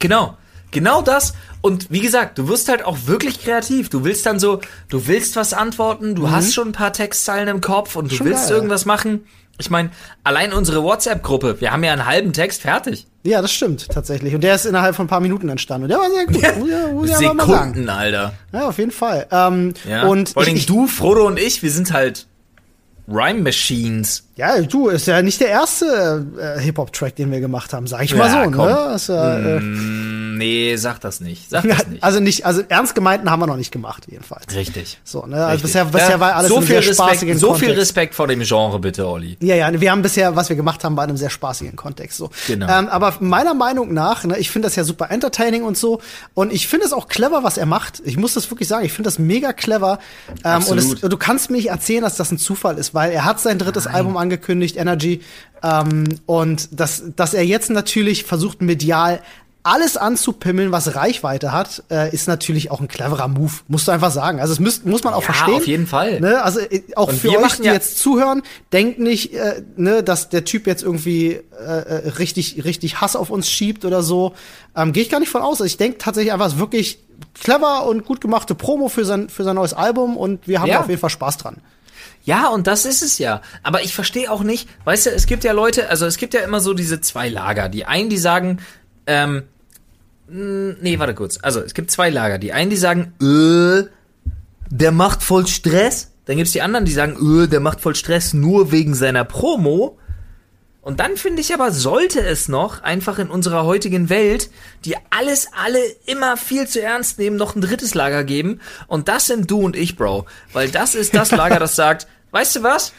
Genau. 0.00 0.36
Genau 0.72 1.00
das. 1.02 1.34
Und 1.60 1.90
wie 1.90 2.00
gesagt, 2.00 2.38
du 2.38 2.48
wirst 2.48 2.68
halt 2.68 2.84
auch 2.84 2.96
wirklich 3.06 3.40
kreativ. 3.44 3.88
Du 3.90 4.04
willst 4.04 4.24
dann 4.26 4.40
so, 4.40 4.60
du 4.88 5.06
willst 5.06 5.36
was 5.36 5.52
antworten, 5.52 6.14
du 6.14 6.30
hast 6.30 6.52
schon 6.54 6.68
ein 6.68 6.72
paar 6.72 6.92
Textzeilen 6.92 7.46
im 7.48 7.60
Kopf 7.60 7.94
und 7.94 8.10
du 8.10 8.14
Mhm. 8.14 8.18
Schon 8.18 8.26
willst 8.26 8.48
geil. 8.48 8.56
irgendwas 8.56 8.84
machen. 8.84 9.24
Ich 9.62 9.70
meine, 9.70 9.90
allein 10.24 10.52
unsere 10.52 10.82
WhatsApp-Gruppe, 10.82 11.60
wir 11.60 11.72
haben 11.72 11.82
ja 11.84 11.92
einen 11.92 12.04
halben 12.06 12.32
Text 12.32 12.62
fertig. 12.62 13.06
Ja, 13.24 13.40
das 13.40 13.52
stimmt 13.52 13.88
tatsächlich. 13.88 14.34
Und 14.34 14.42
der 14.42 14.54
ist 14.56 14.66
innerhalb 14.66 14.94
von 14.96 15.06
ein 15.06 15.08
paar 15.08 15.20
Minuten 15.20 15.48
entstanden. 15.48 15.84
Und 15.84 15.88
der 15.90 15.98
war 15.98 16.10
sehr 16.10 16.26
gut. 16.26 16.68
Ja, 16.68 16.88
muss 16.88 17.08
mal. 17.10 17.46
Sekunden, 17.46 17.88
Alter. 17.88 18.32
Ja, 18.52 18.66
auf 18.68 18.78
jeden 18.78 18.90
Fall. 18.90 19.26
Ähm, 19.30 19.74
Ja. 19.88 20.02
Und 20.08 20.30
Vor 20.30 20.42
allem 20.42 20.56
ich, 20.56 20.66
du, 20.66 20.86
Frodo 20.88 21.26
und 21.26 21.38
ich, 21.38 21.62
wir 21.62 21.70
sind 21.70 21.92
halt 21.92 22.26
Rhyme 23.08 23.42
Machines. 23.42 24.24
ja, 24.36 24.60
du, 24.60 24.88
ist 24.88 25.06
ja 25.06 25.22
nicht 25.22 25.40
der 25.40 25.48
erste 25.48 26.24
äh, 26.38 26.60
Hip-Hop-Track, 26.60 27.16
den 27.16 27.30
wir 27.32 27.40
gemacht 27.40 27.72
haben, 27.72 27.86
sag 27.86 28.04
ich 28.04 28.14
mal 28.14 28.26
Ja, 28.28 28.44
so, 28.44 28.50
komm. 28.50 28.66
ne? 28.66 28.92
Ist 28.94 29.08
ja, 29.08 29.38
äh, 29.38 29.60
Mm, 29.60 30.21
nee, 30.42 30.76
sag 30.76 31.00
das 31.00 31.20
nicht. 31.20 31.48
Sag 31.48 31.62
das 31.68 31.86
nicht. 31.86 32.02
also 32.02 32.20
nicht, 32.20 32.44
also 32.44 32.62
ernst 32.68 32.94
gemeinten 32.94 33.30
haben 33.30 33.40
wir 33.40 33.46
noch 33.46 33.56
nicht 33.56 33.72
gemacht, 33.72 34.06
jedenfalls. 34.10 34.54
Richtig. 34.54 34.98
So, 35.04 35.26
ne? 35.26 35.36
Also 35.36 35.46
Richtig. 35.46 35.62
bisher, 35.62 35.84
bisher 35.86 36.10
Ja, 36.10 36.20
war 36.20 36.34
alles 36.34 36.48
so 36.50 36.56
in 36.56 36.62
viel 36.62 36.82
sehr 36.82 36.90
Respekt, 36.90 37.38
So 37.38 37.54
viel 37.54 37.68
Kontext. 37.68 37.80
Respekt 37.80 38.14
vor 38.14 38.26
dem 38.26 38.40
Genre, 38.40 38.78
bitte, 38.78 39.06
Olli. 39.06 39.36
Ja, 39.40 39.54
ja, 39.54 39.80
wir 39.80 39.90
haben 39.90 40.02
bisher, 40.02 40.34
was 40.34 40.48
wir 40.48 40.56
gemacht 40.56 40.82
haben, 40.84 40.94
bei 40.94 41.04
einem 41.04 41.16
sehr 41.16 41.30
spaßigen 41.30 41.76
Kontext. 41.76 42.18
So. 42.18 42.30
Genau. 42.46 42.66
Ähm, 42.68 42.88
aber 42.88 43.14
meiner 43.20 43.54
Meinung 43.54 43.94
nach, 43.94 44.24
ne, 44.24 44.38
ich 44.38 44.50
finde 44.50 44.66
das 44.66 44.76
ja 44.76 44.84
super 44.84 45.10
entertaining 45.10 45.62
und 45.62 45.76
so. 45.76 46.00
Und 46.34 46.52
ich 46.52 46.66
finde 46.68 46.86
es 46.86 46.92
auch 46.92 47.08
clever, 47.08 47.44
was 47.44 47.56
er 47.56 47.66
macht. 47.66 48.02
Ich 48.04 48.16
muss 48.16 48.34
das 48.34 48.50
wirklich 48.50 48.68
sagen, 48.68 48.84
ich 48.84 48.92
finde 48.92 49.08
das 49.08 49.18
mega 49.18 49.52
clever. 49.52 49.98
Ähm, 50.44 50.64
und 50.64 50.78
es, 50.78 51.00
du 51.00 51.16
kannst 51.16 51.50
mir 51.50 51.56
nicht 51.56 51.70
erzählen, 51.70 52.02
dass 52.02 52.16
das 52.16 52.30
ein 52.32 52.38
Zufall 52.38 52.78
ist, 52.78 52.94
weil 52.94 53.12
er 53.12 53.24
hat 53.24 53.40
sein 53.40 53.58
drittes 53.58 53.86
Album 53.86 54.16
angekündigt, 54.16 54.76
Energy. 54.76 55.20
Ähm, 55.62 56.04
und 56.26 56.68
dass, 56.72 57.04
dass 57.14 57.34
er 57.34 57.44
jetzt 57.44 57.70
natürlich 57.70 58.24
versucht, 58.24 58.62
medial 58.62 59.20
alles 59.64 59.96
anzupimmeln, 59.96 60.72
was 60.72 60.96
Reichweite 60.96 61.52
hat, 61.52 61.84
äh, 61.90 62.12
ist 62.12 62.26
natürlich 62.26 62.70
auch 62.72 62.80
ein 62.80 62.88
cleverer 62.88 63.28
Move, 63.28 63.52
musst 63.68 63.86
du 63.86 63.92
einfach 63.92 64.10
sagen. 64.10 64.40
Also 64.40 64.52
es 64.54 64.58
muss, 64.60 64.84
muss 64.84 65.04
man 65.04 65.14
auch 65.14 65.20
Ja, 65.22 65.26
verstehen. 65.32 65.54
auf 65.54 65.66
jeden 65.68 65.86
Fall. 65.86 66.20
Ne? 66.20 66.42
Also 66.42 66.58
äh, 66.60 66.82
auch 66.96 67.08
Und 67.08 67.18
für 67.20 67.38
euch, 67.38 67.56
die 67.58 67.64
ja- 67.66 67.72
jetzt 67.72 67.98
zuhören, 68.00 68.42
denkt 68.72 68.98
nicht, 68.98 69.34
äh, 69.34 69.62
ne, 69.76 70.02
dass 70.02 70.28
der 70.30 70.44
Typ 70.44 70.66
jetzt 70.66 70.82
irgendwie 70.82 71.32
äh, 71.32 71.64
äh, 71.64 72.08
richtig, 72.18 72.64
richtig 72.64 73.00
Hass 73.00 73.14
auf 73.14 73.30
uns 73.30 73.48
schiebt 73.48 73.84
oder 73.84 74.02
so. 74.02 74.34
Ähm, 74.74 74.92
Gehe 74.92 75.04
ich 75.04 75.10
gar 75.10 75.20
nicht 75.20 75.28
von 75.30 75.42
aus. 75.42 75.52
Also 75.60 75.64
ich 75.64 75.76
denke 75.76 75.98
tatsächlich 75.98 76.32
einfach, 76.32 76.46
es 76.46 76.54
ist 76.54 76.58
wirklich 76.58 76.98
clever 77.40 77.86
und 77.86 78.04
gut 78.04 78.20
gemachte 78.20 78.56
Promo 78.56 78.88
für 78.88 79.04
sein, 79.04 79.28
für 79.28 79.44
sein 79.44 79.54
neues 79.54 79.74
Album 79.74 80.16
und 80.16 80.48
wir 80.48 80.60
haben 80.60 80.68
Ja. 80.70 80.80
auf 80.80 80.88
jeden 80.88 81.00
Fall 81.00 81.10
Spaß 81.10 81.36
dran. 81.38 81.58
Ja, 82.24 82.48
und 82.48 82.66
das 82.66 82.84
ist 82.84 83.02
es 83.02 83.18
ja. 83.18 83.42
Aber 83.62 83.82
ich 83.82 83.94
verstehe 83.94 84.30
auch 84.30 84.42
nicht, 84.42 84.68
weißt 84.84 85.06
du, 85.06 85.10
es 85.10 85.26
gibt 85.26 85.44
ja 85.44 85.52
Leute, 85.52 85.88
also 85.88 86.04
es 86.06 86.16
gibt 86.16 86.34
ja 86.34 86.40
immer 86.40 86.60
so 86.60 86.74
diese 86.74 87.00
zwei 87.00 87.28
Lager. 87.28 87.68
Die 87.68 87.84
einen, 87.84 88.10
die 88.10 88.18
sagen, 88.18 88.58
ähm, 89.06 89.42
nee, 90.32 90.98
warte 90.98 91.14
kurz. 91.14 91.38
Also 91.42 91.60
es 91.60 91.74
gibt 91.74 91.90
zwei 91.90 92.10
Lager. 92.10 92.38
Die 92.38 92.52
einen, 92.52 92.70
die 92.70 92.76
sagen, 92.76 93.14
äh, 93.20 93.88
der 94.70 94.92
macht 94.92 95.22
voll 95.22 95.46
Stress. 95.46 96.10
Dann 96.24 96.36
gibt's 96.36 96.52
die 96.52 96.62
anderen, 96.62 96.84
die 96.84 96.92
sagen, 96.92 97.16
äh, 97.42 97.48
der 97.48 97.60
macht 97.60 97.80
voll 97.80 97.94
Stress 97.94 98.32
nur 98.32 98.72
wegen 98.72 98.94
seiner 98.94 99.24
Promo. 99.24 99.98
Und 100.80 100.98
dann 100.98 101.16
finde 101.16 101.40
ich 101.40 101.54
aber, 101.54 101.70
sollte 101.70 102.20
es 102.20 102.48
noch 102.48 102.82
einfach 102.82 103.20
in 103.20 103.28
unserer 103.28 103.64
heutigen 103.64 104.08
Welt, 104.08 104.50
die 104.84 104.96
alles 105.10 105.46
alle 105.56 105.78
immer 106.06 106.36
viel 106.36 106.66
zu 106.66 106.82
ernst 106.82 107.18
nehmen, 107.20 107.36
noch 107.36 107.54
ein 107.54 107.60
drittes 107.60 107.94
Lager 107.94 108.24
geben. 108.24 108.60
Und 108.88 109.06
das 109.08 109.26
sind 109.26 109.48
du 109.48 109.60
und 109.60 109.76
ich, 109.76 109.96
Bro. 109.96 110.26
Weil 110.52 110.70
das 110.70 110.96
ist 110.96 111.14
das 111.14 111.30
Lager, 111.32 111.60
das 111.60 111.76
sagt, 111.76 112.08
weißt 112.32 112.56
du 112.56 112.62
was? 112.64 112.92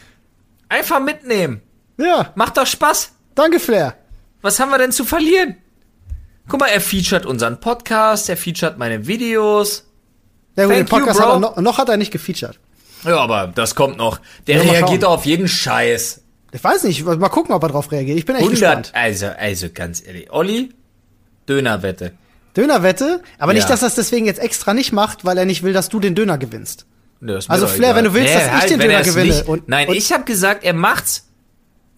Einfach 0.70 1.00
mitnehmen. 1.00 1.60
Ja, 1.98 2.32
Macht 2.36 2.56
doch 2.56 2.66
Spaß. 2.66 3.12
danke 3.34 3.60
Flair. 3.60 3.96
Was 4.40 4.60
haben 4.60 4.70
wir 4.70 4.78
denn 4.78 4.92
zu 4.92 5.04
verlieren? 5.04 5.56
Guck 6.48 6.60
mal, 6.60 6.68
er 6.68 6.80
featured 6.80 7.26
unseren 7.26 7.58
Podcast, 7.60 8.28
er 8.28 8.36
featured 8.36 8.78
meine 8.78 9.06
Videos. 9.06 9.84
Ja, 10.56 10.66
gut, 10.66 10.74
den 10.74 10.86
Thank 10.86 10.90
you, 10.90 10.98
Podcast 11.06 11.18
Bro. 11.20 11.26
hat 11.26 11.34
er 11.34 11.40
noch, 11.40 11.56
noch 11.56 11.78
hat 11.78 11.88
er 11.88 11.96
nicht 11.96 12.10
gefeatured. 12.12 12.58
Ja, 13.04 13.16
aber 13.18 13.52
das 13.54 13.74
kommt 13.74 13.96
noch. 13.96 14.20
Der 14.46 14.62
Ja, 14.64 14.70
reagiert 14.72 15.04
auf 15.04 15.26
jeden 15.26 15.48
Scheiß. 15.48 16.20
Ich 16.52 16.62
weiß 16.62 16.84
nicht, 16.84 17.04
mal 17.04 17.28
gucken, 17.28 17.54
ob 17.54 17.62
er 17.62 17.68
drauf 17.70 17.90
reagiert. 17.90 18.16
Ich 18.18 18.24
bin 18.26 18.36
echt 18.36 18.44
100, 18.44 18.60
gespannt. 18.60 18.92
also, 18.94 19.26
also 19.26 19.66
ganz 19.72 20.06
ehrlich. 20.06 20.30
Olli, 20.32 20.72
Dönerwette. 21.48 22.12
Dönerwette, 22.56 23.20
aber 23.38 23.52
nicht, 23.52 23.64
Ja. 23.64 23.70
dass 23.70 23.82
er 23.82 23.88
es 23.88 23.96
deswegen 23.96 24.26
jetzt 24.26 24.38
extra 24.38 24.72
nicht 24.74 24.92
macht, 24.92 25.24
weil 25.24 25.36
er 25.36 25.44
nicht 25.44 25.62
will, 25.64 25.72
dass 25.72 25.88
du 25.88 25.98
den 25.98 26.14
Döner 26.14 26.38
gewinnst. 26.38 26.86
Mir 27.20 27.40
Also, 27.48 27.66
Flair, 27.66 27.90
egal. 27.90 27.96
wenn 27.96 28.04
du 28.04 28.14
willst, 28.14 28.34
dass 28.34 28.62
ich 28.64 28.70
den 28.70 28.78
wenn 28.78 28.90
Döner 28.90 29.02
gewinne. 29.02 29.26
Nicht, 29.34 29.48
Und- 29.48 29.68
nein, 29.68 29.88
und- 29.88 29.96
ich 29.96 30.12
habe 30.12 30.24
gesagt, 30.24 30.62
er 30.62 30.74
macht's. 30.74 31.26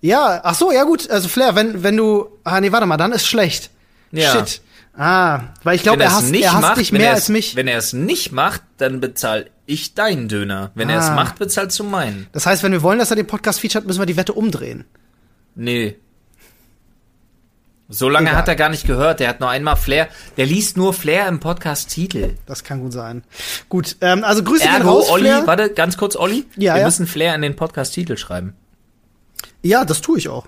Ja, 0.00 0.40
ach 0.44 0.54
so, 0.54 0.72
ja 0.72 0.84
gut, 0.84 1.10
also 1.10 1.28
Flair, 1.28 1.54
wenn 1.56 1.82
wenn 1.82 1.96
du 1.96 2.28
ah 2.44 2.60
nee, 2.60 2.72
warte 2.72 2.86
mal, 2.86 2.96
dann 2.96 3.12
ist 3.12 3.26
schlecht. 3.26 3.70
Ja. 4.12 4.32
Shit. 4.32 4.60
Ah, 4.98 5.40
weil 5.62 5.76
ich 5.76 5.82
glaube, 5.82 5.98
Wenn 5.98 6.06
er 6.06 6.14
hasst, 6.16 6.30
nicht 6.30 6.44
er 6.44 6.52
hasst 6.54 6.62
macht, 6.62 6.76
dich 6.78 6.90
mehr 6.92 7.12
als 7.12 7.28
mich. 7.28 7.54
Wenn 7.54 7.68
er 7.68 7.76
es 7.78 7.92
nicht 7.92 8.32
macht, 8.32 8.62
dann 8.78 9.00
bezahl 9.00 9.50
ich 9.66 9.94
deinen 9.94 10.28
Döner. 10.28 10.70
Wenn 10.74 10.88
er 10.88 10.98
es 11.00 11.06
Ah. 11.06 11.14
macht, 11.14 11.38
bezahlst 11.38 11.78
du 11.78 11.84
meinen. 11.84 12.28
Das 12.32 12.46
heißt, 12.46 12.62
wenn 12.62 12.72
wir 12.72 12.82
wollen, 12.82 12.98
dass 12.98 13.10
er 13.10 13.16
den 13.16 13.26
Podcast 13.26 13.60
featured, 13.60 13.86
müssen 13.86 13.98
wir 13.98 14.06
die 14.06 14.16
Wette 14.16 14.32
umdrehen. 14.32 14.84
Nee. 15.54 15.96
So 17.88 18.08
lange 18.08 18.28
Egal. 18.30 18.38
hat 18.38 18.48
er 18.48 18.56
gar 18.56 18.68
nicht 18.68 18.86
gehört. 18.86 19.20
Der 19.20 19.28
hat 19.28 19.40
nur 19.40 19.48
einmal 19.50 19.76
Flair. 19.76 20.08
Der 20.36 20.46
liest 20.46 20.76
nur 20.76 20.92
Flair 20.92 21.28
im 21.28 21.38
Podcast-Titel. 21.40 22.34
Das 22.46 22.64
kann 22.64 22.80
gut 22.80 22.92
sein. 22.92 23.22
Gut, 23.68 23.96
ähm, 24.00 24.24
also 24.24 24.42
Grüße 24.42 24.64
gehen 24.64 24.74
Ergo, 24.74 24.90
raus, 24.90 25.10
Olli, 25.10 25.24
Flair. 25.24 25.46
warte, 25.46 25.70
ganz 25.70 25.96
kurz, 25.96 26.16
Olli. 26.16 26.46
Ja, 26.56 26.74
Wir 26.74 26.80
ja. 26.80 26.84
müssen 26.86 27.06
Flair 27.06 27.34
in 27.34 27.42
den 27.42 27.54
Podcast-Titel 27.54 28.16
schreiben. 28.16 28.54
Ja, 29.62 29.84
das 29.84 30.00
tue 30.00 30.18
ich 30.18 30.28
auch. 30.28 30.46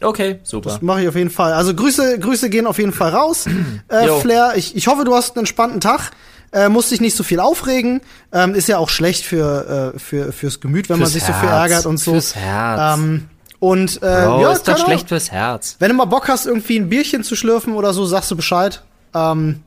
Okay, 0.00 0.40
super. 0.42 0.70
Das 0.70 0.82
mache 0.82 1.02
ich 1.02 1.08
auf 1.08 1.16
jeden 1.16 1.30
Fall. 1.30 1.52
Also 1.54 1.74
Grüße, 1.74 2.18
Grüße 2.18 2.50
gehen 2.50 2.66
auf 2.66 2.78
jeden 2.78 2.92
Fall 2.92 3.10
raus. 3.10 3.46
Äh. 3.88 4.08
Flair, 4.20 4.52
ich, 4.56 4.76
ich 4.76 4.88
hoffe, 4.88 5.04
du 5.04 5.14
hast 5.14 5.36
einen 5.36 5.40
entspannten 5.40 5.80
Tag. 5.80 6.10
Äh, 6.52 6.68
musst 6.68 6.90
dich 6.90 7.00
nicht 7.00 7.16
so 7.16 7.22
viel 7.24 7.40
aufregen. 7.40 8.00
Ähm, 8.32 8.54
ist 8.54 8.68
ja 8.68 8.78
auch 8.78 8.88
schlecht 8.88 9.24
für, 9.24 9.92
äh, 9.94 9.98
für, 9.98 10.32
fürs 10.32 10.60
Gemüt, 10.60 10.88
wenn 10.88 10.98
man 10.98 11.08
Fürs 11.08 11.12
sich 11.14 11.22
so 11.24 11.32
viel 11.32 11.48
Herz. 11.48 11.70
ärgert 11.70 11.86
und 11.86 11.98
so. 11.98 12.12
Fürs 12.12 12.34
Herz. 12.34 12.98
Ähm, 12.98 13.28
und 13.58 13.96
äh, 13.96 13.98
Bro, 14.00 14.42
ja, 14.42 14.52
ist 14.52 14.68
doch 14.68 14.78
schlecht 14.78 15.08
fürs 15.08 15.30
Herz. 15.32 15.76
Wenn 15.78 15.88
du 15.90 15.94
mal 15.96 16.04
Bock 16.04 16.28
hast, 16.28 16.46
irgendwie 16.46 16.78
ein 16.78 16.88
Bierchen 16.88 17.24
zu 17.24 17.36
schlürfen 17.36 17.74
oder 17.74 17.92
so, 17.92 18.04
sagst 18.06 18.30
du 18.30 18.36
Bescheid. 18.36 18.82
Ähm, 19.14 19.62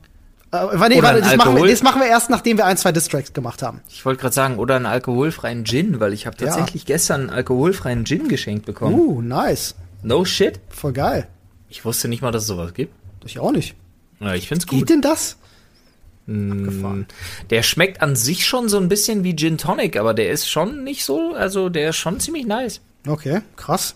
äh, 0.52 0.56
warte, 0.56 0.96
Oder 0.96 1.02
warte, 1.08 1.20
das, 1.22 1.36
machen 1.36 1.56
wir, 1.56 1.66
das 1.66 1.82
machen 1.82 2.00
wir 2.00 2.08
erst, 2.08 2.28
nachdem 2.30 2.56
wir 2.56 2.66
ein, 2.66 2.76
zwei 2.76 2.92
Distracks 2.92 3.32
gemacht 3.32 3.62
haben. 3.62 3.80
Ich 3.88 4.04
wollte 4.04 4.20
gerade 4.20 4.34
sagen, 4.34 4.58
oder 4.58 4.76
einen 4.76 4.86
alkoholfreien 4.86 5.64
Gin, 5.64 6.00
weil 6.00 6.12
ich 6.12 6.26
habe 6.26 6.36
Ja. 6.40 6.46
tatsächlich 6.46 6.86
gestern 6.86 7.22
einen 7.22 7.30
alkoholfreien 7.30 8.04
Gin 8.04 8.28
geschenkt 8.28 8.66
bekommen. 8.66 8.94
Uh, 8.98 9.22
nice. 9.22 9.74
No 10.02 10.24
shit. 10.24 10.60
Voll 10.68 10.92
geil. 10.92 11.28
Ich 11.68 11.84
wusste 11.84 12.08
nicht 12.08 12.22
mal, 12.22 12.32
dass 12.32 12.42
es 12.42 12.48
sowas 12.48 12.74
gibt. 12.74 12.92
Ich 13.24 13.38
auch 13.38 13.52
nicht. 13.52 13.74
Ja, 14.20 14.34
ich 14.34 14.48
find's 14.48 14.66
Geht 14.66 14.80
gut. 14.80 14.90
denn 14.90 15.02
das? 15.02 15.36
Mm, 16.26 17.04
Der 17.50 17.62
schmeckt 17.62 18.02
an 18.02 18.16
sich 18.16 18.46
schon 18.46 18.68
so 18.68 18.78
ein 18.78 18.88
bisschen 18.88 19.24
wie 19.24 19.34
Gin 19.34 19.58
Tonic, 19.58 19.96
aber 19.96 20.14
der 20.14 20.30
ist 20.30 20.48
schon 20.48 20.84
nicht 20.84 21.04
so, 21.04 21.34
also 21.34 21.68
der 21.68 21.90
ist 21.90 21.96
schon 21.96 22.20
ziemlich 22.20 22.46
nice. 22.46 22.80
Okay, 23.06 23.40
krass. 23.56 23.94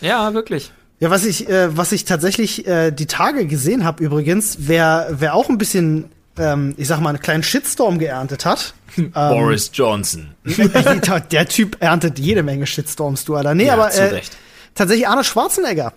Ja, 0.00 0.34
wirklich. 0.34 0.72
Ja, 0.98 1.10
was 1.10 1.24
ich, 1.24 1.48
äh, 1.48 1.76
was 1.76 1.92
ich 1.92 2.04
tatsächlich 2.04 2.66
äh, 2.66 2.90
die 2.90 3.06
Tage 3.06 3.46
gesehen 3.46 3.84
habe 3.84 4.04
übrigens, 4.04 4.56
wer, 4.60 5.08
wer 5.12 5.34
auch 5.34 5.48
ein 5.48 5.56
bisschen, 5.56 6.10
ähm, 6.36 6.74
ich 6.76 6.88
sag 6.88 7.00
mal, 7.00 7.10
einen 7.10 7.20
kleinen 7.20 7.42
Shitstorm 7.42 7.98
geerntet 7.98 8.44
hat. 8.44 8.74
ähm, 8.98 9.10
Boris 9.12 9.70
Johnson. 9.72 10.34
der 11.30 11.48
Typ 11.48 11.76
erntet 11.80 12.18
jede 12.18 12.42
Menge 12.42 12.66
Shitstorms, 12.66 13.24
du 13.24 13.36
Alter. 13.36 13.54
Nee, 13.54 13.66
Ja, 13.66 13.74
aber 13.74 13.90
zu 13.90 14.02
äh, 14.02 14.06
Recht. 14.06 14.36
Tatsächlich 14.74 15.08
Arnold 15.08 15.26
Schwarzenegger 15.26 15.92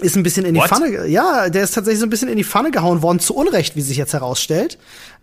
ist 0.00 0.16
ein 0.16 0.22
bisschen 0.22 0.44
in 0.44 0.54
die 0.54 0.60
What? 0.60 0.68
Pfanne, 0.68 1.06
ja, 1.06 1.48
der 1.48 1.64
ist 1.64 1.74
tatsächlich 1.74 2.00
so 2.00 2.06
ein 2.06 2.10
bisschen 2.10 2.28
in 2.28 2.36
die 2.36 2.44
Pfanne 2.44 2.70
gehauen 2.70 3.02
worden, 3.02 3.18
zu 3.18 3.34
Unrecht, 3.34 3.76
wie 3.76 3.80
sich 3.80 3.96
jetzt 3.96 4.12
herausstellt. 4.12 4.78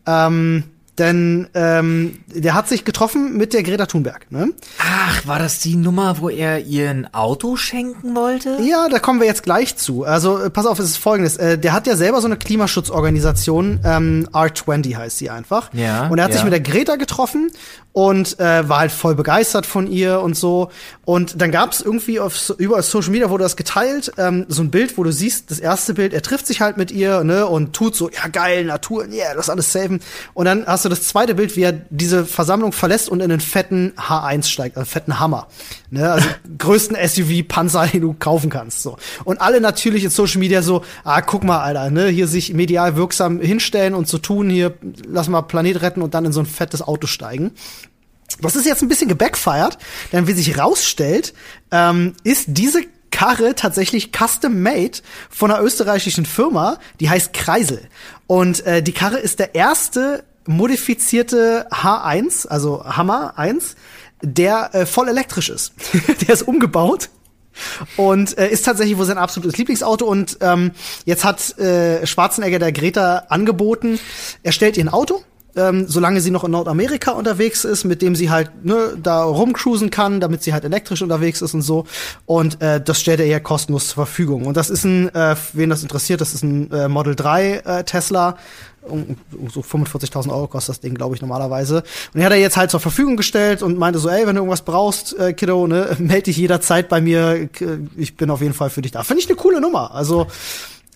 Ähm, 0.06 0.66
denn 0.98 1.48
ähm, 1.54 2.20
der 2.28 2.54
hat 2.54 2.68
sich 2.68 2.86
getroffen 2.86 3.38
mit 3.38 3.54
der 3.54 3.64
Greta 3.64 3.86
Thunberg. 3.86 4.32
Ne? 4.32 4.54
Ach, 4.80 5.28
war 5.28 5.40
das 5.40 5.60
die 5.60 5.76
Nummer, 5.76 6.20
wo 6.20 6.30
er 6.30 6.60
ihr 6.60 6.90
ein 6.90 7.14
Auto 7.14 7.58
schenken 7.58 8.16
wollte? 8.16 8.58
Ja, 8.62 8.88
da 8.90 9.00
kommen 9.00 9.20
wir 9.20 9.28
jetzt 9.28 9.44
gleich 9.44 9.76
zu. 9.76 10.04
Also 10.06 10.38
äh, 10.40 10.50
pass 10.50 10.66
auf, 10.66 10.80
es 10.80 10.86
ist 10.86 10.98
folgendes. 10.98 11.38
Äh, 11.38 11.58
der 11.58 11.74
hat 11.74 11.88
ja 11.88 11.96
selber 11.96 12.22
so 12.22 12.28
eine 12.28 12.38
Klimaschutzorganisation, 12.38 13.82
ähm, 13.84 14.30
R20 14.32 14.96
heißt 14.96 15.18
sie 15.18 15.30
einfach. 15.30 15.74
Ja, 15.74 16.08
Und 16.08 16.18
er 16.20 16.26
hat 16.26 16.32
sich 16.32 16.42
ja. 16.42 16.46
mit 16.46 16.54
der 16.54 16.62
Greta 16.62 16.96
getroffen 16.96 17.52
und 17.92 18.40
äh, 18.40 18.68
war 18.68 18.80
halt 18.80 18.92
voll 18.92 19.16
begeistert 19.16 19.66
von 19.66 19.88
ihr 19.88 20.20
und 20.20 20.36
so. 20.36 20.70
Und 21.06 21.42
dann 21.42 21.52
gab 21.52 21.72
es 21.72 21.82
irgendwie 21.82 22.20
auf 22.20 22.54
überall 22.58 22.84
Social 22.84 23.12
Media 23.12 23.30
wurde 23.30 23.44
das 23.44 23.56
geteilt, 23.56 24.12
ähm, 24.18 24.46
so 24.50 24.64
ein 24.64 24.72
Bild, 24.72 24.98
wo 24.98 25.04
du 25.04 25.12
siehst, 25.12 25.50
das 25.50 25.60
erste 25.60 25.94
Bild, 25.94 26.14
er 26.14 26.22
trifft 26.22 26.46
sich 26.46 26.60
halt 26.60 26.76
mit 26.76 26.92
ihr, 26.92 27.24
ne, 27.24 27.46
und 27.46 27.74
tut 27.74 27.96
so, 27.96 28.10
ja 28.10 28.28
geil, 28.28 28.66
Natur, 28.66 29.06
yeah, 29.08 29.34
das 29.34 29.50
alles 29.50 29.72
saven. 29.72 30.02
Und 30.34 30.46
dann 30.46 30.66
hast 30.66 30.85
du 30.86 30.90
das 30.90 31.04
zweite 31.04 31.36
Bild, 31.36 31.56
wie 31.56 31.64
er 31.64 31.74
diese 31.74 32.26
Versammlung 32.26 32.72
verlässt 32.72 33.10
und 33.10 33.20
in 33.20 33.32
einen 33.32 33.42
fetten 33.42 33.94
H1 33.98 34.46
steigt, 34.46 34.78
also 34.78 34.90
fetten 34.90 35.20
Hammer. 35.20 35.48
Ne, 35.90 36.12
also 36.12 36.28
größten 36.58 36.96
SUV-Panzer, 36.96 37.88
den 37.88 38.02
du 38.02 38.14
kaufen 38.14 38.50
kannst. 38.50 38.84
So. 38.84 38.98
Und 39.24 39.42
alle 39.42 39.60
natürlich 39.62 40.04
in 40.04 40.10
Social 40.10 40.40
Media 40.40 40.62
so, 40.62 40.84
ah, 41.04 41.22
guck 41.22 41.44
mal, 41.44 41.62
Alter, 41.62 41.90
ne, 41.90 42.08
hier 42.08 42.28
sich 42.28 42.54
medial 42.54 42.96
wirksam 42.96 43.40
hinstellen 43.40 43.94
und 43.94 44.08
so 44.08 44.18
tun, 44.18 44.50
hier, 44.50 44.74
lass 45.08 45.28
mal 45.28 45.42
Planet 45.42 45.82
retten 45.82 46.02
und 46.02 46.14
dann 46.14 46.26
in 46.26 46.32
so 46.32 46.40
ein 46.40 46.46
fettes 46.46 46.82
Auto 46.82 47.08
steigen. 47.08 47.52
Das 48.42 48.56
ist 48.56 48.66
jetzt 48.66 48.82
ein 48.82 48.90
bisschen 48.90 49.08
gebackfired, 49.08 49.78
denn 50.12 50.28
wie 50.28 50.34
sich 50.34 50.58
rausstellt, 50.58 51.34
ähm, 51.72 52.14
ist 52.24 52.46
diese 52.50 52.82
Karre 53.16 53.56
tatsächlich 53.56 54.12
custom 54.12 54.62
made 54.62 55.00
von 55.30 55.50
einer 55.50 55.64
österreichischen 55.64 56.26
Firma, 56.26 56.80
die 57.00 57.10
heißt 57.10 57.32
Kreisel. 57.32 57.88
Und 58.28 58.66
äh, 58.66 58.84
die 58.84 58.92
Karre 58.92 59.20
ist 59.20 59.40
der 59.40 59.56
erste 59.56 60.26
modifizierte 60.46 61.68
H1, 61.72 62.48
also 62.48 62.86
Hammer 62.86 63.38
1, 63.38 63.76
der 64.22 64.74
äh, 64.74 64.86
voll 64.86 65.10
elektrisch 65.10 65.50
ist. 65.50 65.74
der 66.22 66.34
ist 66.34 66.44
umgebaut 66.44 67.10
und 67.98 68.38
äh, 68.38 68.50
ist 68.50 68.66
tatsächlich 68.66 68.98
wohl 68.98 69.06
sein 69.06 69.18
absolutes 69.18 69.58
Lieblingsauto 69.58 70.06
und 70.06 70.38
ähm, 70.42 70.72
jetzt 71.06 71.24
hat 71.24 71.58
äh, 71.58 72.06
Schwarzenegger 72.06 72.60
der 72.60 72.72
Greta 72.72 73.26
angeboten, 73.30 74.00
er 74.44 74.52
stellt 74.52 74.78
ihr 74.78 74.84
ein 74.84 74.90
Auto, 74.90 75.24
ähm, 75.56 75.86
solange 75.88 76.22
sie 76.22 76.32
noch 76.32 76.44
in 76.44 76.52
Nordamerika 76.52 77.12
unterwegs 77.12 77.66
ist, 77.66 77.84
mit 77.84 78.02
dem 78.02 78.16
sie 78.16 78.30
halt 78.30 78.66
ne, 78.66 78.98
da 79.02 79.24
rumcruisen 79.24 79.90
kann, 79.90 80.20
damit 80.20 80.44
sie 80.44 80.54
halt 80.54 80.64
elektrisch 80.64 81.02
unterwegs 81.02 81.42
ist 81.42 81.54
und 81.54 81.62
so. 81.62 81.86
Und 82.26 82.62
äh, 82.62 82.82
das 82.82 83.00
stellt 83.00 83.20
er 83.20 83.26
ihr 83.26 83.40
kostenlos 83.40 83.88
zur 83.88 84.06
Verfügung. 84.06 84.46
Und 84.46 84.58
das 84.58 84.70
ist 84.70 84.84
ein, 84.84 85.14
äh, 85.14 85.36
wen 85.54 85.70
das 85.70 85.84
interessiert, 85.84 86.22
das 86.22 86.34
ist 86.34 86.44
ein 86.44 86.72
äh, 86.72 86.88
Model 86.88 87.16
3 87.16 87.54
äh, 87.66 87.84
Tesla. 87.84 88.38
Um, 88.88 89.18
um 89.36 89.50
so 89.50 89.62
45.000 89.62 90.30
Euro 90.30 90.46
kostet 90.46 90.76
das 90.76 90.80
Ding, 90.80 90.94
glaube 90.94 91.16
ich, 91.16 91.22
normalerweise. 91.22 91.84
Und 92.14 92.20
er 92.20 92.28
hat 92.28 92.34
er 92.34 92.40
jetzt 92.40 92.56
halt 92.56 92.70
zur 92.70 92.80
Verfügung 92.80 93.18
gestellt 93.18 93.64
und 93.64 93.80
meinte 93.80 93.98
so, 93.98 94.10
ey, 94.10 94.28
wenn 94.28 94.36
du 94.36 94.42
irgendwas 94.42 94.62
brauchst, 94.62 95.18
äh, 95.18 95.34
Kiddo, 95.34 95.66
ne, 95.66 95.96
melde 95.98 96.24
dich 96.24 96.38
jederzeit 96.38 96.88
bei 96.88 97.02
mir. 97.02 97.50
Ich 97.98 98.16
bin 98.16 98.30
auf 98.30 98.42
jeden 98.42 98.54
Fall 98.54 98.70
für 98.70 98.84
dich 98.84 98.92
da. 98.92 99.02
Finde 99.02 99.22
ich 99.24 99.28
eine 99.28 99.38
coole 99.38 99.60
Nummer. 99.60 99.96
Also 99.96 100.28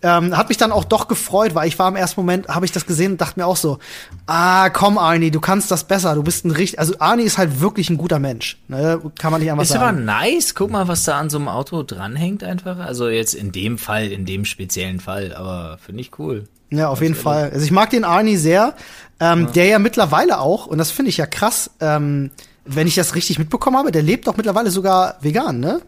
ähm, 0.01 0.35
hat 0.37 0.49
mich 0.49 0.57
dann 0.57 0.71
auch 0.71 0.83
doch 0.83 1.07
gefreut, 1.07 1.55
weil 1.55 1.67
ich 1.67 1.77
war 1.77 1.87
im 1.89 1.95
ersten 1.95 2.21
Moment, 2.21 2.47
habe 2.47 2.65
ich 2.65 2.71
das 2.71 2.85
gesehen 2.85 3.13
und 3.13 3.21
dachte 3.21 3.39
mir 3.39 3.45
auch 3.45 3.57
so, 3.57 3.79
ah, 4.27 4.69
komm 4.69 4.97
Arnie, 4.97 5.31
du 5.31 5.39
kannst 5.39 5.71
das 5.71 5.83
besser, 5.83 6.15
du 6.15 6.23
bist 6.23 6.45
ein 6.45 6.51
richtig, 6.51 6.79
also 6.79 6.95
Arnie 6.99 7.23
ist 7.23 7.37
halt 7.37 7.59
wirklich 7.61 7.89
ein 7.89 7.97
guter 7.97 8.19
Mensch, 8.19 8.57
ne? 8.67 9.01
kann 9.17 9.31
man 9.31 9.41
nicht 9.41 9.51
einfach 9.51 9.63
Ist 9.63 9.71
aber 9.75 9.85
sagen. 9.85 10.05
nice. 10.05 10.55
Guck 10.55 10.71
mal, 10.71 10.87
was 10.87 11.03
da 11.03 11.17
an 11.17 11.29
so 11.29 11.37
einem 11.37 11.47
Auto 11.47 11.83
dranhängt 11.83 12.43
einfach. 12.43 12.79
Also 12.79 13.09
jetzt 13.09 13.33
in 13.33 13.51
dem 13.51 13.77
Fall, 13.77 14.07
in 14.11 14.25
dem 14.25 14.45
speziellen 14.45 14.99
Fall. 14.99 15.33
Aber 15.35 15.77
finde 15.83 16.01
ich 16.01 16.17
cool. 16.19 16.47
Ja, 16.71 16.89
auf 16.89 17.01
jeden 17.01 17.15
Fall. 17.15 17.49
Also 17.51 17.65
ich 17.65 17.71
mag 17.71 17.89
den 17.89 18.03
Arnie 18.03 18.37
sehr, 18.37 18.75
ähm, 19.19 19.51
der 19.53 19.65
ja 19.65 19.79
mittlerweile 19.79 20.39
auch, 20.39 20.67
und 20.67 20.77
das 20.77 20.91
finde 20.91 21.09
ich 21.09 21.17
ja 21.17 21.25
krass, 21.25 21.71
ähm, 21.79 22.31
wenn 22.65 22.87
ich 22.87 22.95
das 22.95 23.15
richtig 23.15 23.39
mitbekommen 23.39 23.77
habe, 23.77 23.91
der 23.91 24.03
lebt 24.03 24.27
doch 24.27 24.37
mittlerweile 24.37 24.69
sogar 24.69 25.17
vegan, 25.21 25.59
ne? 25.59 25.81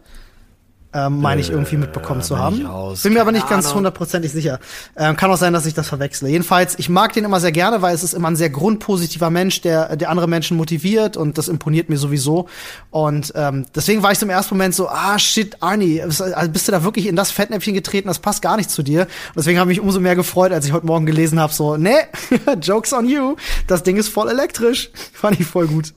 Ähm, 0.94 1.20
meine 1.20 1.40
ich 1.40 1.50
irgendwie 1.50 1.78
mitbekommen 1.78 2.20
zu 2.20 2.34
bin 2.34 2.42
haben. 2.42 2.56
ich 2.60 2.68
raus. 2.68 3.02
Bin 3.02 3.14
mir 3.14 3.22
aber 3.22 3.32
nicht 3.32 3.48
ganz 3.48 3.72
hundertprozentig 3.72 4.30
sicher. 4.30 4.60
Ähm, 4.96 5.16
kann 5.16 5.30
auch 5.30 5.38
sein, 5.38 5.54
dass 5.54 5.64
ich 5.64 5.72
das 5.72 5.88
verwechsle. 5.88 6.28
Jedenfalls, 6.28 6.78
ich 6.78 6.90
mag 6.90 7.14
den 7.14 7.24
immer 7.24 7.40
sehr 7.40 7.52
gerne, 7.52 7.80
weil 7.80 7.94
es 7.94 8.02
ist 8.02 8.12
immer 8.12 8.28
ein 8.28 8.36
sehr 8.36 8.50
grundpositiver 8.50 9.30
Mensch, 9.30 9.62
der, 9.62 9.96
der 9.96 10.10
andere 10.10 10.26
Menschen 10.26 10.56
motiviert 10.56 11.16
und 11.16 11.38
das 11.38 11.48
imponiert 11.48 11.88
mir 11.88 11.96
sowieso. 11.96 12.46
Und 12.90 13.32
ähm, 13.36 13.64
deswegen 13.74 14.02
war 14.02 14.12
ich 14.12 14.18
so 14.18 14.26
im 14.26 14.30
ersten 14.30 14.54
Moment 14.54 14.74
so, 14.74 14.88
ah 14.88 15.18
shit, 15.18 15.56
Arnie, 15.62 16.02
bist, 16.04 16.20
also 16.20 16.50
bist 16.50 16.68
du 16.68 16.72
da 16.72 16.84
wirklich 16.84 17.06
in 17.06 17.16
das 17.16 17.30
Fettnäpfchen 17.30 17.72
getreten, 17.72 18.08
das 18.08 18.18
passt 18.18 18.42
gar 18.42 18.58
nicht 18.58 18.70
zu 18.70 18.82
dir. 18.82 19.02
Und 19.02 19.36
deswegen 19.36 19.58
habe 19.58 19.72
ich 19.72 19.78
mich 19.78 19.84
umso 19.84 19.98
mehr 19.98 20.16
gefreut, 20.16 20.52
als 20.52 20.66
ich 20.66 20.72
heute 20.72 20.86
Morgen 20.86 21.06
gelesen 21.06 21.40
habe, 21.40 21.52
so, 21.54 21.78
nee, 21.78 21.96
Jokes 22.60 22.92
on 22.92 23.08
you, 23.08 23.36
das 23.66 23.82
Ding 23.82 23.96
ist 23.96 24.08
voll 24.08 24.28
elektrisch. 24.28 24.90
Fand 25.12 25.40
ich 25.40 25.46
voll 25.46 25.68
gut. 25.68 25.94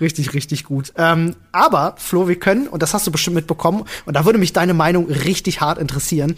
Richtig, 0.00 0.34
richtig 0.34 0.64
gut. 0.64 0.92
Ähm, 0.96 1.36
aber, 1.52 1.94
Flo, 1.98 2.26
wir 2.26 2.38
können, 2.38 2.66
und 2.66 2.82
das 2.82 2.94
hast 2.94 3.06
du 3.06 3.12
bestimmt 3.12 3.36
mitbekommen, 3.36 3.84
und 4.06 4.14
da 4.14 4.24
würde 4.24 4.38
mich 4.40 4.52
deine 4.52 4.74
Meinung 4.74 5.06
richtig 5.06 5.60
hart 5.60 5.78
interessieren. 5.78 6.34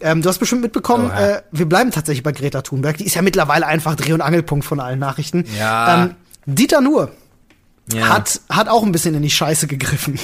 Ähm, 0.00 0.22
du 0.22 0.28
hast 0.28 0.38
bestimmt 0.38 0.62
mitbekommen, 0.62 1.06
Oha. 1.06 1.20
äh, 1.26 1.42
wir 1.52 1.66
bleiben 1.68 1.90
tatsächlich 1.90 2.22
bei 2.22 2.32
Greta 2.32 2.62
Thunberg. 2.62 2.96
Die 2.96 3.04
ist 3.04 3.14
ja 3.14 3.22
mittlerweile 3.22 3.66
einfach 3.66 3.94
Dreh- 3.94 4.12
und 4.14 4.22
Angelpunkt 4.22 4.64
von 4.64 4.80
allen 4.80 4.98
Nachrichten. 4.98 5.44
Ja. 5.58 6.04
Ähm, 6.04 6.14
Dieter 6.46 6.80
Nuhr 6.80 7.10
Ja. 7.92 8.08
hat, 8.08 8.40
hat 8.48 8.68
auch 8.68 8.82
ein 8.82 8.92
bisschen 8.92 9.14
in 9.14 9.22
die 9.22 9.30
Scheiße 9.30 9.66
gegriffen. 9.66 10.18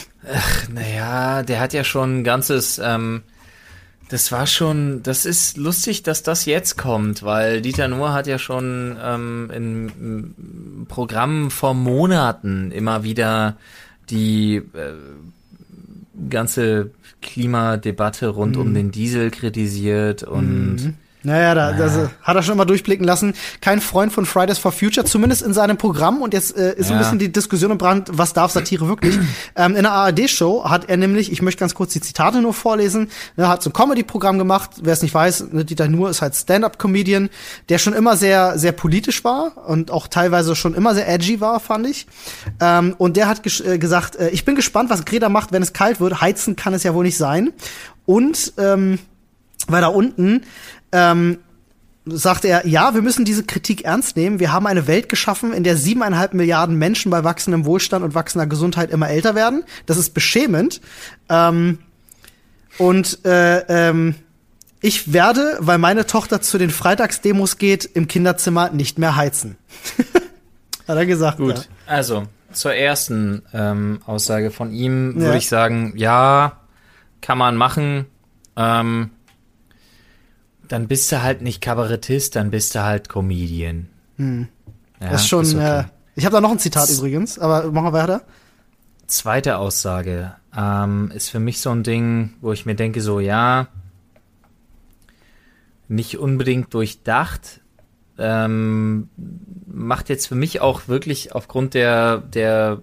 Naja, 0.73 1.43
der 1.43 1.61
hat 1.61 1.73
ja 1.73 1.85
schon 1.85 2.21
ein 2.21 2.25
ganzes, 2.25 2.81
ähm, 2.83 3.23
das 4.11 4.31
war 4.33 4.47
schon, 4.47 5.03
das 5.03 5.25
ist 5.25 5.57
lustig, 5.57 6.03
dass 6.03 6.23
das 6.23 6.45
jetzt 6.45 6.77
kommt, 6.77 7.23
weil 7.23 7.63
Dieter 7.63 7.89
Nuhr 7.89 8.13
hat 8.13 8.27
ja 8.27 8.39
schon 8.39 8.97
ähm, 9.03 9.51
in, 9.55 9.89
in 9.89 10.87
Programmen 10.89 11.51
vor 11.51 11.75
Monaten 11.75 12.73
immer 12.73 13.05
wieder 13.05 13.57
die 14.11 14.57
äh, 14.57 14.93
ganze 16.29 16.91
Klimadebatte 17.23 18.29
rund 18.29 18.57
Mhm. 18.57 18.63
um 18.63 18.75
den 18.75 18.91
Diesel 18.91 19.31
kritisiert 19.31 20.23
und 20.23 20.95
Naja, 21.23 21.55
da, 21.55 21.73
das 21.73 21.97
äh, 21.97 22.09
hat 22.23 22.37
er 22.37 22.43
schon 22.43 22.57
mal 22.57 22.65
durchblicken 22.65 23.05
lassen. 23.05 23.35
Kein 23.61 23.81
Freund 23.83 24.11
von 24.13 24.25
Fridays 24.25 24.59
for 24.59 24.73
Future, 24.73 25.05
zumindest 25.07 25.43
in 25.43 25.53
seinem 25.53 25.77
Programm. 25.77 26.23
Und 26.23 26.33
jetzt 26.33 26.57
äh, 26.57 26.75
ist 26.77 26.87
ein 26.87 26.95
Ja. 26.95 26.99
bisschen 26.99 27.19
die 27.19 27.31
Diskussion 27.31 27.71
im 27.71 27.77
Brand, 27.79 28.09
was 28.13 28.33
darf 28.33 28.53
Satire 28.53 28.89
wirklich? 28.89 29.19
ähm, 29.57 29.77
in 29.77 29.83
der 29.83 29.93
ARD-Show 29.93 30.65
hat 30.65 30.89
er 30.89 30.97
nämlich, 30.97 31.31
ich 31.31 31.43
möchte 31.43 31.61
ganz 31.61 31.75
kurz 31.75 31.93
die 31.93 32.01
Zitate 32.01 32.41
nur 32.41 32.55
vorlesen, 32.55 33.11
er 33.37 33.49
hat 33.49 33.63
so 33.63 33.69
ein 33.69 33.75
Comedy-Programm 33.75 34.39
gemacht. 34.39 34.71
Wer 34.83 34.95
es 34.95 35.03
nicht 35.03 35.13
weiß, 35.15 35.49
ne, 35.53 35.65
Dieter 35.67 35.89
Nuhr 35.89 36.09
ist 36.09 36.23
halt 36.23 36.35
Stand-Up-Comedian, 36.35 37.29
der 37.69 37.79
schon 37.79 37.93
immer 37.93 38.17
sehr, 38.17 38.59
sehr 38.59 38.73
politisch 38.73 39.23
war 39.23 39.69
und 39.69 39.91
auch 39.91 40.09
teilweise 40.09 40.57
schon 40.57 40.75
immer 40.75 40.95
sehr 40.95 41.07
edgy 41.07 41.41
war, 41.41 41.61
fand 41.61 41.87
ich. 41.87 42.07
Ähm, 42.61 42.95
und 42.97 43.19
der 43.19 43.29
hat 43.29 43.43
äh, 43.61 43.79
gesagt, 43.79 44.17
äh, 44.17 44.31
ich 44.31 44.47
bin 44.47 44.55
gespannt, 44.55 44.89
was 44.89 45.05
Greta 45.05 45.29
macht, 45.29 45.53
wenn 45.53 45.63
es 45.63 45.75
kalt 45.75 46.01
wird. 46.01 46.23
Heizen 46.23 46.57
kann 46.57 46.73
es 46.73 46.83
ja 46.83 46.95
wohl 46.95 47.05
nicht 47.05 47.19
sein. 47.19 47.53
Und 48.07 48.55
ähm, 48.57 48.99
weiter 49.69 49.95
unten 49.95 50.43
ähm, 50.93 51.39
sagt 52.07 52.45
er, 52.45 52.67
ja, 52.67 52.95
wir 52.95 53.03
müssen 53.03 53.25
diese 53.25 53.45
Kritik 53.45 53.85
ernst 53.85 54.17
nehmen. 54.17 54.41
Wir 54.41 54.53
haben 54.53 54.67
eine 54.67 54.87
Welt 54.87 55.09
geschaffen, 55.09 55.53
in 55.53 55.63
der 55.65 55.77
siebeneinhalb 55.77 56.35
Milliarden 56.35 56.77
Menschen 56.77 57.11
bei 57.11 57.23
wachsendem 57.25 57.65
Wohlstand 57.67 58.05
und 58.05 58.15
wachsender 58.15 58.47
Gesundheit 58.47 58.91
immer 58.91 59.09
älter 59.09 59.35
werden. 59.35 59.65
Das 59.87 59.97
ist 59.99 60.15
beschämend. 60.15 60.81
Ähm, 61.29 61.79
und 62.79 63.25
äh, 63.27 63.59
ähm, 63.91 64.15
ich 64.81 65.13
werde, 65.13 65.59
weil 65.61 65.77
meine 65.79 66.07
Tochter 66.07 66.41
zu 66.41 66.57
den 66.57 66.71
Freitagsdemos 66.71 67.59
geht, 67.59 67.85
im 67.85 68.09
Kinderzimmer 68.09 68.71
nicht 68.71 68.99
mehr 68.99 69.15
heizen. 69.17 69.57
Hat 70.89 70.97
er 70.97 71.07
gesagt. 71.07 71.37
Gut, 71.37 71.57
Ja. 71.57 71.63
also 71.87 72.25
zur 72.53 72.75
ersten 72.75 73.43
ähm, 73.53 74.01
Aussage 74.07 74.51
von 74.51 74.73
ihm 74.73 75.17
Ja. 75.19 75.27
würde 75.27 75.39
ich 75.39 75.49
sagen, 75.49 75.93
ja, 75.97 76.57
kann 77.21 77.37
man 77.39 77.57
machen. 77.57 78.07
Ähm, 78.57 79.11
dann 80.71 80.87
bist 80.87 81.11
du 81.11 81.21
halt 81.21 81.43
nicht 81.43 81.61
Kabarettist, 81.61 82.37
dann 82.37 82.51
bist 82.51 82.75
du 82.75 82.83
halt 82.85 83.09
Comedian. 83.09 83.89
Ja, 84.17 84.25
Hm. 84.25 84.49
das 85.01 85.23
ist 85.23 85.29
schon. 85.29 85.45
okay. 85.47 85.81
äh, 85.81 85.85
ich 86.15 86.25
habe 86.25 86.35
da 86.35 86.41
noch 86.41 86.51
ein 86.51 86.59
Zitat 86.59 86.89
übrigens, 86.91 87.39
aber 87.39 87.71
machen 87.73 87.87
wir 87.87 87.93
weiter. 87.93 88.23
Zweite 89.07 89.59
Aussage 89.59 90.35
ähm, 90.57 91.11
ist 91.15 91.29
für 91.31 91.41
mich 91.41 91.61
so 91.61 91.71
ein 91.71 91.83
Ding, 91.83 92.35
wo 92.41 92.53
ich 92.53 92.67
mir 92.67 92.75
denke, 92.77 93.01
so 93.01 93.19
ja, 93.19 93.67
nicht 95.89 96.19
unbedingt 96.19 96.73
durchdacht. 96.73 97.61
Ähm, 98.19 99.09
macht 99.67 100.09
jetzt 100.09 100.27
für 100.29 100.35
mich 100.35 100.61
auch 100.61 100.87
wirklich 100.87 101.35
aufgrund 101.35 101.75
der, 101.75 102.19
der 102.19 102.83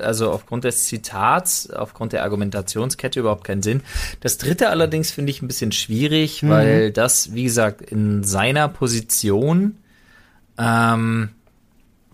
also 0.00 0.30
aufgrund 0.30 0.64
des 0.64 0.84
Zitats, 0.84 1.70
aufgrund 1.70 2.12
der 2.12 2.22
Argumentationskette 2.22 3.20
überhaupt 3.20 3.44
keinen 3.44 3.62
Sinn. 3.62 3.82
Das 4.20 4.38
dritte 4.38 4.68
allerdings 4.70 5.10
finde 5.10 5.30
ich 5.30 5.42
ein 5.42 5.48
bisschen 5.48 5.72
schwierig, 5.72 6.42
Mhm. 6.42 6.48
weil 6.50 6.90
das, 6.92 7.34
wie 7.34 7.44
gesagt, 7.44 7.82
in 7.82 8.24
seiner 8.24 8.68
Position 8.68 9.76
ähm, 10.58 11.30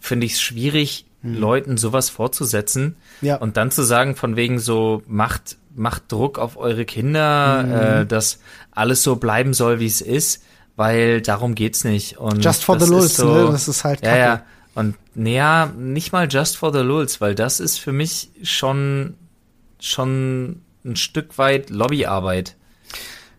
finde 0.01 0.27
ich 0.27 0.35
es 0.35 0.41
schwierig, 0.41 1.05
Leuten 1.23 1.77
sowas 1.77 2.11
vorzusetzen 2.11 2.97
Mhm. 3.21 3.27
Ja. 3.29 3.37
und 3.37 3.57
dann 3.57 3.73
zu 3.73 3.83
sagen, 3.83 4.15
von 4.15 4.37
wegen 4.37 4.61
so, 4.61 5.03
macht, 5.09 5.57
macht 5.75 6.11
Druck 6.13 6.39
auf 6.39 6.57
eure 6.57 6.85
Kinder, 6.85 7.63
Mhm. 7.65 7.73
äh, 8.03 8.07
dass 8.07 8.39
alles 8.71 9.03
so 9.03 9.17
bleiben 9.17 9.53
soll, 9.53 9.81
wie 9.81 9.87
es 9.87 10.01
ist, 10.01 10.45
weil 10.77 11.21
darum 11.21 11.57
geht's 11.57 11.83
nicht. 11.83 12.19
Und 12.19 12.45
Just 12.45 12.63
for 12.65 12.79
the 12.79 12.89
lulz, 12.89 13.17
so, 13.17 13.47
ne? 13.47 13.51
Das 13.53 13.67
ist 13.67 13.83
halt 13.83 14.01
ja, 14.03 14.11
Kacke. 14.11 14.21
ja. 14.23 14.43
Und 14.79 14.95
naja, 15.15 15.73
nicht 15.77 16.13
mal 16.13 16.29
just 16.31 16.57
for 16.57 16.73
the 16.73 16.81
lulz, 16.81 17.21
weil 17.21 17.35
das 17.35 17.59
ist 17.59 17.79
für 17.79 17.91
mich 17.93 18.31
schon, 18.45 19.15
schon 19.81 20.63
ein 20.85 20.95
Stück 20.97 21.37
weit 21.39 21.71
Lobbyarbeit. 21.71 22.55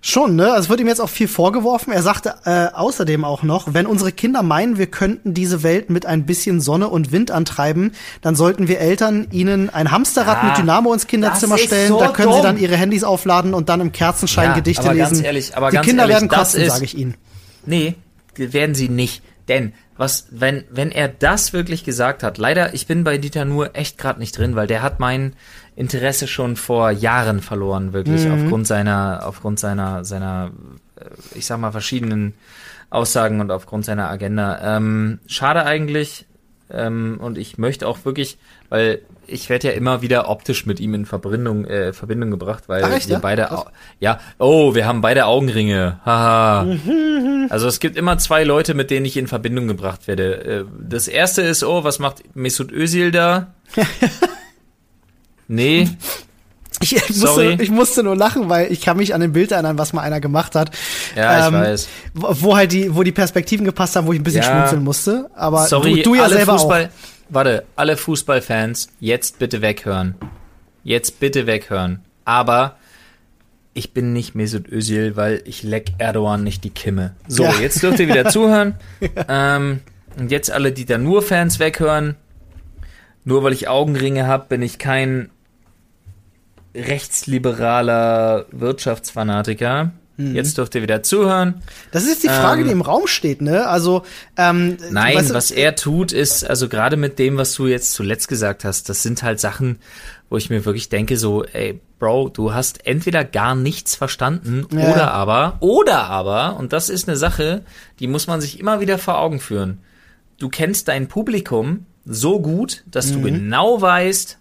Schon, 0.02 0.36
ne? 0.38 0.52
Also 0.54 0.64
es 0.66 0.70
wird 0.70 0.80
ihm 0.80 0.88
jetzt 0.88 1.02
auch 1.02 1.10
viel 1.10 1.28
vorgeworfen. 1.28 1.92
Er 1.92 2.02
sagte 2.02 2.36
äh, 2.46 2.68
außerdem 2.74 3.26
auch 3.26 3.44
noch, 3.44 3.74
wenn 3.74 3.86
unsere 3.86 4.14
Kinder 4.14 4.44
meinen, 4.44 4.78
wir 4.78 4.88
könnten 4.88 5.34
diese 5.34 5.62
Welt 5.62 5.90
mit 5.90 6.06
ein 6.06 6.26
bisschen 6.26 6.62
Sonne 6.62 6.88
und 6.88 7.12
Wind 7.12 7.32
antreiben, 7.32 7.92
dann 8.22 8.34
sollten 8.36 8.70
wir 8.70 8.80
Eltern 8.80 9.28
ihnen 9.32 9.70
ein 9.70 9.92
Hamsterrad 9.92 10.38
Ah, 10.42 10.48
mit 10.48 10.58
Dynamo 10.58 10.94
ins 10.94 11.08
Kinderzimmer 11.08 11.58
stellen. 11.58 11.90
so 11.90 12.00
da 12.00 12.10
können 12.10 12.30
sie 12.32 12.38
dumm. 12.38 12.44
dann 12.44 12.58
ihre 12.58 12.78
Handys 12.78 13.04
aufladen 13.04 13.54
und 13.54 13.68
dann 13.68 13.82
im 13.82 13.92
Kerzenschein 13.92 14.52
Ja, 14.52 14.56
Gedichte 14.56 14.84
aber 14.86 14.94
lesen. 14.94 15.14
ganz 15.16 15.22
ehrlich, 15.24 15.58
aber 15.58 15.70
Die 15.70 15.76
ganz 15.76 15.88
Kinder 15.88 16.04
ehrlich, 16.04 16.16
werden 16.16 16.30
kotzen, 16.30 16.62
ist- 16.62 16.72
sage 16.74 16.86
ich 16.86 16.98
Ihnen. 16.98 17.16
Nee, 17.66 17.96
werden 18.38 18.76
sie 18.76 18.88
nicht. 18.88 19.22
Denn 19.50 19.74
was, 19.98 20.28
wenn, 20.32 20.64
wenn 20.70 20.92
er 20.92 21.10
das 21.10 21.52
wirklich 21.52 21.84
gesagt 21.84 22.24
hat, 22.24 22.38
leider, 22.38 22.74
ich 22.74 22.88
bin 22.88 23.04
bei 23.04 23.18
Dieter 23.18 23.44
nur 23.44 23.76
echt 23.76 23.98
gerade 23.98 24.20
nicht 24.20 24.38
drin, 24.38 24.56
weil 24.56 24.68
der 24.68 24.82
hat 24.82 25.00
mein 25.02 25.34
Interesse 25.76 26.28
schon 26.28 26.56
vor 26.56 26.92
Jahren 26.92 27.42
verloren, 27.42 27.92
wirklich, 27.92 28.26
Mhm. 28.26 28.32
aufgrund 28.32 28.68
seiner, 28.68 29.24
aufgrund 29.26 29.60
seiner, 29.60 30.06
seiner, 30.06 30.52
äh, 30.96 31.06
ich 31.36 31.46
sag 31.46 31.60
mal, 31.60 31.72
verschiedenen 31.72 32.34
Aussagen 32.92 33.42
und 33.42 33.52
aufgrund 33.52 33.86
seiner 33.86 34.10
Agenda. 34.10 34.78
Ähm, 34.78 35.20
schade 35.28 35.66
eigentlich. 35.66 36.26
Ähm, 36.72 37.18
und 37.20 37.38
ich 37.38 37.58
möchte 37.58 37.88
auch 37.88 38.06
wirklich, 38.06 38.38
weil 38.70 39.02
ich 39.26 39.50
werde 39.50 39.68
ja 39.70 39.74
immer 39.74 40.02
wieder 40.04 40.30
optisch 40.30 40.66
mit 40.66 40.80
ihm 40.80 40.94
in 40.94 41.06
Verbindung, 41.06 41.66
äh, 41.66 41.94
Verbindung 41.94 42.30
gebracht, 42.32 42.66
weil 42.68 42.84
Ach, 42.84 42.92
echt, 42.92 43.08
wir 43.08 43.14
ja? 43.14 43.20
beide, 43.20 43.52
au- 43.52 43.66
ja, 44.00 44.20
oh, 44.38 44.76
wir 44.76 44.86
haben 44.86 45.02
beide 45.02 45.26
Augenringe, 45.26 46.00
haha. 46.06 46.68
Also 47.50 47.68
es 47.68 47.80
gibt 47.80 47.98
immer 47.98 48.18
zwei 48.20 48.44
Leute, 48.44 48.74
mit 48.76 48.92
denen 48.92 49.06
ich 49.06 49.18
in 49.18 49.28
Verbindung 49.28 49.68
gebracht 49.68 50.08
werde. 50.08 50.44
Äh, 50.44 50.66
Das 50.80 51.08
erste 51.08 51.42
ist, 51.42 51.64
oh, 51.64 51.84
was 51.84 51.98
macht 52.00 52.36
Mesut 52.36 52.72
Özil 52.72 53.12
da? 53.12 53.54
nee, 55.48 55.90
Ich, 56.82 56.96
ich, 56.96 57.18
musste, 57.18 57.58
ich 57.60 57.72
musste 57.72 58.04
nur 58.04 58.16
lachen, 58.16 58.48
weil 58.48 58.72
ich 58.72 58.80
kann 58.82 58.96
mich 58.98 59.14
an 59.14 59.22
ein 59.22 59.34
Bild 59.34 59.52
erinnern, 59.52 59.78
was 59.78 59.92
mal 59.92 60.02
einer 60.02 60.20
gemacht 60.22 60.56
hat. 60.56 60.72
Ja, 61.16 61.40
ich 61.42 61.48
Ähm, 61.48 61.54
weiß. 61.62 61.88
Wo, 62.14 62.56
halt 62.56 62.72
die, 62.72 62.96
wo 62.96 63.04
die 63.04 63.12
Perspektiven 63.12 63.66
gepasst 63.66 63.96
haben, 63.96 64.08
wo 64.08 64.14
ich 64.14 64.20
ein 64.20 64.24
bisschen 64.24 64.44
Ja. 64.44 64.50
schmunzeln 64.60 64.84
musste. 64.84 65.30
Aber 65.36 65.66
sorry, 65.68 65.96
du, 66.04 66.12
du 66.12 66.16
ja 66.16 66.24
alle 66.24 66.36
selber 66.38 66.54
Fußball, 66.54 66.86
auch. 66.86 66.90
warte, 67.34 67.64
alle 67.76 67.98
Fußballfans, 67.98 68.90
jetzt 69.00 69.40
bitte 69.40 69.62
weghören. 69.62 70.16
Jetzt 70.84 71.20
bitte 71.20 71.48
weghören. 71.48 72.00
Aber 72.24 72.78
ich 73.74 73.94
bin 73.94 74.14
nicht 74.14 74.36
Mesut 74.36 74.70
Özil, 74.72 75.16
weil 75.18 75.42
ich 75.46 75.64
leck 75.64 75.92
Erdogan 75.98 76.44
nicht 76.44 76.64
die 76.64 76.70
Kimme. 76.70 77.14
So, 77.28 77.44
Ja. 77.44 77.54
jetzt 77.60 77.84
dürft 77.84 78.00
ihr 78.00 78.08
wieder 78.08 78.26
zuhören. 78.30 78.76
ähm, 79.28 79.82
und 80.18 80.32
jetzt 80.32 80.50
alle 80.52 80.72
Dieter 80.72 80.98
Nur-Fans 80.98 81.60
weghören. 81.60 82.16
Nur 83.26 83.44
weil 83.44 83.54
ich 83.54 83.68
Augenringe 83.68 84.28
habe, 84.28 84.46
bin 84.48 84.62
ich 84.62 84.80
kein 84.80 85.30
rechtsliberaler 86.76 88.46
Wirtschaftsfanatiker. 88.52 89.92
Mhm. 90.18 90.36
Jetzt 90.36 90.58
dürft 90.58 90.76
ihr 90.76 90.82
wieder 90.82 91.02
zuhören. 91.02 91.62
Das 91.92 92.04
ist 92.04 92.10
jetzt 92.10 92.24
die 92.24 92.28
Frage, 92.28 92.62
Ähm, 92.62 92.68
die 92.68 92.74
im 92.74 92.82
Raum 92.82 93.08
steht, 93.08 93.42
ne? 93.42 93.68
Also, 93.68 94.04
ähm, 94.38 94.78
Nein, 94.92 95.16
weißt 95.16 95.30
du, 95.30 95.34
was 95.34 95.50
er 95.52 95.76
tut, 95.76 96.12
ist, 96.12 96.44
also 96.44 96.68
gerade 96.68 96.98
mit 96.98 97.20
dem, 97.20 97.38
was 97.38 97.54
du 97.54 97.68
jetzt 97.68 97.94
zuletzt 97.94 98.28
gesagt 98.28 98.66
hast, 98.66 98.90
das 98.90 99.02
sind 99.02 99.24
halt 99.24 99.40
Sachen, 99.40 99.78
wo 100.30 100.36
ich 100.36 100.50
mir 100.50 100.66
wirklich 100.66 100.90
denke, 100.90 101.16
so, 101.16 101.46
ey, 101.46 101.80
Bro, 102.00 102.30
du 102.30 102.54
hast 102.54 102.86
entweder 102.86 103.24
gar 103.24 103.56
nichts 103.56 103.96
verstanden 103.96 104.68
Ja. 104.74 104.92
oder 104.92 105.12
aber, 105.14 105.58
oder 105.62 106.04
aber, 106.06 106.58
und 106.58 106.74
das 106.74 106.90
ist 106.90 107.08
eine 107.08 107.18
Sache, 107.18 107.64
die 108.00 108.08
muss 108.08 108.28
man 108.28 108.42
sich 108.42 108.60
immer 108.60 108.80
wieder 108.82 108.98
vor 108.98 109.20
Augen 109.20 109.40
führen. 109.40 109.80
Du 110.38 110.50
kennst 110.50 110.88
dein 110.90 111.08
Publikum 111.08 111.86
so 112.06 112.40
gut, 112.42 112.84
dass 112.88 113.08
Mhm. 113.08 113.14
du 113.14 113.22
genau 113.22 113.82
weißt, 113.82 114.38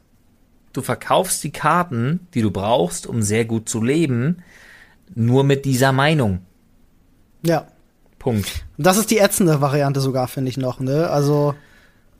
du 0.78 0.82
verkaufst 0.82 1.44
die 1.44 1.50
Karten, 1.50 2.26
die 2.34 2.42
du 2.42 2.50
brauchst, 2.50 3.06
um 3.06 3.22
sehr 3.22 3.44
gut 3.44 3.68
zu 3.68 3.82
leben, 3.82 4.38
nur 5.14 5.44
mit 5.44 5.64
dieser 5.64 5.92
Meinung. 5.92 6.40
Ja. 7.42 7.66
Punkt. 8.18 8.64
Und 8.76 8.86
das 8.86 8.96
ist 8.96 9.10
die 9.10 9.18
ätzende 9.18 9.60
Variante 9.60 10.00
sogar, 10.00 10.28
finde 10.28 10.50
ich 10.50 10.56
noch, 10.56 10.80
ne? 10.80 11.08
Also, 11.08 11.54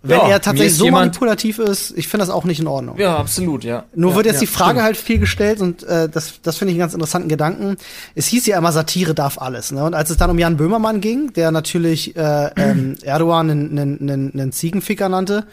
wenn 0.03 0.19
Ja, 0.19 0.29
er 0.29 0.41
tatsächlich 0.41 0.77
so 0.77 0.89
manipulativ 0.91 1.59
ist, 1.59 1.93
ich 1.97 2.07
finde 2.07 2.25
das 2.25 2.33
auch 2.33 2.45
nicht 2.45 2.61
in 2.61 2.69
Ordnung. 2.69 2.99
Ja, 2.99 3.17
absolut, 3.17 3.65
ja. 3.65 3.85
Nur 3.95 4.13
ja, 4.13 4.17
wird 4.17 4.27
jetzt 4.27 4.37
ja, 4.37 4.41
die 4.41 4.47
Frage 4.47 4.71
stimmt. 4.71 4.85
halt 4.85 4.97
viel 4.97 5.19
gestellt 5.19 5.61
und 5.61 5.83
äh, 5.83 6.09
das, 6.09 6.41
das 6.41 6.57
finde 6.57 6.71
ich 6.71 6.77
einen 6.77 6.81
ganz 6.81 6.95
interessanten 6.95 7.29
Gedanken. 7.29 7.77
Es 8.15 8.27
hieß 8.27 8.47
ja 8.47 8.59
immer, 8.59 8.71
Satire 8.71 9.15
darf 9.15 9.39
alles. 9.39 9.73
Ne? 9.73 9.83
Und 9.83 9.95
als 9.95 10.11
es 10.11 10.17
dann 10.17 10.31
um 10.31 10.39
Jan 10.39 10.57
Böhmermann 10.57 11.01
ging, 11.01 11.33
der 11.33 11.51
natürlich 11.51 12.17
äh, 12.17 12.51
ähm, 12.57 12.95
Erdogan 13.03 13.51
einen, 13.51 13.79
einen, 13.79 14.01
einen, 14.01 14.33
einen 14.33 14.53
Ziegenficker 14.53 15.09
nannte, 15.09 15.47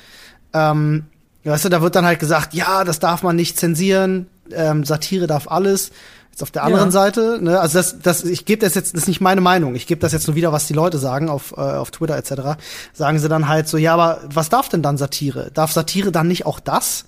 ähm, 0.53 1.05
weißt 1.51 1.65
du, 1.65 1.69
da 1.69 1.81
wird 1.81 1.95
dann 1.95 2.05
halt 2.05 2.19
gesagt, 2.19 2.53
ja, 2.53 2.83
das 2.83 2.99
darf 2.99 3.23
man 3.23 3.35
nicht 3.35 3.59
zensieren, 3.59 4.27
ähm, 4.51 4.83
Satire 4.83 5.27
darf 5.27 5.47
alles. 5.47 5.91
Jetzt 6.31 6.43
auf 6.43 6.51
der 6.51 6.63
anderen 6.63 6.87
Ja. 6.87 6.91
Seite, 6.91 7.39
ne, 7.41 7.59
also 7.61 7.77
das, 7.77 7.99
das, 8.01 8.23
ich 8.25 8.43
gebe 8.43 8.65
das 8.65 8.75
jetzt, 8.75 8.93
das 8.93 9.03
ist 9.03 9.07
nicht 9.07 9.21
meine 9.21 9.39
Meinung, 9.39 9.73
ich 9.73 9.87
gebe 9.87 10.01
das 10.01 10.11
jetzt 10.11 10.27
nur 10.27 10.35
wieder, 10.35 10.51
was 10.51 10.67
die 10.67 10.73
Leute 10.73 10.97
sagen 10.97 11.29
auf, 11.29 11.53
äh, 11.55 11.61
auf 11.61 11.91
Twitter 11.91 12.17
etc. 12.17 12.59
Sagen 12.91 13.19
sie 13.19 13.29
dann 13.29 13.47
halt 13.47 13.69
so, 13.69 13.77
ja, 13.77 13.93
aber 13.93 14.19
was 14.25 14.49
darf 14.49 14.67
denn 14.67 14.81
dann 14.81 14.97
Satire? 14.97 15.49
Darf 15.53 15.71
Satire 15.71 16.11
dann 16.11 16.27
nicht 16.27 16.45
auch 16.45 16.59
das? 16.59 17.05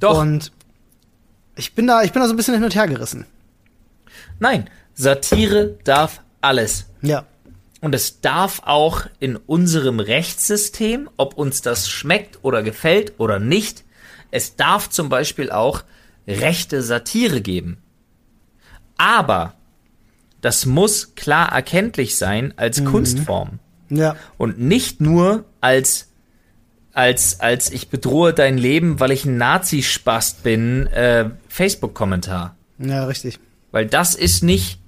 Doch. 0.00 0.18
Und 0.18 0.50
ich 1.54 1.74
bin 1.76 1.86
da, 1.86 2.02
ich 2.02 2.12
bin 2.12 2.20
da 2.22 2.26
so 2.28 2.34
ein 2.34 2.36
bisschen 2.36 2.54
hin 2.54 2.64
und 2.64 2.74
her 2.74 2.88
gerissen. 2.88 3.24
Nein, 4.40 4.68
Satire 4.94 5.76
darf 5.84 6.20
alles. 6.40 6.86
Ja. 7.02 7.24
Und 7.80 7.94
es 7.94 8.20
darf 8.20 8.62
auch 8.64 9.02
in 9.20 9.36
unserem 9.36 10.00
Rechtssystem, 10.00 11.10
ob 11.16 11.34
uns 11.34 11.60
das 11.62 11.88
schmeckt 11.88 12.38
oder 12.42 12.62
gefällt 12.62 13.14
oder 13.18 13.38
nicht, 13.38 13.84
es 14.30 14.56
darf 14.56 14.88
zum 14.90 15.08
Beispiel 15.08 15.50
auch 15.50 15.82
rechte 16.26 16.82
Satire 16.82 17.40
geben. 17.40 17.78
Aber 18.96 19.54
das 20.40 20.66
muss 20.66 21.14
klar 21.14 21.52
erkenntlich 21.52 22.16
sein 22.16 22.54
als 22.56 22.84
Kunstform 22.84 23.58
Ja. 23.90 24.16
und 24.38 24.58
nicht 24.58 25.00
nur 25.00 25.44
als 25.60 26.08
als 26.92 27.40
als 27.40 27.70
ich 27.70 27.90
bedrohe 27.90 28.32
dein 28.32 28.56
Leben, 28.56 29.00
weil 29.00 29.10
ich 29.10 29.26
ein 29.26 29.36
Nazi-Spast 29.36 30.42
bin, 30.42 30.86
äh, 30.86 31.28
Facebook-Kommentar. 31.48 32.56
Ja, 32.78 33.04
richtig. 33.04 33.38
Weil 33.70 33.84
das 33.86 34.14
ist 34.14 34.42
nicht, 34.42 34.78
Ich 34.78 34.85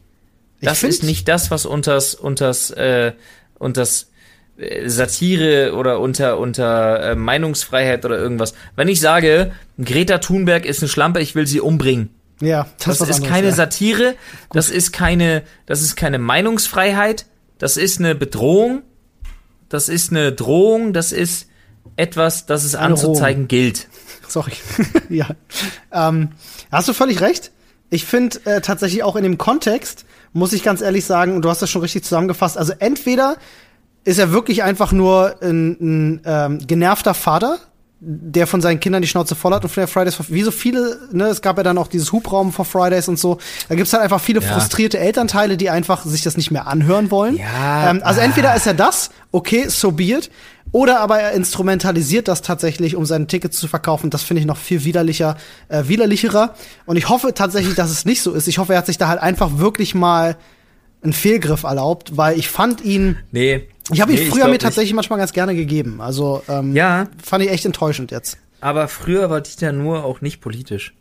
das 0.60 0.82
ist 0.82 1.02
nicht 1.02 1.28
das, 1.28 1.50
was 1.50 1.66
unters, 1.66 2.14
unters, 2.14 2.70
äh, 2.70 3.12
unters 3.58 4.10
äh, 4.56 4.88
Satire 4.88 5.74
oder 5.74 6.00
unter, 6.00 6.38
unter 6.38 7.02
äh, 7.02 7.14
Meinungsfreiheit 7.14 8.04
oder 8.04 8.18
irgendwas. 8.18 8.54
Wenn 8.76 8.88
ich 8.88 9.00
sage, 9.00 9.52
Greta 9.82 10.18
Thunberg 10.18 10.64
ist 10.64 10.82
eine 10.82 10.88
Schlampe, 10.88 11.20
ich 11.20 11.34
will 11.34 11.46
sie 11.46 11.60
umbringen. 11.60 12.10
Ja, 12.40 12.68
Das, 12.78 13.00
was 13.00 13.08
ist 13.08 13.16
anderes, 13.16 13.32
keine 13.32 13.48
ja. 13.48 13.54
Satire, 13.54 14.14
das 14.52 14.70
ist 14.70 14.92
keine, 14.92 15.42
das 15.66 15.82
ist 15.82 15.96
keine 15.96 16.18
Meinungsfreiheit, 16.18 17.26
das 17.58 17.76
ist 17.76 17.98
eine 17.98 18.14
Bedrohung, 18.14 18.82
das 19.68 19.88
ist 19.88 20.10
eine 20.12 20.32
Drohung, 20.32 20.92
das 20.92 21.10
ist 21.10 21.48
etwas, 21.96 22.46
das 22.46 22.64
es 22.64 22.74
Eine 22.74 22.94
anzuzeigen 22.94 23.48
gilt. 23.48 23.88
Sorry. 24.28 24.52
ja. 25.08 25.28
Ähm, 25.92 26.30
hast 26.70 26.88
du 26.88 26.92
völlig 26.92 27.20
recht. 27.20 27.50
Ich 27.90 28.04
finde 28.04 28.44
äh, 28.44 28.60
tatsächlich 28.60 29.02
auch 29.02 29.16
in 29.16 29.22
dem 29.22 29.38
Kontext, 29.38 30.04
muss 30.32 30.52
ich 30.52 30.62
ganz 30.62 30.80
ehrlich 30.80 31.04
sagen, 31.06 31.34
und 31.34 31.42
du 31.42 31.48
hast 31.48 31.62
das 31.62 31.70
schon 31.70 31.82
richtig 31.82 32.04
zusammengefasst, 32.04 32.58
also 32.58 32.72
entweder 32.78 33.36
ist 34.04 34.18
er 34.18 34.32
wirklich 34.32 34.62
einfach 34.62 34.92
nur 34.92 35.36
ein, 35.42 35.76
ein 35.80 36.20
ähm, 36.24 36.58
genervter 36.66 37.14
Vater, 37.14 37.58
der 38.00 38.46
von 38.46 38.60
seinen 38.60 38.78
Kindern 38.78 39.02
die 39.02 39.08
Schnauze 39.08 39.34
voll 39.34 39.52
hat 39.52 39.64
und 39.64 39.70
von 39.70 39.80
der 39.80 39.88
Fridays 39.88 40.14
for, 40.14 40.24
wie 40.28 40.42
so 40.42 40.52
viele, 40.52 40.98
ne, 41.10 41.24
es 41.24 41.42
gab 41.42 41.56
ja 41.56 41.64
dann 41.64 41.78
auch 41.78 41.88
dieses 41.88 42.12
Hubraum 42.12 42.52
for 42.52 42.64
Fridays 42.64 43.08
und 43.08 43.18
so. 43.18 43.38
Da 43.68 43.74
gibt's 43.74 43.92
halt 43.92 44.04
einfach 44.04 44.20
viele 44.20 44.40
Ja. 44.40 44.52
frustrierte 44.52 44.98
Elternteile, 44.98 45.56
die 45.56 45.68
einfach 45.68 46.04
sich 46.04 46.22
das 46.22 46.36
nicht 46.36 46.50
mehr 46.52 46.68
anhören 46.68 47.10
wollen. 47.10 47.36
Ja, 47.36 47.90
Ähm, 47.90 48.00
also 48.04 48.20
ah. 48.20 48.24
entweder 48.24 48.54
ist 48.54 48.66
er 48.68 48.74
das, 48.74 49.10
okay, 49.32 49.66
so 49.68 49.90
be 49.90 50.04
it, 50.04 50.30
oder 50.70 51.00
aber 51.00 51.18
er 51.18 51.32
instrumentalisiert 51.32 52.28
das 52.28 52.42
tatsächlich, 52.42 52.94
um 52.94 53.04
seine 53.04 53.26
Tickets 53.26 53.58
zu 53.58 53.66
verkaufen. 53.66 54.10
Das 54.10 54.22
finde 54.22 54.42
ich 54.42 54.46
noch 54.46 54.58
viel 54.58 54.84
widerlicher, 54.84 55.36
äh, 55.68 55.84
widerlicherer. 55.88 56.54
Und 56.86 56.96
ich 56.98 57.08
hoffe 57.08 57.34
tatsächlich, 57.34 57.74
dass 57.74 57.90
es 57.90 58.04
nicht 58.04 58.22
so 58.22 58.32
ist. 58.32 58.46
Ich 58.46 58.58
hoffe, 58.58 58.74
er 58.74 58.78
hat 58.78 58.86
sich 58.86 58.98
da 58.98 59.08
halt 59.08 59.20
einfach 59.20 59.58
wirklich 59.58 59.94
mal 59.96 60.36
einen 61.02 61.12
Fehlgriff 61.14 61.62
erlaubt, 61.64 62.16
weil 62.16 62.38
ich 62.38 62.48
fand 62.48 62.80
ihn, 62.84 63.18
Nee. 63.32 63.68
Ich 63.90 64.00
habe 64.00 64.12
ihn 64.12 64.18
nee, 64.18 64.30
früher 64.30 64.44
mir 64.46 64.52
nicht. 64.52 64.62
tatsächlich 64.62 64.94
manchmal 64.94 65.18
ganz 65.18 65.32
gerne 65.32 65.54
gegeben. 65.54 66.00
Also 66.00 66.42
ähm, 66.48 66.74
Ja. 66.74 67.06
fand 67.22 67.44
ich 67.44 67.50
echt 67.50 67.64
enttäuschend 67.64 68.10
jetzt. 68.10 68.38
Aber 68.60 68.88
früher 68.88 69.30
war 69.30 69.40
Dieter 69.40 69.72
Nuhr 69.72 70.04
auch 70.04 70.20
nicht 70.20 70.40
politisch. 70.40 70.94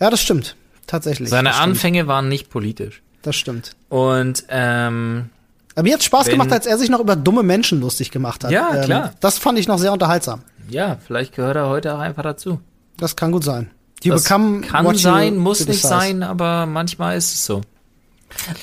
Ja, 0.00 0.10
das 0.10 0.20
stimmt. 0.20 0.56
Tatsächlich. 0.86 1.28
Seine 1.30 1.50
stimmt. 1.50 1.62
Anfänge 1.62 2.06
waren 2.06 2.28
nicht 2.28 2.50
politisch. 2.50 3.02
Das 3.22 3.36
stimmt. 3.36 3.76
Und 3.88 4.44
ähm, 4.48 5.30
Aber 5.74 5.84
mir 5.84 5.94
hat 5.94 6.02
Spaß 6.02 6.26
Wenn- 6.26 6.32
gemacht, 6.32 6.52
als 6.52 6.66
er 6.66 6.76
sich 6.78 6.90
noch 6.90 6.98
über 7.00 7.14
dumme 7.14 7.42
Menschen 7.44 7.80
lustig 7.80 8.10
gemacht 8.10 8.42
hat. 8.44 8.50
Ähm, 8.50 8.56
Ja, 8.56 8.80
klar. 8.84 9.12
Das 9.20 9.38
fand 9.38 9.58
ich 9.58 9.68
noch 9.68 9.78
sehr 9.78 9.92
unterhaltsam. 9.92 10.42
ja, 10.68 10.98
vielleicht 11.06 11.34
gehört 11.36 11.56
er 11.56 11.68
heute 11.68 11.94
auch 11.94 12.00
einfach 12.00 12.22
dazu. 12.24 12.60
Das 12.98 13.14
kann 13.16 13.30
gut 13.32 13.44
sein. 13.44 13.70
You 14.02 14.12
Das 14.14 14.24
become 14.24 14.62
kann 14.62 14.84
what 14.84 14.94
you 14.94 15.00
sein, 15.00 15.36
muss 15.36 15.64
nicht 15.68 15.80
sein, 15.82 16.24
aber 16.24 16.66
manchmal 16.66 17.16
ist 17.16 17.32
es 17.32 17.46
so. 17.46 17.60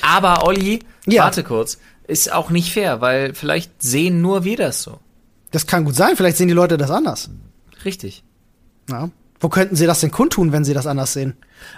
Aber 0.02 0.46
Olli, 0.46 0.80
Ja. 1.06 1.24
warte 1.24 1.42
kurz, 1.42 1.78
ist 2.10 2.32
auch 2.32 2.50
nicht 2.50 2.72
fair, 2.72 3.00
weil 3.00 3.34
vielleicht 3.34 3.82
sehen 3.82 4.20
nur 4.20 4.44
wir 4.44 4.56
das 4.56 4.82
so. 4.82 4.98
Das 5.50 5.66
kann 5.66 5.84
gut 5.84 5.94
sein. 5.94 6.16
Vielleicht 6.16 6.36
sehen 6.36 6.48
die 6.48 6.54
Leute 6.54 6.76
das 6.76 6.90
anders. 6.90 7.30
Richtig. 7.84 8.22
Ja. 8.88 9.10
Wo 9.38 9.48
könnten 9.48 9.74
sie 9.74 9.86
das 9.86 10.00
denn 10.00 10.10
kundtun, 10.10 10.52
wenn 10.52 10.64
sie 10.64 10.74
das 10.74 10.86
anders 10.86 11.14
sehen? 11.14 11.36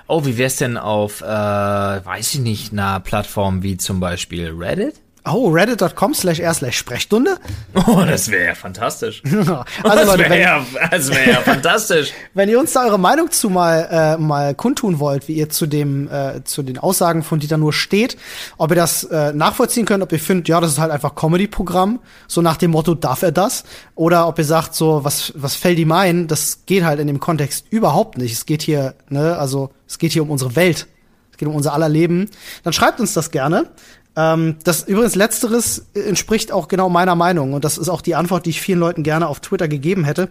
Oh, 0.08 0.24
wie 0.24 0.36
wär's 0.36 0.56
denn 0.56 0.76
auf, 0.76 1.20
äh, 1.20 1.24
weiß 1.24 2.34
ich 2.34 2.40
nicht, 2.40 2.72
einer 2.72 2.98
Plattform 3.00 3.62
wie 3.62 3.76
zum 3.76 4.00
Beispiel 4.00 4.50
Reddit? 4.50 5.00
Oh, 5.24 5.50
reddit.com 5.50 6.14
slash 6.14 6.40
r 6.40 6.52
slash 6.52 6.76
Sprechstunde. 6.76 7.38
Oh, 7.86 8.02
das 8.04 8.30
wäre 8.30 8.46
ja 8.46 8.54
fantastisch. 8.54 9.22
also 9.26 9.64
das 9.82 10.06
Leute, 10.06 10.18
wäre 10.18 10.30
wenn, 10.30 10.40
ja, 10.40 10.66
das 10.90 11.10
wär 11.10 11.28
ja 11.28 11.36
fantastisch. 11.44 12.12
wenn 12.34 12.48
ihr 12.48 12.60
uns 12.60 12.72
da 12.72 12.84
eure 12.84 12.98
Meinung 12.98 13.30
zu 13.30 13.48
mal, 13.48 13.88
äh, 13.90 14.16
mal 14.18 14.54
kundtun 14.54 14.98
wollt, 14.98 15.26
wie 15.26 15.32
ihr 15.32 15.48
zu 15.48 15.66
dem, 15.66 16.08
äh, 16.08 16.44
zu 16.44 16.62
den 16.62 16.78
Aussagen 16.78 17.22
von 17.22 17.40
Dieter 17.40 17.56
nur 17.56 17.72
steht, 17.72 18.16
ob 18.58 18.70
ihr 18.70 18.76
das 18.76 19.04
äh, 19.04 19.32
nachvollziehen 19.32 19.86
könnt, 19.86 20.02
ob 20.02 20.12
ihr 20.12 20.20
findet, 20.20 20.48
ja, 20.48 20.60
das 20.60 20.72
ist 20.72 20.78
halt 20.78 20.90
einfach 20.90 21.14
Comedy-Programm, 21.14 22.00
so 22.28 22.42
nach 22.42 22.56
dem 22.56 22.72
Motto, 22.72 22.94
darf 22.94 23.22
er 23.22 23.32
das? 23.32 23.64
Oder 23.94 24.28
ob 24.28 24.38
ihr 24.38 24.44
sagt, 24.44 24.74
so, 24.74 25.04
was, 25.04 25.32
was 25.34 25.54
fällt 25.54 25.78
ihm 25.78 25.92
ein? 25.92 26.26
Das 26.28 26.66
geht 26.66 26.84
halt 26.84 27.00
in 27.00 27.06
dem 27.06 27.20
Kontext 27.20 27.66
überhaupt 27.70 28.18
nicht. 28.18 28.32
Es 28.32 28.46
geht 28.46 28.62
hier, 28.62 28.94
ne, 29.08 29.38
also, 29.38 29.70
es 29.88 29.98
geht 29.98 30.12
hier 30.12 30.22
um 30.22 30.30
unsere 30.30 30.56
Welt. 30.56 30.86
Es 31.30 31.38
geht 31.38 31.48
um 31.48 31.54
unser 31.54 31.72
aller 31.72 31.88
Leben. 31.88 32.28
Dann 32.62 32.72
schreibt 32.72 33.00
uns 33.00 33.14
das 33.14 33.30
gerne. 33.30 33.70
Ähm, 34.14 34.56
das 34.64 34.82
übrigens 34.84 35.14
letzteres 35.14 35.86
entspricht 35.94 36.52
auch 36.52 36.68
genau 36.68 36.88
meiner 36.90 37.14
Meinung 37.14 37.54
und 37.54 37.64
das 37.64 37.78
ist 37.78 37.88
auch 37.88 38.02
die 38.02 38.14
Antwort, 38.14 38.44
die 38.46 38.50
ich 38.50 38.60
vielen 38.60 38.78
Leuten 38.78 39.02
gerne 39.02 39.26
auf 39.26 39.40
Twitter 39.40 39.68
gegeben 39.68 40.04
hätte. 40.04 40.28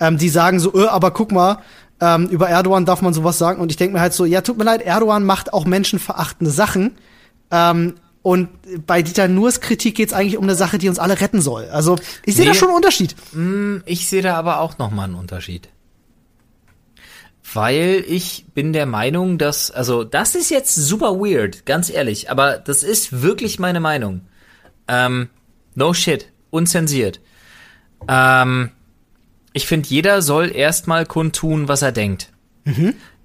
Ähm, 0.00 0.18
die 0.18 0.28
sagen 0.28 0.60
so, 0.60 0.72
äh, 0.74 0.86
aber 0.86 1.10
guck 1.10 1.32
mal, 1.32 1.58
ähm, 2.00 2.28
über 2.28 2.48
Erdogan 2.48 2.84
darf 2.86 3.02
man 3.02 3.12
sowas 3.12 3.38
sagen 3.38 3.60
und 3.60 3.70
ich 3.70 3.76
denke 3.76 3.94
mir 3.94 4.00
halt 4.00 4.12
so, 4.12 4.24
ja, 4.24 4.40
tut 4.40 4.56
mir 4.58 4.64
leid, 4.64 4.82
Erdogan 4.82 5.24
macht 5.24 5.52
auch 5.52 5.64
menschenverachtende 5.64 6.50
Sachen. 6.52 6.92
Ähm, 7.50 7.94
und 8.22 8.48
bei 8.86 9.02
Dieter 9.02 9.28
Nuhrs 9.28 9.60
Kritik 9.60 9.96
geht's 9.96 10.12
eigentlich 10.14 10.38
um 10.38 10.44
eine 10.44 10.54
Sache, 10.54 10.78
die 10.78 10.88
uns 10.88 10.98
alle 10.98 11.20
retten 11.20 11.42
soll. 11.42 11.68
Also 11.70 11.96
ich 12.24 12.34
sehe 12.36 12.44
Nee. 12.46 12.52
da 12.52 12.54
schon 12.54 12.68
einen 12.68 12.76
Unterschied. 12.76 13.14
Ich 13.84 14.08
sehe 14.08 14.22
da 14.22 14.36
aber 14.36 14.60
auch 14.60 14.78
noch 14.78 14.90
mal 14.90 15.04
einen 15.04 15.14
Unterschied. 15.14 15.68
Weil 17.54 18.04
ich 18.06 18.46
bin 18.52 18.72
der 18.72 18.86
Meinung, 18.86 19.38
dass, 19.38 19.70
also 19.70 20.02
das 20.04 20.34
ist 20.34 20.50
jetzt 20.50 20.74
super 20.74 21.20
weird, 21.20 21.64
ganz 21.66 21.88
ehrlich, 21.88 22.30
aber 22.30 22.58
das 22.58 22.82
ist 22.82 23.22
wirklich 23.22 23.58
meine 23.58 23.80
Meinung. 23.80 24.22
Ähm, 24.88 25.28
no 25.74 25.94
shit, 25.94 26.30
unzensiert. 26.50 27.20
Ähm, 28.08 28.70
ich 29.52 29.66
finde, 29.66 29.88
jeder 29.88 30.20
soll 30.20 30.54
erstmal 30.54 31.06
kundtun, 31.06 31.68
was 31.68 31.82
er 31.82 31.92
denkt. 31.92 32.32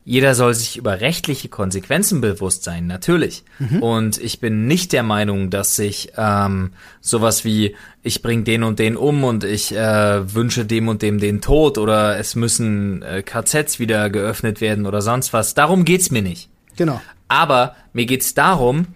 Jeder 0.10 0.34
soll 0.34 0.56
sich 0.56 0.76
über 0.76 1.02
rechtliche 1.02 1.50
Konsequenzen 1.50 2.20
bewusst 2.20 2.64
sein, 2.64 2.88
natürlich. 2.88 3.44
Und 3.80 4.18
ich 4.18 4.40
bin 4.40 4.66
nicht 4.66 4.92
der 4.92 5.04
Meinung, 5.04 5.52
dass 5.52 5.76
sich 5.76 6.14
ähm, 6.18 6.72
sowas 7.00 7.46
wie 7.46 7.76
ich 8.02 8.24
bring 8.24 8.44
den 8.44 8.64
und 8.64 8.80
den 8.80 8.98
um 8.98 9.24
und 9.24 9.44
ich 9.44 9.72
äh, 9.72 10.34
wünsche 10.34 10.66
dem 10.66 10.88
und 10.88 11.04
dem 11.04 11.20
den 11.20 11.42
Tod 11.42 11.78
oder 11.78 12.18
es 12.18 12.34
müssen 12.34 13.04
äh, 13.04 13.22
KZs 13.22 13.78
wieder 13.78 14.10
geöffnet 14.10 14.62
werden 14.62 14.88
oder 14.88 15.04
sonst 15.04 15.32
was. 15.32 15.54
Darum 15.54 15.86
geht's 15.86 16.10
mir 16.10 16.24
nicht. 16.24 16.50
Genau. 16.76 17.00
Aber 17.28 17.76
mir 17.94 18.08
geht's 18.08 18.34
darum, 18.34 18.88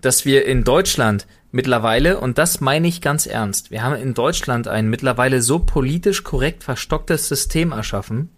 dass 0.00 0.24
wir 0.24 0.46
in 0.46 0.64
Deutschland 0.64 1.26
mittlerweile, 1.52 2.18
und 2.18 2.38
das 2.38 2.62
meine 2.62 2.88
ich 2.88 3.02
ganz 3.02 3.26
ernst, 3.26 3.70
wir 3.70 3.82
haben 3.82 3.96
in 3.96 4.14
Deutschland 4.14 4.66
ein 4.66 4.88
mittlerweile 4.88 5.42
so 5.42 5.58
politisch 5.58 6.24
korrekt 6.24 6.64
verstocktes 6.64 7.28
System 7.28 7.72
erschaffen, 7.72 8.30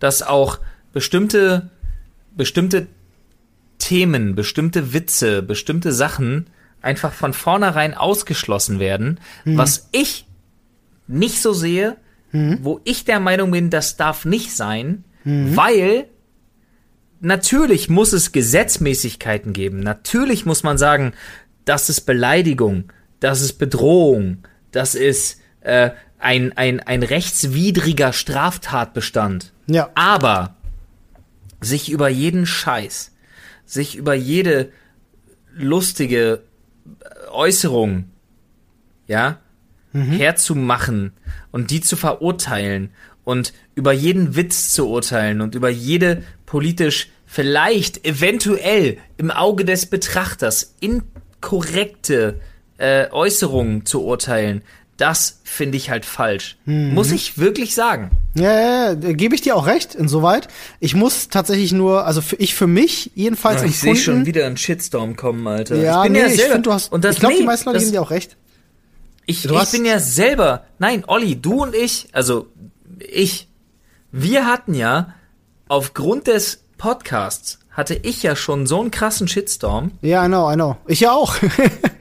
dass 0.00 0.22
auch 0.22 0.58
bestimmte, 0.92 1.70
bestimmte 2.36 2.86
Themen, 3.78 4.34
bestimmte 4.34 4.92
Witze, 4.92 5.42
bestimmte 5.42 5.92
Sachen 5.92 6.46
einfach 6.82 7.12
von 7.12 7.32
vornherein 7.32 7.94
ausgeschlossen 7.94 8.78
werden, 8.78 9.20
was 9.44 9.88
ich 9.92 10.26
nicht 11.06 11.42
so 11.42 11.52
sehe, 11.52 11.96
wo 12.32 12.80
ich 12.84 13.04
der 13.04 13.20
Meinung 13.20 13.50
bin, 13.50 13.70
das 13.70 13.96
darf 13.96 14.24
nicht 14.24 14.54
sein, 14.54 15.04
weil 15.24 16.06
natürlich 17.20 17.88
muss 17.88 18.12
es 18.12 18.32
Gesetzmäßigkeiten 18.32 19.52
geben. 19.52 19.80
Natürlich 19.80 20.46
muss 20.46 20.62
man 20.62 20.78
sagen, 20.78 21.12
das 21.64 21.88
ist 21.88 22.02
Beleidigung, 22.02 22.92
das 23.18 23.42
ist 23.42 23.54
Bedrohung, 23.54 24.38
das 24.70 24.94
ist 24.94 25.40
äh, 25.60 25.90
ein, 26.18 26.56
ein, 26.56 26.80
ein 26.80 27.02
rechtswidriger 27.02 28.12
Straftatbestand. 28.12 29.52
Ja. 29.66 29.90
Aber 29.94 30.56
sich 31.60 31.90
über 31.90 32.08
jeden 32.08 32.46
Scheiß, 32.46 33.12
sich 33.64 33.96
über 33.96 34.14
jede 34.14 34.72
lustige 35.54 36.42
Äußerung, 37.30 38.10
ja, 39.06 39.38
herzumachen 39.92 41.12
und 41.50 41.70
die 41.70 41.80
zu 41.80 41.96
verurteilen 41.96 42.90
und 43.24 43.52
über 43.74 43.92
jeden 43.92 44.36
Witz 44.36 44.72
zu 44.72 44.88
urteilen 44.88 45.40
und 45.40 45.54
über 45.54 45.68
jede 45.68 46.22
politisch 46.46 47.08
vielleicht 47.26 48.04
eventuell 48.04 48.98
im 49.16 49.30
Auge 49.30 49.64
des 49.64 49.86
Betrachters 49.86 50.76
inkorrekte 50.80 52.40
äh, 52.78 53.10
Äußerungen 53.10 53.84
zu 53.84 54.04
urteilen, 54.04 54.62
das 55.00 55.40
finde 55.44 55.78
ich 55.78 55.88
halt 55.88 56.04
falsch. 56.04 56.58
Muss 56.66 57.10
ich 57.10 57.38
wirklich 57.38 57.74
sagen. 57.74 58.10
Ja, 58.34 58.52
ja, 58.52 58.92
ja 58.92 59.12
gebe 59.12 59.34
ich 59.34 59.40
dir 59.40 59.56
auch 59.56 59.66
recht, 59.66 59.94
insoweit. 59.94 60.48
Ich 60.78 60.94
muss 60.94 61.28
tatsächlich 61.28 61.72
nur, 61.72 62.04
also 62.04 62.20
für 62.20 62.36
ich 62.36 62.54
für 62.54 62.66
mich 62.66 63.10
jedenfalls 63.14 63.62
ich 63.62 63.78
sehe 63.78 63.96
schon 63.96 64.26
wieder 64.26 64.44
einen 64.44 64.58
Shitstorm 64.58 65.16
kommen, 65.16 65.46
Alter. 65.46 65.76
Ja, 65.76 65.98
ich 65.98 66.02
bin 66.04 66.12
nee, 66.12 66.18
ja 66.20 66.26
ich 66.26 66.36
selber, 66.36 66.52
finde, 66.52 66.68
du 66.68 66.72
hast. 66.74 66.92
und 66.92 67.04
das, 67.04 67.14
ich 67.14 67.20
glaube, 67.20 67.34
die 67.34 67.40
nee, 67.40 67.46
meisten 67.46 67.66
Leute 67.66 67.78
das, 67.78 67.84
geben 67.84 67.92
dir 67.92 68.02
auch 68.02 68.10
recht. 68.10 68.36
Ich, 69.24 69.44
ich 69.46 69.70
bin 69.70 69.84
ja 69.86 70.00
selber, 70.00 70.64
nein, 70.78 71.04
Olli, 71.06 71.40
du 71.40 71.62
und 71.62 71.74
ich, 71.74 72.08
also 72.12 72.48
ich, 72.98 73.48
wir 74.12 74.46
hatten 74.46 74.74
ja 74.74 75.14
aufgrund 75.68 76.26
des 76.26 76.64
Podcasts 76.76 77.58
hatte 77.70 77.94
ich 77.94 78.22
ja 78.22 78.36
schon 78.36 78.66
so 78.66 78.80
einen 78.80 78.90
krassen 78.90 79.28
Shitstorm. 79.28 79.92
Ja, 80.02 80.24
I 80.24 80.28
know, 80.28 80.50
I 80.50 80.56
know. 80.56 80.76
Ich 80.86 81.00
ja 81.00 81.12
auch. 81.12 81.36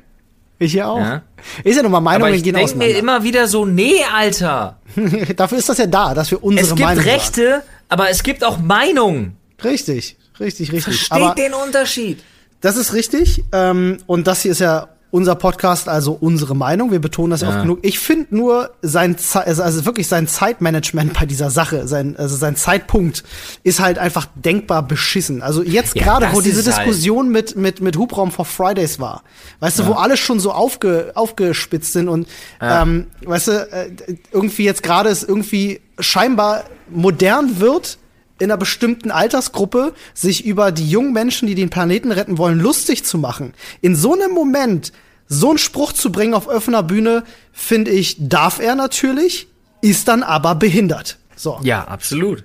ich 0.60 0.74
ja 0.74 0.88
auch. 0.88 1.00
Ja. 1.00 1.22
Ist 1.64 1.78
ja 1.78 1.84
nun 1.84 1.92
mal 1.92 1.98
Aber 1.98 2.06
Meinungen 2.06 2.34
ich 2.36 2.44
gehen 2.44 2.54
denke 2.54 2.76
mir 2.78 2.90
immer 2.98 3.24
wieder 3.24 3.48
so, 3.48 3.66
nee, 3.66 4.04
Alter. 4.14 4.78
Dafür 5.36 5.58
ist 5.58 5.70
das 5.70 5.78
ja 5.78 5.88
da, 5.88 6.14
dass 6.14 6.30
wir 6.32 6.44
unsere 6.44 6.68
Es 6.68 6.76
gibt 6.76 6.82
Meinung 6.82 7.04
Rechte, 7.04 7.64
aber 7.88 8.10
es 8.10 8.24
gibt 8.24 8.44
auch 8.44 8.58
Meinungen. 8.60 9.38
Richtig, 9.64 10.18
richtig, 10.40 10.72
richtig. 10.72 10.84
Versteht 10.84 11.12
Aber 11.12 11.36
den 11.36 11.54
Unterschied. 11.54 12.24
das 12.62 12.76
ist 12.76 12.94
richtig. 12.94 13.44
Ähm, 13.52 13.98
und 14.06 14.28
das 14.28 14.42
hier 14.42 14.52
ist 14.52 14.60
ja 14.60 14.90
unser 15.12 15.36
Podcast, 15.36 15.88
also 15.90 16.12
unsere 16.20 16.56
Meinung. 16.56 16.92
Wir 16.92 17.00
betonen 17.00 17.32
das 17.32 17.42
ja 17.42 17.48
Ja. 17.50 17.54
oft 17.56 17.62
genug. 17.64 17.80
Ich 17.84 18.00
finde 18.00 18.36
nur 18.36 18.72
sein, 18.82 19.18
Ze- 19.18 19.46
also 19.46 19.64
also 19.64 19.86
wirklich 19.86 20.08
sein 20.08 20.28
Zeitmanagement 20.28 21.14
bei 21.20 21.26
dieser 21.26 21.50
Sache, 21.52 21.88
sein, 21.88 22.16
also 22.18 22.36
sein 22.36 22.56
Zeitpunkt 22.56 23.24
ist 23.64 23.80
halt 23.80 23.98
einfach 24.00 24.28
denkbar 24.36 24.82
beschissen. 24.84 25.42
Also 25.42 25.62
jetzt 25.64 25.96
Ja, 25.96 26.04
gerade, 26.04 26.30
wo 26.34 26.42
diese 26.42 26.60
ist 26.62 26.68
halt- 26.78 26.88
Diskussion 26.88 27.30
mit, 27.30 27.56
mit, 27.56 27.82
mit 27.82 27.98
Hubraum 27.98 28.32
for 28.32 28.46
Fridays 28.46 29.00
war, 29.00 29.24
weißt 29.60 29.80
du, 29.80 29.88
wo 29.88 29.94
alle 29.94 30.18
schon 30.18 30.40
so 30.40 30.52
aufge, 30.52 31.12
aufgespitzt 31.16 31.94
sind 31.94 32.08
und, 32.08 32.28
ähm, 32.62 33.08
weißt 33.26 33.48
du, 33.50 33.52
äh, 33.72 33.90
irgendwie 34.32 34.64
jetzt 34.64 34.82
gerade 34.82 35.10
es 35.10 35.24
irgendwie 35.24 35.82
scheinbar 36.00 36.64
modern 36.90 37.60
wird, 37.60 37.99
in 38.40 38.50
einer 38.50 38.58
bestimmten 38.58 39.12
Altersgruppe 39.12 39.94
sich 40.14 40.46
über 40.46 40.72
die 40.72 40.90
jungen 40.90 41.14
Menschen, 41.14 41.48
die 41.48 41.56
den 41.56 41.70
Planeten 41.70 42.12
retten 42.12 42.38
wollen, 42.38 42.60
lustig 42.60 43.04
zu 43.04 43.18
machen. 43.18 43.54
In 43.82 43.96
so 43.96 44.14
einem 44.14 44.32
Moment 44.32 44.92
so 45.28 45.50
einen 45.50 45.60
Spruch 45.60 45.94
zu 45.94 46.12
bringen 46.12 46.34
auf 46.34 46.48
offener 46.48 46.84
Bühne, 46.84 47.24
finde 47.52 47.92
ich, 47.92 48.18
darf 48.20 48.60
er 48.60 48.76
natürlich, 48.76 49.48
ist 49.82 50.08
dann 50.08 50.24
aber 50.24 50.56
behindert. 50.56 51.18
So. 51.36 51.60
Ja, 51.64 51.86
absolut. 51.86 52.44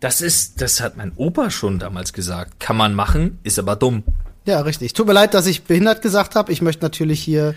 Das 0.00 0.20
ist, 0.20 0.60
das 0.60 0.80
hat 0.80 0.96
mein 0.96 1.12
Opa 1.16 1.50
schon 1.50 1.78
damals 1.78 2.12
gesagt. 2.12 2.60
Kann 2.60 2.76
man 2.76 2.94
machen, 2.94 3.38
ist 3.42 3.58
aber 3.58 3.76
dumm. 3.76 4.02
Ja, 4.46 4.60
richtig. 4.60 4.92
Tut 4.92 5.06
mir 5.06 5.12
leid, 5.12 5.34
dass 5.34 5.46
ich 5.46 5.64
behindert 5.64 6.02
gesagt 6.02 6.36
habe. 6.36 6.52
Ich 6.52 6.62
möchte 6.62 6.84
natürlich 6.84 7.22
hier, 7.22 7.54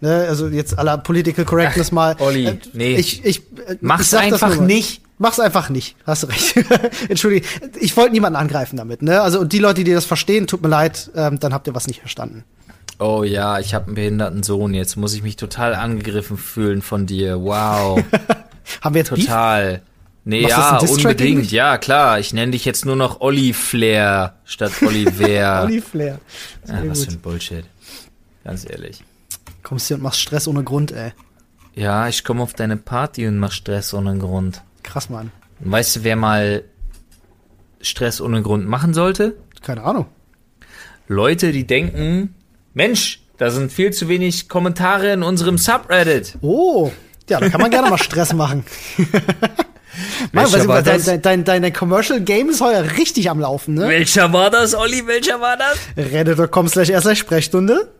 ne, 0.00 0.26
also 0.28 0.48
jetzt 0.48 0.78
aller 0.78 0.98
Political 0.98 1.44
Correctness 1.44 1.88
Ach, 1.88 1.92
mal. 1.92 2.16
Olli, 2.18 2.46
äh, 2.46 2.58
nee. 2.72 2.96
Ich, 2.96 3.24
ich, 3.24 3.40
äh, 3.66 3.76
Mach's 3.80 4.12
ich 4.12 4.18
einfach 4.18 4.58
nicht. 4.58 5.02
Mach's 5.22 5.38
einfach 5.38 5.68
nicht. 5.68 5.96
Hast 6.06 6.22
du 6.22 6.28
recht. 6.28 6.54
Entschuldige. 7.10 7.46
Ich 7.78 7.94
wollte 7.94 8.12
niemanden 8.12 8.36
angreifen 8.36 8.78
damit, 8.78 9.02
ne? 9.02 9.20
Also 9.20 9.40
und 9.40 9.52
die 9.52 9.58
Leute, 9.58 9.84
die 9.84 9.92
das 9.92 10.06
verstehen, 10.06 10.46
tut 10.46 10.62
mir 10.62 10.68
leid, 10.68 11.10
ähm, 11.14 11.38
dann 11.38 11.52
habt 11.52 11.66
ihr 11.66 11.74
was 11.74 11.86
nicht 11.86 12.00
verstanden. 12.00 12.42
Oh 12.98 13.22
ja, 13.22 13.58
ich 13.58 13.74
habe 13.74 13.88
einen 13.88 13.96
behinderten 13.96 14.42
Sohn. 14.42 14.72
Jetzt 14.72 14.96
muss 14.96 15.12
ich 15.12 15.22
mich 15.22 15.36
total 15.36 15.74
angegriffen 15.74 16.38
fühlen 16.38 16.80
von 16.80 17.04
dir. 17.04 17.38
Wow. 17.42 18.02
Haben 18.80 18.94
wir 18.94 19.00
jetzt 19.00 19.10
Beef? 19.14 19.26
Total. 19.26 19.82
Nee, 20.24 20.42
Machst 20.42 20.56
ja, 20.56 20.78
unbedingt. 20.78 21.52
Ja, 21.52 21.76
klar. 21.76 22.18
Ich 22.18 22.32
nenne 22.32 22.52
dich 22.52 22.64
jetzt 22.64 22.86
nur 22.86 22.96
noch 22.96 23.20
Olli 23.20 23.52
Flair. 23.52 24.36
Statt 24.46 24.72
Oliver. 24.80 25.64
Olli 25.64 25.82
Flair. 25.82 26.18
ja, 26.66 26.82
was 26.86 27.00
für 27.00 27.06
gut. 27.06 27.14
ein 27.14 27.20
Bullshit. 27.20 27.64
Ganz 28.42 28.66
ehrlich. 28.68 29.04
Kommst 29.62 29.88
hier 29.88 29.98
und 29.98 30.02
machst 30.02 30.20
Stress 30.20 30.48
ohne 30.48 30.64
Grund, 30.64 30.92
ey. 30.92 31.12
Ja, 31.74 32.08
ich 32.08 32.24
komme 32.24 32.42
auf 32.42 32.54
deine 32.54 32.78
Party 32.78 33.26
und 33.26 33.38
mach 33.38 33.52
Stress 33.52 33.92
ohne 33.92 34.16
Grund. 34.16 34.62
Krass, 34.82 35.10
Mann. 35.10 35.32
Weißt 35.60 35.96
du, 35.96 36.04
wer 36.04 36.16
mal 36.16 36.64
Stress 37.80 38.20
ohne 38.20 38.42
Grund 38.42 38.66
machen 38.66 38.94
sollte? 38.94 39.36
Keine 39.62 39.82
Ahnung. 39.82 40.06
Leute, 41.08 41.52
die 41.52 41.66
denken, 41.66 42.34
Mensch, 42.72 43.20
da 43.36 43.50
sind 43.50 43.72
viel 43.72 43.92
zu 43.92 44.08
wenig 44.08 44.48
Kommentare 44.48 45.12
in 45.12 45.22
unserem 45.22 45.58
Subreddit. 45.58 46.38
Oh, 46.40 46.92
ja, 47.28 47.40
da 47.40 47.48
kann 47.48 47.60
man 47.60 47.70
gerne 47.70 47.90
mal 47.90 47.98
Stress 47.98 48.32
machen. 48.32 48.64
Mann, 50.32 50.44
was, 50.44 50.68
war 50.68 50.82
dein, 50.82 51.02
dein, 51.04 51.44
dein, 51.44 51.44
dein 51.44 51.72
Commercial 51.72 52.20
Game 52.20 52.48
ist 52.48 52.60
heuer 52.60 52.84
richtig 52.96 53.28
am 53.28 53.40
Laufen, 53.40 53.74
ne? 53.74 53.88
Welcher 53.88 54.32
war 54.32 54.50
das, 54.50 54.74
Olli? 54.74 55.06
Welcher 55.06 55.40
war 55.40 55.56
das? 55.56 55.78
Reddit.com 55.96 56.68
slash 56.68 56.90
erster 56.90 57.16
Sprechstunde. 57.16 57.90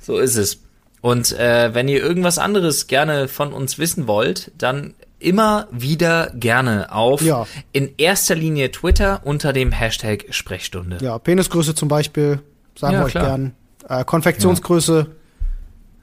So 0.00 0.18
ist 0.18 0.36
es. 0.36 0.58
Und 1.00 1.32
äh, 1.32 1.74
wenn 1.74 1.88
ihr 1.88 2.00
irgendwas 2.00 2.38
anderes 2.38 2.86
gerne 2.86 3.28
von 3.28 3.52
uns 3.52 3.78
wissen 3.78 4.06
wollt, 4.06 4.52
dann 4.56 4.94
immer 5.22 5.68
wieder 5.70 6.30
gerne 6.34 6.92
auf 6.92 7.22
Ja. 7.22 7.46
in 7.72 7.90
erster 7.96 8.34
Linie 8.34 8.70
Twitter 8.70 9.20
unter 9.24 9.52
dem 9.52 9.72
Hashtag 9.72 10.26
Sprechstunde. 10.30 10.98
Ja, 11.00 11.18
Penisgröße 11.18 11.74
zum 11.74 11.88
Beispiel, 11.88 12.40
sagen 12.78 12.94
Ja, 12.94 13.00
wir 13.00 13.04
euch 13.06 13.12
klar. 13.12 13.26
gern. 13.26 13.54
Äh, 13.88 14.04
Konfektionsgröße, 14.04 15.06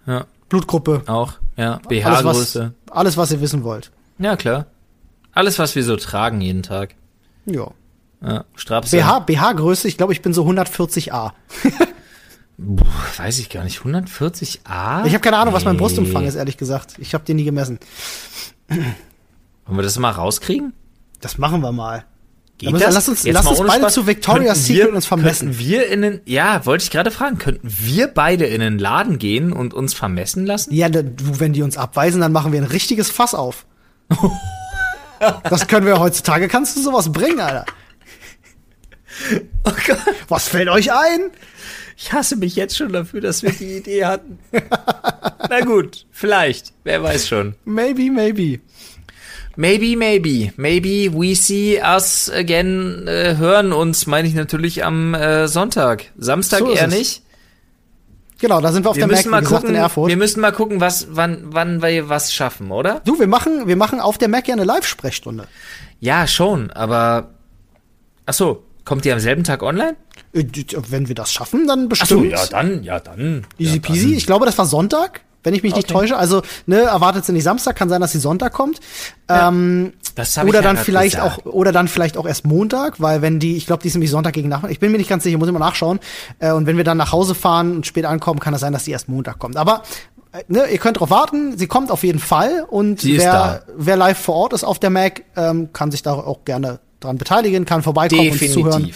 Ja, 0.06 0.26
Blutgruppe. 0.50 1.04
auch. 1.08 1.34
Ja, 1.58 1.74
Alles 1.74 1.88
BH-Größe. 1.88 2.74
was, 2.88 2.96
alles, 2.98 3.18
was 3.18 3.32
ihr 3.32 3.42
wissen 3.42 3.64
wollt. 3.64 3.92
Ja, 4.18 4.36
klar. 4.36 4.66
Alles, 5.32 5.60
was 5.60 5.76
wir 5.76 5.84
so 5.84 5.96
tragen 5.98 6.42
jeden 6.42 6.64
Tag. 6.64 6.96
Ja. 7.46 7.68
Ja. 8.22 8.44
BH, 8.56 9.20
BH-Größe, 9.20 9.88
ich 9.88 9.96
glaube, 9.98 10.12
ich 10.14 10.22
bin 10.22 10.34
so 10.34 10.44
140a. 10.46 11.32
Puh, 12.58 12.86
weiß 13.18 13.40
ich 13.40 13.50
gar 13.50 13.64
nicht. 13.64 13.80
140a? 13.80 15.06
Ich 15.06 15.14
habe 15.14 15.20
keine 15.20 15.38
Ahnung, 15.38 15.54
was 15.54 15.64
mein. 15.64 15.78
Brustumfang 15.78 16.26
ist, 16.26 16.36
ehrlich 16.36 16.58
gesagt. 16.58 16.96
Ich 16.98 17.14
habe 17.14 17.24
den 17.24 17.38
nie 17.38 17.46
gemessen. 17.46 17.80
Wollen 19.70 19.78
wir 19.78 19.84
das 19.84 19.98
mal 20.00 20.12
rauskriegen? 20.12 20.74
Das 21.22 21.38
machen 21.38 21.62
wir 21.62 21.72
mal. 21.72 22.06
Geht 22.58 22.74
das? 22.74 22.94
lass 22.94 23.08
uns- 23.08 23.24
Jetzt 23.24 23.34
lass 23.36 23.48
uns 23.48 23.60
beide 23.60 23.80
Spaß. 23.84 23.94
zu 23.94 24.06
Victoria's 24.08 24.46
Könnten 24.58 24.62
Secret 24.74 24.88
wir- 24.90 24.96
uns 24.96 25.06
vermessen. 25.06 25.48
Könnten 25.50 25.60
wir 25.64 25.88
in 25.88 26.02
den, 26.02 26.22
ja, 26.26 26.66
wollte 26.66 26.84
ich 26.84 26.92
gerade 26.92 27.10
fragen, 27.12 27.38
könnten 27.38 27.68
wir 27.72 28.08
beide 28.08 28.46
in 28.48 28.60
den 28.60 28.78
Laden 28.80 29.18
gehen 29.18 29.54
und 29.54 29.74
uns 29.74 29.94
vermessen 29.94 30.46
lassen? 30.46 30.74
Ja, 30.74 30.90
da- 30.90 31.02
du, 31.04 31.40
wenn 31.40 31.54
die 31.54 31.62
uns 31.64 31.78
abweisen, 31.78 32.20
dann 32.20 32.34
machen 32.34 32.52
wir 32.52 32.60
ein 32.62 32.68
richtiges 32.68 33.10
Fass 33.10 33.34
auf. 33.34 33.66
das 35.50 35.68
können 35.68 35.86
wir 35.86 36.00
heutzutage. 36.00 36.48
Kannst 36.50 36.76
du 36.76 36.82
sowas 36.82 37.12
bringen, 37.12 37.40
Alter? 37.40 37.66
Oh 39.66 39.72
Gott. 39.88 39.98
Was 40.28 40.48
fällt 40.48 40.70
euch 40.70 40.92
ein? 40.92 41.32
Ich 41.98 42.14
hasse 42.14 42.36
mich 42.38 42.56
jetzt 42.56 42.78
schon 42.78 42.94
dafür, 42.94 43.20
dass 43.22 43.44
wir 43.44 43.52
die 43.52 43.78
Idee 43.78 44.06
hatten. 44.06 44.40
Na 45.50 45.60
gut, 45.62 46.06
vielleicht. 46.12 46.74
Wer 46.86 47.04
weiß 47.04 47.28
schon. 47.28 47.56
Maybe, 47.66 48.10
maybe. 48.12 48.60
Maybe, 49.60 49.98
maybe. 49.98 50.54
Maybe 50.56 51.12
we 51.12 51.36
see 51.36 51.82
us 51.82 52.32
again. 52.34 53.06
Äh, 53.10 53.36
hören 53.36 53.74
uns, 53.74 54.08
meine 54.08 54.26
ich 54.26 54.34
natürlich, 54.34 54.86
am 54.86 55.14
äh, 55.14 55.50
Sonntag. 55.50 56.06
Samstag 56.18 56.60
So 56.60 56.72
eher 56.72 56.88
es. 56.88 56.94
nicht. 56.94 57.24
Genau, 58.40 58.62
da 58.62 58.72
sind 58.72 58.86
wir 58.86 58.92
auf 58.92 58.96
Wir 58.96 59.06
der 59.06 59.18
Mac, 59.18 59.26
mal 59.26 59.40
gesagt, 59.42 59.64
gucken, 59.64 59.76
in 59.76 59.82
Erfurt. 59.82 60.08
wir 60.08 60.16
müssen 60.16 60.40
mal 60.40 60.54
gucken, 60.54 60.80
was, 60.80 61.08
wann, 61.12 61.40
wann 61.48 61.82
wir 61.82 62.08
was 62.08 62.32
schaffen, 62.32 62.72
oder? 62.72 63.02
du, 63.04 63.20
wir 63.20 63.28
machen, 63.28 63.68
wir 63.68 63.76
machen 63.76 64.00
auf 64.00 64.18
der 64.18 64.30
Mac 64.30 64.48
ja 64.48 64.54
eine 64.54 64.64
Live-Sprechstunde. 64.64 65.46
Ja, 66.00 66.26
schon, 66.26 66.72
aber. 66.72 67.32
Ach 68.28 68.34
so, 68.34 68.64
kommt 68.86 69.04
die 69.04 69.12
am 69.12 69.20
selben 69.20 69.44
Tag 69.44 69.62
online? 69.62 69.98
Äh, 70.32 70.46
Wenn 70.88 71.10
wir 71.10 71.16
das 71.16 71.34
schaffen, 71.34 71.68
dann 71.68 71.90
Ach 71.92 72.06
so, 72.06 72.22
bestimmt. 72.22 72.32
ja, 72.32 72.46
dann, 72.46 72.84
ja, 72.84 73.02
dann. 73.02 73.46
Easy 73.58 73.76
ja, 73.76 73.82
peasy. 73.82 74.14
Ich 74.16 74.26
glaube, 74.26 74.46
das 74.46 74.58
war 74.58 74.66
Sonntag, 74.66 75.20
wenn 75.44 75.54
ich 75.54 75.64
mich 75.64 75.76
nicht 75.76 75.86
Okay. 75.90 75.94
täusche. 76.00 76.18
Also, 76.18 76.42
ne, 76.66 76.78
erwartet 76.82 77.26
sie 77.26 77.32
nicht 77.34 77.44
Samstag, 77.44 77.76
kann 77.76 77.90
sein, 77.90 78.02
dass 78.02 78.12
sie 78.12 78.20
Sonntag 78.20 78.54
kommt. 78.54 78.80
Ähm, 79.28 79.94
Das 80.16 80.36
hab 80.38 80.44
ich 80.46 80.50
oder 80.50 80.60
ja 80.60 80.64
dann 80.64 80.78
vielleicht 80.78 81.16
gesagt. 81.16 81.46
auch, 81.48 81.54
oder 81.54 81.72
dann 81.72 81.88
vielleicht 81.88 82.18
auch 82.18 82.26
erst 82.26 82.46
Montag, 82.46 83.00
weil 83.00 83.22
wenn 83.22 83.40
die, 83.40 83.56
ich 83.58 83.66
glaube, 83.66 83.82
die 83.82 83.88
ist 83.88 83.94
nämlich 83.94 84.12
Sonntag 84.12 84.34
gegen 84.34 84.50
Nachmittag. 84.50 84.72
Ich 84.72 84.80
bin 84.80 84.92
mir 84.92 84.98
nicht 84.98 85.10
ganz 85.10 85.24
sicher, 85.24 85.38
muss 85.38 85.48
ich 85.48 85.54
mal 85.54 85.60
nachschauen. 85.60 86.00
Äh, 86.40 86.52
und 86.52 86.66
wenn 86.66 86.78
wir 86.78 86.84
dann 86.84 86.98
nach 86.98 87.12
Hause 87.12 87.36
fahren 87.36 87.76
und 87.78 87.86
spät 87.88 88.06
ankommen, 88.06 88.40
kann 88.40 88.52
das 88.54 88.62
sein, 88.62 88.74
dass 88.74 88.84
die 88.84 88.92
erst 88.92 89.08
Montag 89.10 89.40
kommt. 89.40 89.56
Aber 89.58 89.84
äh, 90.34 90.44
ne, 90.48 90.66
ihr 90.70 90.78
könnt 90.78 91.00
drauf 91.00 91.10
warten. 91.10 91.58
Sie 91.58 91.68
kommt 91.68 91.92
auf 91.92 92.04
jeden 92.04 92.20
Fall. 92.20 92.66
Und 92.70 93.04
ist 93.04 93.20
wer, 93.22 93.64
wer 93.78 93.96
live 93.96 94.18
vor 94.20 94.36
Ort 94.36 94.54
ist 94.54 94.64
auf 94.64 94.80
der 94.80 94.90
Mac, 94.90 95.24
ähm, 95.38 95.72
kann 95.74 95.92
sich 95.92 96.02
da 96.04 96.14
auch 96.14 96.44
gerne 96.46 96.80
dran 97.00 97.18
beteiligen, 97.18 97.64
kann 97.66 97.82
vorbeikommen 97.82 98.22
und 98.22 98.34
Definitiv. 98.34 98.54
zuhören. 98.54 98.92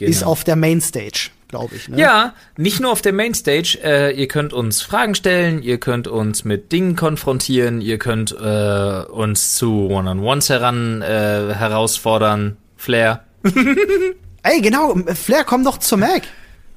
Ist 0.00 0.18
Genau. 0.20 0.32
auf 0.32 0.42
der 0.42 0.56
Mainstage, 0.56 1.30
glaube 1.48 1.74
ich. 1.76 1.88
Ne? 1.88 1.98
Ja, 2.00 2.34
nicht 2.56 2.80
nur 2.80 2.90
auf 2.90 3.02
der 3.02 3.12
Mainstage. 3.12 3.78
Äh, 3.82 4.12
ihr 4.18 4.28
könnt 4.28 4.52
uns 4.52 4.82
Fragen 4.82 5.14
stellen, 5.14 5.62
ihr 5.62 5.78
könnt 5.78 6.08
uns 6.08 6.44
mit 6.44 6.72
Dingen 6.72 6.96
konfrontieren, 6.96 7.80
ihr 7.80 7.98
könnt 7.98 8.32
äh, 8.32 9.04
uns 9.10 9.54
zu 9.54 9.88
One-on-Ones 9.88 10.48
heran 10.48 11.02
äh, 11.02 11.54
herausfordern. 11.54 12.56
Flair. 12.76 13.24
Ey, 14.42 14.60
genau, 14.60 14.94
Flair, 15.14 15.44
komm 15.44 15.64
doch 15.64 15.78
zur 15.78 15.98
Mac. 15.98 16.22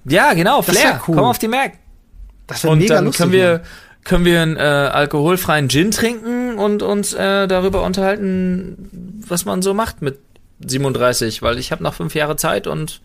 Ja, 0.06 0.34
genau, 0.34 0.62
Flair. 0.62 1.02
cool. 1.08 1.16
Komm 1.16 1.26
auf 1.26 1.38
die 1.40 1.48
Mac. 1.50 1.74
Das 2.48 2.64
wäre 2.64 2.74
Und 2.74 2.80
mega 2.80 2.96
dann 2.96 3.06
lustig. 3.06 3.20
können 3.20 3.32
wir, 3.34 3.62
können 4.06 4.24
wir 4.26 4.42
einen 4.42 4.56
äh, 4.56 4.60
alkoholfreien 4.62 5.70
Gin 5.70 5.92
trinken 5.92 6.58
und 6.58 6.82
uns 6.82 7.14
äh, 7.14 7.48
darüber 7.48 7.84
unterhalten, 7.84 9.24
was 9.28 9.44
man 9.44 9.62
so 9.62 9.74
macht 9.74 10.02
mit 10.02 10.20
37, 10.66 11.42
weil 11.42 11.58
ich 11.60 11.72
habe 11.74 11.84
noch 11.84 11.94
fünf 11.94 12.16
Jahre 12.16 12.38
Zeit 12.38 12.68
und 12.68 13.02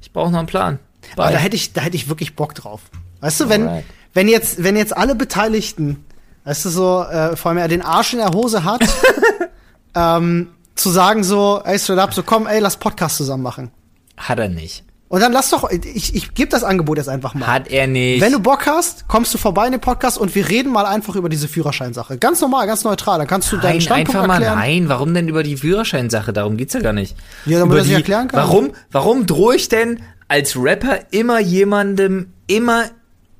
ich 0.00 0.12
brauche 0.12 0.30
noch 0.30 0.38
einen 0.38 0.46
Plan. 0.46 0.78
Aber 1.16 1.30
da 1.30 1.38
hätte 1.38 1.56
ich, 1.56 1.72
da 1.72 1.80
hätte 1.80 1.96
ich 1.96 2.08
wirklich 2.08 2.36
Bock 2.36 2.54
drauf. 2.54 2.80
Weißt 3.20 3.40
du, 3.40 3.48
wenn, 3.48 3.68
Alright. 3.68 3.84
wenn 4.12 4.28
jetzt, 4.28 4.62
wenn 4.62 4.76
jetzt 4.76 4.96
alle 4.96 5.14
Beteiligten, 5.14 6.04
weißt 6.44 6.64
du, 6.66 6.68
so, 6.70 7.02
äh, 7.02 7.36
vor 7.36 7.50
allem 7.50 7.58
er 7.58 7.68
den 7.68 7.82
Arsch 7.82 8.12
in 8.12 8.18
der 8.18 8.30
Hose 8.30 8.64
hat, 8.64 8.82
ähm, 9.94 10.48
zu 10.74 10.90
sagen 10.90 11.22
so, 11.24 11.60
ey, 11.64 11.78
straight 11.78 11.98
up, 12.00 12.14
so 12.14 12.22
komm, 12.22 12.46
ey, 12.46 12.60
lass 12.60 12.76
Podcast 12.76 13.16
zusammen 13.16 13.42
machen. 13.42 13.70
Hat 14.16 14.38
er 14.38 14.48
nicht. 14.48 14.84
Und 15.08 15.20
dann 15.20 15.32
lass 15.32 15.50
doch, 15.50 15.70
ich, 15.70 16.16
ich 16.16 16.34
gebe 16.34 16.50
das 16.50 16.64
Angebot 16.64 16.96
jetzt 16.98 17.08
einfach 17.08 17.34
mal. 17.34 17.46
Hat 17.46 17.68
er 17.68 17.86
nicht. 17.86 18.20
Wenn 18.20 18.32
du 18.32 18.40
Bock 18.40 18.66
hast, 18.66 19.06
kommst 19.06 19.32
du 19.32 19.38
vorbei 19.38 19.66
in 19.66 19.72
den 19.72 19.80
Podcast 19.80 20.18
und 20.18 20.34
wir 20.34 20.48
reden 20.48 20.72
mal 20.72 20.86
einfach 20.86 21.14
über 21.14 21.28
diese 21.28 21.46
Führerscheinsache. 21.46 22.18
Ganz 22.18 22.40
normal, 22.40 22.66
ganz 22.66 22.82
neutral. 22.82 23.18
Dann 23.18 23.28
kannst 23.28 23.52
du 23.52 23.56
deinen 23.58 23.72
Nein, 23.74 23.80
Standpunkt 23.82 24.16
einfach 24.16 24.26
mal 24.26 24.42
erklären. 24.42 24.58
nein. 24.58 24.88
Warum 24.88 25.14
denn 25.14 25.28
über 25.28 25.44
die 25.44 25.56
Führerscheinsache? 25.56 26.32
Darum 26.32 26.56
geht's 26.56 26.74
ja 26.74 26.80
gar 26.80 26.94
nicht. 26.94 27.14
Ja, 27.46 27.60
damit 27.60 27.74
Über 27.74 27.78
er 27.78 27.84
sich 27.84 27.92
die- 27.92 27.96
erklären 28.00 28.26
kann. 28.26 28.40
Warum, 28.40 28.72
warum 28.90 29.26
drohe 29.26 29.54
ich 29.54 29.68
denn 29.68 30.00
als 30.28 30.56
Rapper 30.56 31.00
immer 31.10 31.40
jemandem, 31.40 32.32
immer 32.46 32.84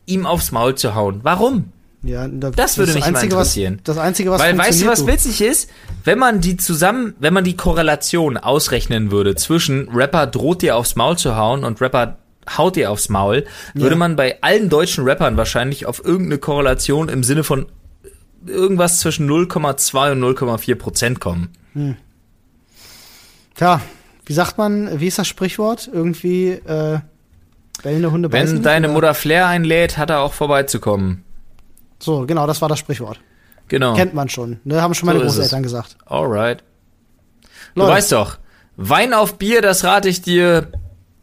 ihm 0.07 0.26
aufs 0.26 0.53
Maul 0.53 0.74
zu 0.74 0.95
hauen? 0.95 1.20
Warum? 1.22 1.72
Ja, 2.03 2.28
da, 2.28 2.51
Das 2.51 2.76
würde 2.76 2.91
ist 2.91 2.97
mich 2.97 3.05
mal 3.05 3.09
Einzige, 3.14 3.32
interessieren. 3.32 3.74
Was, 3.76 3.85
das 3.85 3.99
Einzige, 3.99 4.30
was 4.30 4.41
Weil 4.41 4.59
weißt 4.59 4.82
du, 4.82 4.87
was 4.87 5.07
witzig 5.07 5.41
ist? 5.41 5.70
Wenn 6.05 6.18
man 6.18 6.41
die 6.41 6.59
zusammen, 6.59 7.14
wenn 7.18 7.32
man 7.32 7.45
die 7.45 7.57
Korrelation 7.57 8.37
ausrechnen 8.37 9.11
würde 9.11 9.35
zwischen 9.37 9.89
Rapper 9.89 10.26
droht 10.26 10.61
dir 10.61 10.76
aufs 10.76 10.97
Maul 10.97 11.16
zu 11.16 11.35
hauen 11.37 11.64
und 11.64 11.80
Rapper 11.80 12.18
haut 12.59 12.76
dir 12.76 12.91
aufs 12.91 13.09
Maul, 13.09 13.47
würde 13.72 13.97
man 13.97 14.16
bei 14.16 14.37
allen 14.43 14.68
deutschen 14.68 15.05
Rappern 15.05 15.39
wahrscheinlich 15.39 15.87
auf 15.87 16.05
irgendeine 16.05 16.37
Korrelation 16.39 17.09
im 17.09 17.24
Sinne 17.24 17.43
von 17.43 17.66
irgendwas 18.47 19.01
zwischen 19.01 19.26
0,2 19.26 20.12
und 20.12 20.22
0,4 20.22 20.74
Prozent 20.74 21.20
kommen. 21.20 21.49
Tja, 23.55 23.80
wie 24.26 24.32
sagt 24.32 24.58
man, 24.58 25.00
wie 25.00 25.06
ist 25.06 25.18
das 25.18 25.28
Sprichwort? 25.28 25.88
Irgendwie, 25.92 26.50
äh, 26.50 26.98
bellende 27.82 28.10
Hunde 28.10 28.28
beißen 28.28 28.46
Wenn 28.48 28.54
nicht, 28.54 28.66
deine 28.66 28.86
oder? 28.88 28.94
Mutter 28.94 29.14
Flair 29.14 29.46
einlädt, 29.46 29.98
hat 29.98 30.10
er 30.10 30.20
auch 30.20 30.32
vorbeizukommen. 30.32 31.24
So, 31.98 32.26
genau, 32.26 32.46
das 32.46 32.60
war 32.62 32.68
das 32.68 32.78
Sprichwort. 32.78 33.20
Genau. 33.68 33.94
Kennt 33.94 34.14
man 34.14 34.28
schon. 34.28 34.60
Ne, 34.64 34.82
haben 34.82 34.94
schon 34.94 35.06
meine 35.06 35.20
So 35.20 35.24
Großeltern 35.26 35.60
es. 35.60 35.64
gesagt. 35.64 35.96
Alright. 36.06 36.62
Du 37.74 37.80
Leute. 37.80 37.92
weißt 37.92 38.12
doch, 38.12 38.38
Wein 38.76 39.14
auf 39.14 39.38
Bier, 39.38 39.62
das 39.62 39.84
rate 39.84 40.08
ich 40.08 40.20
dir. 40.22 40.68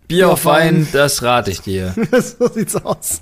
Bier 0.07 0.29
auf 0.29 0.45
Wein, 0.45 0.87
das 0.91 1.21
rate 1.23 1.51
ich 1.51 1.61
dir. 1.61 1.93
so 2.11 2.47
sieht's 2.49 2.75
aus. 2.75 3.21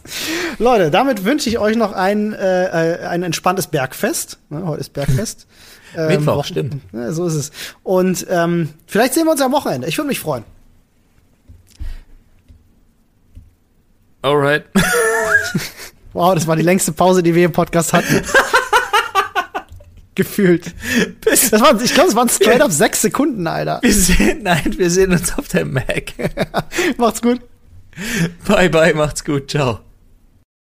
Leute, 0.57 0.89
damit 0.89 1.23
wünsche 1.25 1.49
ich 1.49 1.59
euch 1.59 1.75
noch 1.75 1.91
ein, 1.93 2.33
äh, 2.33 2.65
äh, 3.03 3.05
ein 3.07 3.23
entspanntes 3.23 3.67
Bergfest. 3.67 4.39
Ne, 4.49 4.65
heute 4.65 4.81
ist 4.81 4.93
Bergfest. 4.93 5.47
Ähm, 5.95 6.07
Mittwoch, 6.07 6.35
Wochen- 6.37 6.47
stimmt. 6.47 6.75
Ja, 6.93 7.11
so 7.11 7.25
ist 7.27 7.33
es. 7.35 7.51
Und 7.83 8.25
ähm, 8.29 8.69
vielleicht 8.87 9.13
sehen 9.13 9.25
wir 9.25 9.31
uns 9.31 9.41
am 9.41 9.51
Wochenende. 9.51 9.87
Ich 9.87 9.97
würde 9.97 10.07
mich 10.09 10.19
freuen. 10.19 10.43
Alright. 14.21 14.65
Wow, 16.11 16.33
das 16.33 16.47
war 16.47 16.55
die 16.55 16.63
längste 16.63 16.91
Pause, 16.91 17.21
die 17.21 17.35
wir 17.35 17.45
im 17.45 17.51
Podcast 17.51 17.93
hatten. 17.93 18.23
Gefühlt. 20.15 20.73
Das 21.23 21.51
waren, 21.51 21.79
ich 21.83 21.93
glaube, 21.93 22.09
es 22.09 22.15
waren 22.15 22.27
straight 22.29 22.61
up 22.61 22.71
sechs 22.71 23.03
Sekunden, 23.03 23.45
Alter. 23.45 23.77
Wir 23.83 23.93
sehen, 23.93 24.41
nein, 24.41 24.73
wir 24.75 24.89
sehen 24.89 25.11
uns 25.11 25.37
auf 25.37 25.47
der 25.49 25.65
Mac. 25.65 26.13
Macht's 26.97 27.21
gut. 27.21 27.41
Bye 28.47 28.69
bye, 28.69 28.93
macht's 28.95 29.23
gut, 29.23 29.51
ciao. 29.51 29.79